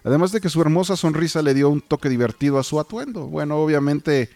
además 0.03 0.31
de 0.31 0.41
que 0.41 0.49
su 0.49 0.59
hermosa 0.61 0.95
sonrisa 0.95 1.43
le 1.43 1.53
dio 1.53 1.69
un 1.69 1.81
toque 1.81 2.09
divertido 2.09 2.57
a 2.57 2.63
su 2.63 2.79
atuendo. 2.79 3.27
Bueno, 3.27 3.57
obviamente, 3.57 4.29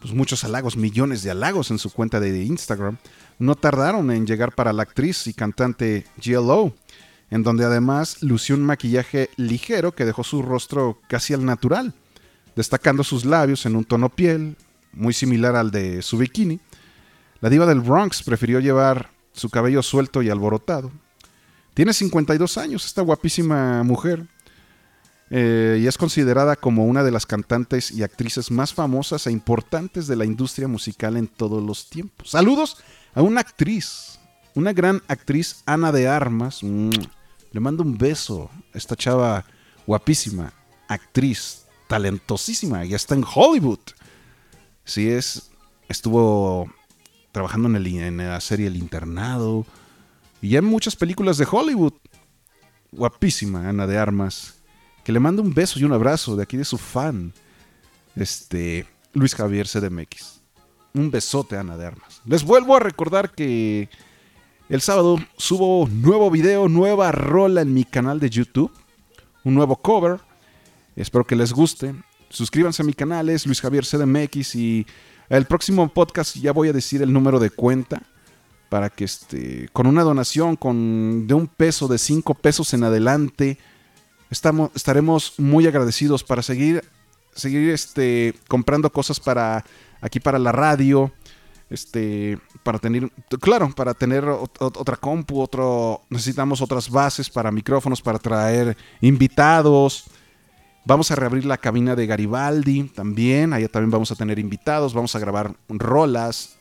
pues 0.00 0.12
muchos 0.12 0.42
halagos, 0.42 0.76
millones 0.76 1.22
de 1.22 1.30
halagos 1.30 1.70
en 1.70 1.78
su 1.78 1.92
cuenta 1.92 2.18
de 2.18 2.42
Instagram, 2.42 2.98
no 3.40 3.56
tardaron 3.56 4.12
en 4.12 4.26
llegar 4.26 4.54
para 4.54 4.72
la 4.72 4.82
actriz 4.82 5.26
y 5.26 5.34
cantante 5.34 6.06
GLO, 6.24 6.72
en 7.30 7.42
donde 7.42 7.64
además 7.64 8.22
lució 8.22 8.54
un 8.54 8.62
maquillaje 8.62 9.30
ligero 9.36 9.92
que 9.92 10.04
dejó 10.04 10.22
su 10.22 10.42
rostro 10.42 11.00
casi 11.08 11.34
al 11.34 11.44
natural, 11.44 11.94
destacando 12.54 13.02
sus 13.02 13.24
labios 13.24 13.66
en 13.66 13.74
un 13.74 13.84
tono 13.84 14.10
piel 14.10 14.56
muy 14.92 15.14
similar 15.14 15.56
al 15.56 15.70
de 15.70 16.02
su 16.02 16.18
bikini. 16.18 16.60
La 17.40 17.48
diva 17.48 17.66
del 17.66 17.80
Bronx 17.80 18.22
prefirió 18.22 18.60
llevar 18.60 19.10
su 19.32 19.48
cabello 19.48 19.82
suelto 19.82 20.22
y 20.22 20.28
alborotado, 20.28 20.92
tiene 21.72 21.94
52 21.94 22.58
años, 22.58 22.84
esta 22.84 23.00
guapísima 23.00 23.82
mujer. 23.84 24.26
Eh, 25.32 25.78
y 25.80 25.86
es 25.86 25.96
considerada 25.96 26.56
como 26.56 26.84
una 26.86 27.04
de 27.04 27.12
las 27.12 27.24
cantantes 27.24 27.92
y 27.92 28.02
actrices 28.02 28.50
más 28.50 28.74
famosas 28.74 29.28
e 29.28 29.32
importantes 29.32 30.08
de 30.08 30.16
la 30.16 30.24
industria 30.24 30.66
musical 30.66 31.16
en 31.16 31.28
todos 31.28 31.62
los 31.62 31.88
tiempos. 31.88 32.30
Saludos 32.30 32.78
a 33.14 33.22
una 33.22 33.40
actriz, 33.40 34.18
una 34.54 34.72
gran 34.72 35.02
actriz, 35.08 35.62
Ana 35.66 35.92
de 35.92 36.08
Armas. 36.08 36.62
Le 36.62 37.60
mando 37.60 37.82
un 37.82 37.98
beso 37.98 38.50
a 38.74 38.78
esta 38.78 38.96
chava 38.96 39.44
guapísima, 39.86 40.52
actriz, 40.88 41.64
talentosísima, 41.88 42.84
ya 42.84 42.96
está 42.96 43.14
en 43.14 43.24
Hollywood. 43.24 43.80
Sí, 44.84 45.08
es, 45.08 45.50
estuvo 45.88 46.72
trabajando 47.32 47.68
en 47.68 48.16
la 48.16 48.40
serie 48.40 48.66
El 48.66 48.76
Internado, 48.76 49.66
y 50.42 50.50
ya 50.50 50.58
en 50.58 50.64
muchas 50.64 50.96
películas 50.96 51.38
de 51.38 51.46
Hollywood. 51.50 51.94
Guapísima 52.92 53.68
Ana 53.68 53.86
de 53.86 53.98
Armas. 53.98 54.54
Que 55.04 55.12
le 55.12 55.20
mando 55.20 55.42
un 55.42 55.54
beso 55.54 55.78
y 55.78 55.84
un 55.84 55.92
abrazo 55.92 56.36
de 56.36 56.42
aquí 56.42 56.56
de 56.56 56.64
su 56.64 56.78
fan. 56.78 57.32
Este. 58.16 58.86
Luis 59.12 59.34
Javier 59.34 59.66
CDMX. 59.66 60.39
Un 60.94 61.10
besote, 61.10 61.56
Ana 61.56 61.76
de 61.76 61.86
Armas. 61.86 62.20
Les 62.24 62.44
vuelvo 62.44 62.76
a 62.76 62.80
recordar 62.80 63.30
que 63.30 63.88
el 64.68 64.80
sábado 64.80 65.18
subo 65.36 65.88
nuevo 65.88 66.30
video, 66.30 66.68
nueva 66.68 67.12
rola 67.12 67.62
en 67.62 67.72
mi 67.72 67.84
canal 67.84 68.20
de 68.20 68.30
YouTube. 68.30 68.72
Un 69.44 69.54
nuevo 69.54 69.76
cover. 69.76 70.20
Espero 70.96 71.24
que 71.24 71.36
les 71.36 71.52
guste. 71.52 71.94
Suscríbanse 72.28 72.82
a 72.82 72.86
mi 72.86 72.92
canal, 72.92 73.28
es 73.28 73.46
Luis 73.46 73.60
Javier 73.60 73.84
CDMX. 73.84 74.54
Y 74.54 74.86
el 75.28 75.46
próximo 75.46 75.88
podcast 75.88 76.36
ya 76.36 76.52
voy 76.52 76.68
a 76.68 76.72
decir 76.72 77.02
el 77.02 77.12
número 77.12 77.38
de 77.38 77.50
cuenta 77.50 78.02
para 78.68 78.88
que 78.88 79.04
este, 79.04 79.68
con 79.72 79.86
una 79.86 80.02
donación 80.02 80.56
con, 80.56 81.26
de 81.26 81.34
un 81.34 81.48
peso, 81.48 81.88
de 81.88 81.98
cinco 81.98 82.34
pesos 82.34 82.72
en 82.72 82.84
adelante, 82.84 83.58
estamos, 84.30 84.70
estaremos 84.74 85.34
muy 85.38 85.66
agradecidos 85.66 86.22
para 86.22 86.42
seguir, 86.42 86.84
seguir 87.34 87.70
este, 87.70 88.34
comprando 88.46 88.90
cosas 88.92 89.18
para 89.18 89.64
aquí 90.00 90.20
para 90.20 90.38
la 90.38 90.52
radio, 90.52 91.12
este, 91.68 92.38
para 92.62 92.78
tener, 92.78 93.10
claro, 93.40 93.70
para 93.74 93.94
tener 93.94 94.24
otra 94.24 94.96
compu, 94.96 95.40
otro, 95.40 96.02
necesitamos 96.10 96.60
otras 96.60 96.90
bases 96.90 97.30
para 97.30 97.50
micrófonos, 97.50 98.02
para 98.02 98.18
traer 98.18 98.76
invitados. 99.00 100.04
Vamos 100.84 101.10
a 101.10 101.14
reabrir 101.14 101.44
la 101.44 101.58
cabina 101.58 101.94
de 101.94 102.06
Garibaldi 102.06 102.84
también, 102.84 103.52
allá 103.52 103.68
también 103.68 103.90
vamos 103.90 104.10
a 104.10 104.16
tener 104.16 104.38
invitados, 104.38 104.94
vamos 104.94 105.14
a 105.14 105.18
grabar 105.18 105.54
rolas, 105.68 106.56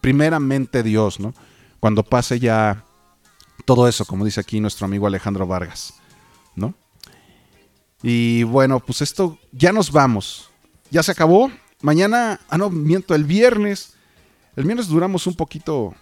primeramente 0.00 0.82
Dios, 0.82 1.20
¿no? 1.20 1.34
Cuando 1.80 2.02
pase 2.02 2.38
ya 2.38 2.84
todo 3.64 3.88
eso, 3.88 4.04
como 4.04 4.24
dice 4.24 4.40
aquí 4.40 4.60
nuestro 4.60 4.86
amigo 4.86 5.06
Alejandro 5.06 5.46
Vargas, 5.46 5.94
¿no? 6.54 6.74
Y 8.02 8.44
bueno, 8.44 8.80
pues 8.80 9.02
esto 9.02 9.38
ya 9.52 9.72
nos 9.72 9.92
vamos. 9.92 10.50
Ya 10.90 11.02
se 11.02 11.12
acabó. 11.12 11.50
Mañana, 11.80 12.40
ah 12.48 12.58
no, 12.58 12.70
miento, 12.70 13.14
el 13.14 13.24
viernes. 13.24 13.94
El 14.56 14.64
viernes 14.64 14.88
duramos 14.88 15.26
un 15.26 15.34
poquito 15.34 15.94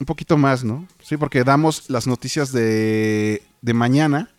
un 0.00 0.06
poquito 0.06 0.38
más, 0.38 0.64
¿no? 0.64 0.88
Sí, 1.02 1.18
porque 1.18 1.44
damos 1.44 1.90
las 1.90 2.06
noticias 2.06 2.52
de, 2.52 3.42
de 3.60 3.74
mañana 3.74 4.30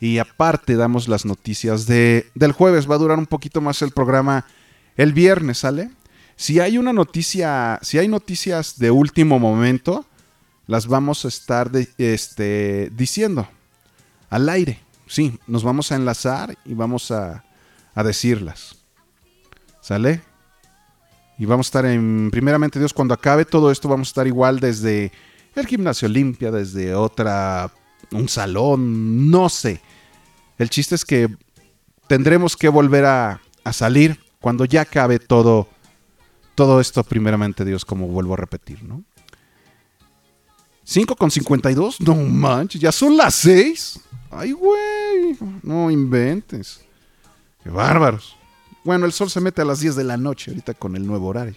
y 0.00 0.18
aparte 0.18 0.76
damos 0.76 1.08
las 1.08 1.26
noticias 1.26 1.86
de, 1.86 2.30
del 2.34 2.52
jueves. 2.52 2.90
Va 2.90 2.94
a 2.94 2.98
durar 2.98 3.18
un 3.18 3.26
poquito 3.26 3.60
más 3.60 3.82
el 3.82 3.90
programa 3.90 4.46
el 4.96 5.12
viernes, 5.12 5.58
¿sale? 5.58 5.90
Si 6.36 6.58
hay 6.58 6.78
una 6.78 6.92
noticia, 6.92 7.78
si 7.82 7.98
hay 7.98 8.08
noticias 8.08 8.78
de 8.78 8.90
último 8.90 9.38
momento, 9.38 10.06
las 10.66 10.86
vamos 10.86 11.24
a 11.26 11.28
estar 11.28 11.70
este, 11.98 12.90
diciendo 12.96 13.46
al 14.30 14.48
aire. 14.48 14.80
Sí, 15.06 15.38
nos 15.46 15.62
vamos 15.62 15.92
a 15.92 15.96
enlazar 15.96 16.56
y 16.64 16.72
vamos 16.72 17.10
a, 17.10 17.44
a 17.94 18.02
decirlas. 18.02 18.83
¿Sale? 19.84 20.22
Y 21.36 21.44
vamos 21.44 21.66
a 21.66 21.68
estar 21.68 21.84
en, 21.84 22.30
primeramente 22.30 22.78
Dios, 22.78 22.94
cuando 22.94 23.12
acabe 23.12 23.44
todo 23.44 23.70
esto, 23.70 23.86
vamos 23.86 24.08
a 24.08 24.12
estar 24.12 24.26
igual 24.26 24.58
desde 24.58 25.12
el 25.54 25.66
gimnasio 25.66 26.08
Olimpia, 26.08 26.50
desde 26.50 26.94
otra, 26.94 27.70
un 28.10 28.26
salón, 28.30 29.30
no 29.30 29.50
sé. 29.50 29.82
El 30.56 30.70
chiste 30.70 30.94
es 30.94 31.04
que 31.04 31.28
tendremos 32.06 32.56
que 32.56 32.70
volver 32.70 33.04
a, 33.04 33.42
a 33.62 33.72
salir 33.74 34.18
cuando 34.40 34.64
ya 34.64 34.80
acabe 34.80 35.18
todo 35.18 35.68
todo 36.54 36.80
esto 36.80 37.04
primeramente 37.04 37.62
Dios, 37.62 37.84
como 37.84 38.06
vuelvo 38.06 38.32
a 38.32 38.38
repetir, 38.38 38.82
¿no? 38.84 39.04
5 40.84 41.14
con 41.14 41.30
52, 41.30 42.00
no 42.00 42.14
manches, 42.14 42.80
ya 42.80 42.90
son 42.90 43.18
las 43.18 43.34
6. 43.34 44.00
Ay, 44.30 44.52
güey, 44.52 45.36
no 45.62 45.90
inventes. 45.90 46.80
Qué 47.62 47.68
bárbaros. 47.68 48.34
Bueno, 48.84 49.06
el 49.06 49.12
sol 49.12 49.30
se 49.30 49.40
mete 49.40 49.62
a 49.62 49.64
las 49.64 49.80
10 49.80 49.96
de 49.96 50.04
la 50.04 50.16
noche 50.16 50.50
ahorita 50.50 50.74
con 50.74 50.94
el 50.94 51.06
nuevo 51.06 51.28
horario. 51.28 51.56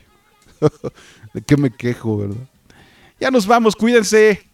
¿De 1.34 1.41
qué 1.41 1.57
me 1.57 1.69
quejo, 1.69 2.17
verdad? 2.17 2.47
Ya 3.19 3.30
nos 3.32 3.45
vamos, 3.45 3.75
cuídense. 3.75 4.47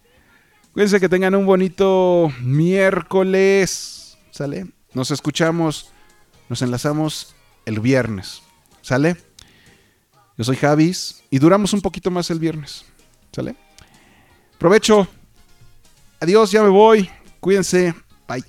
Cuídense 0.72 0.98
que 0.98 1.08
tengan 1.08 1.34
un 1.36 1.46
bonito 1.46 2.32
miércoles. 2.40 4.18
¿Sale? 4.32 4.66
Nos 4.92 5.12
escuchamos, 5.12 5.92
nos 6.48 6.62
enlazamos 6.62 7.36
el 7.64 7.78
viernes. 7.78 8.42
¿Sale? 8.82 9.16
Yo 10.36 10.42
soy 10.42 10.56
Javis 10.56 11.22
y 11.30 11.38
duramos 11.38 11.72
un 11.72 11.80
poquito 11.80 12.10
más 12.10 12.28
el 12.30 12.40
viernes. 12.40 12.84
¿Sale? 13.32 13.54
Provecho. 14.58 15.06
Adiós, 16.20 16.50
ya 16.50 16.62
me 16.62 16.70
voy. 16.70 17.08
Cuídense. 17.38 17.94
Bye. 18.26 18.44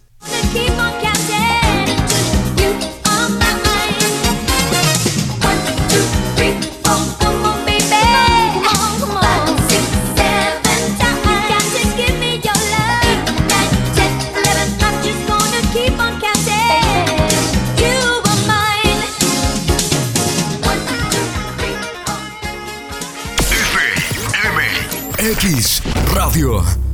X 25.25 25.81
Radio. 26.13 26.84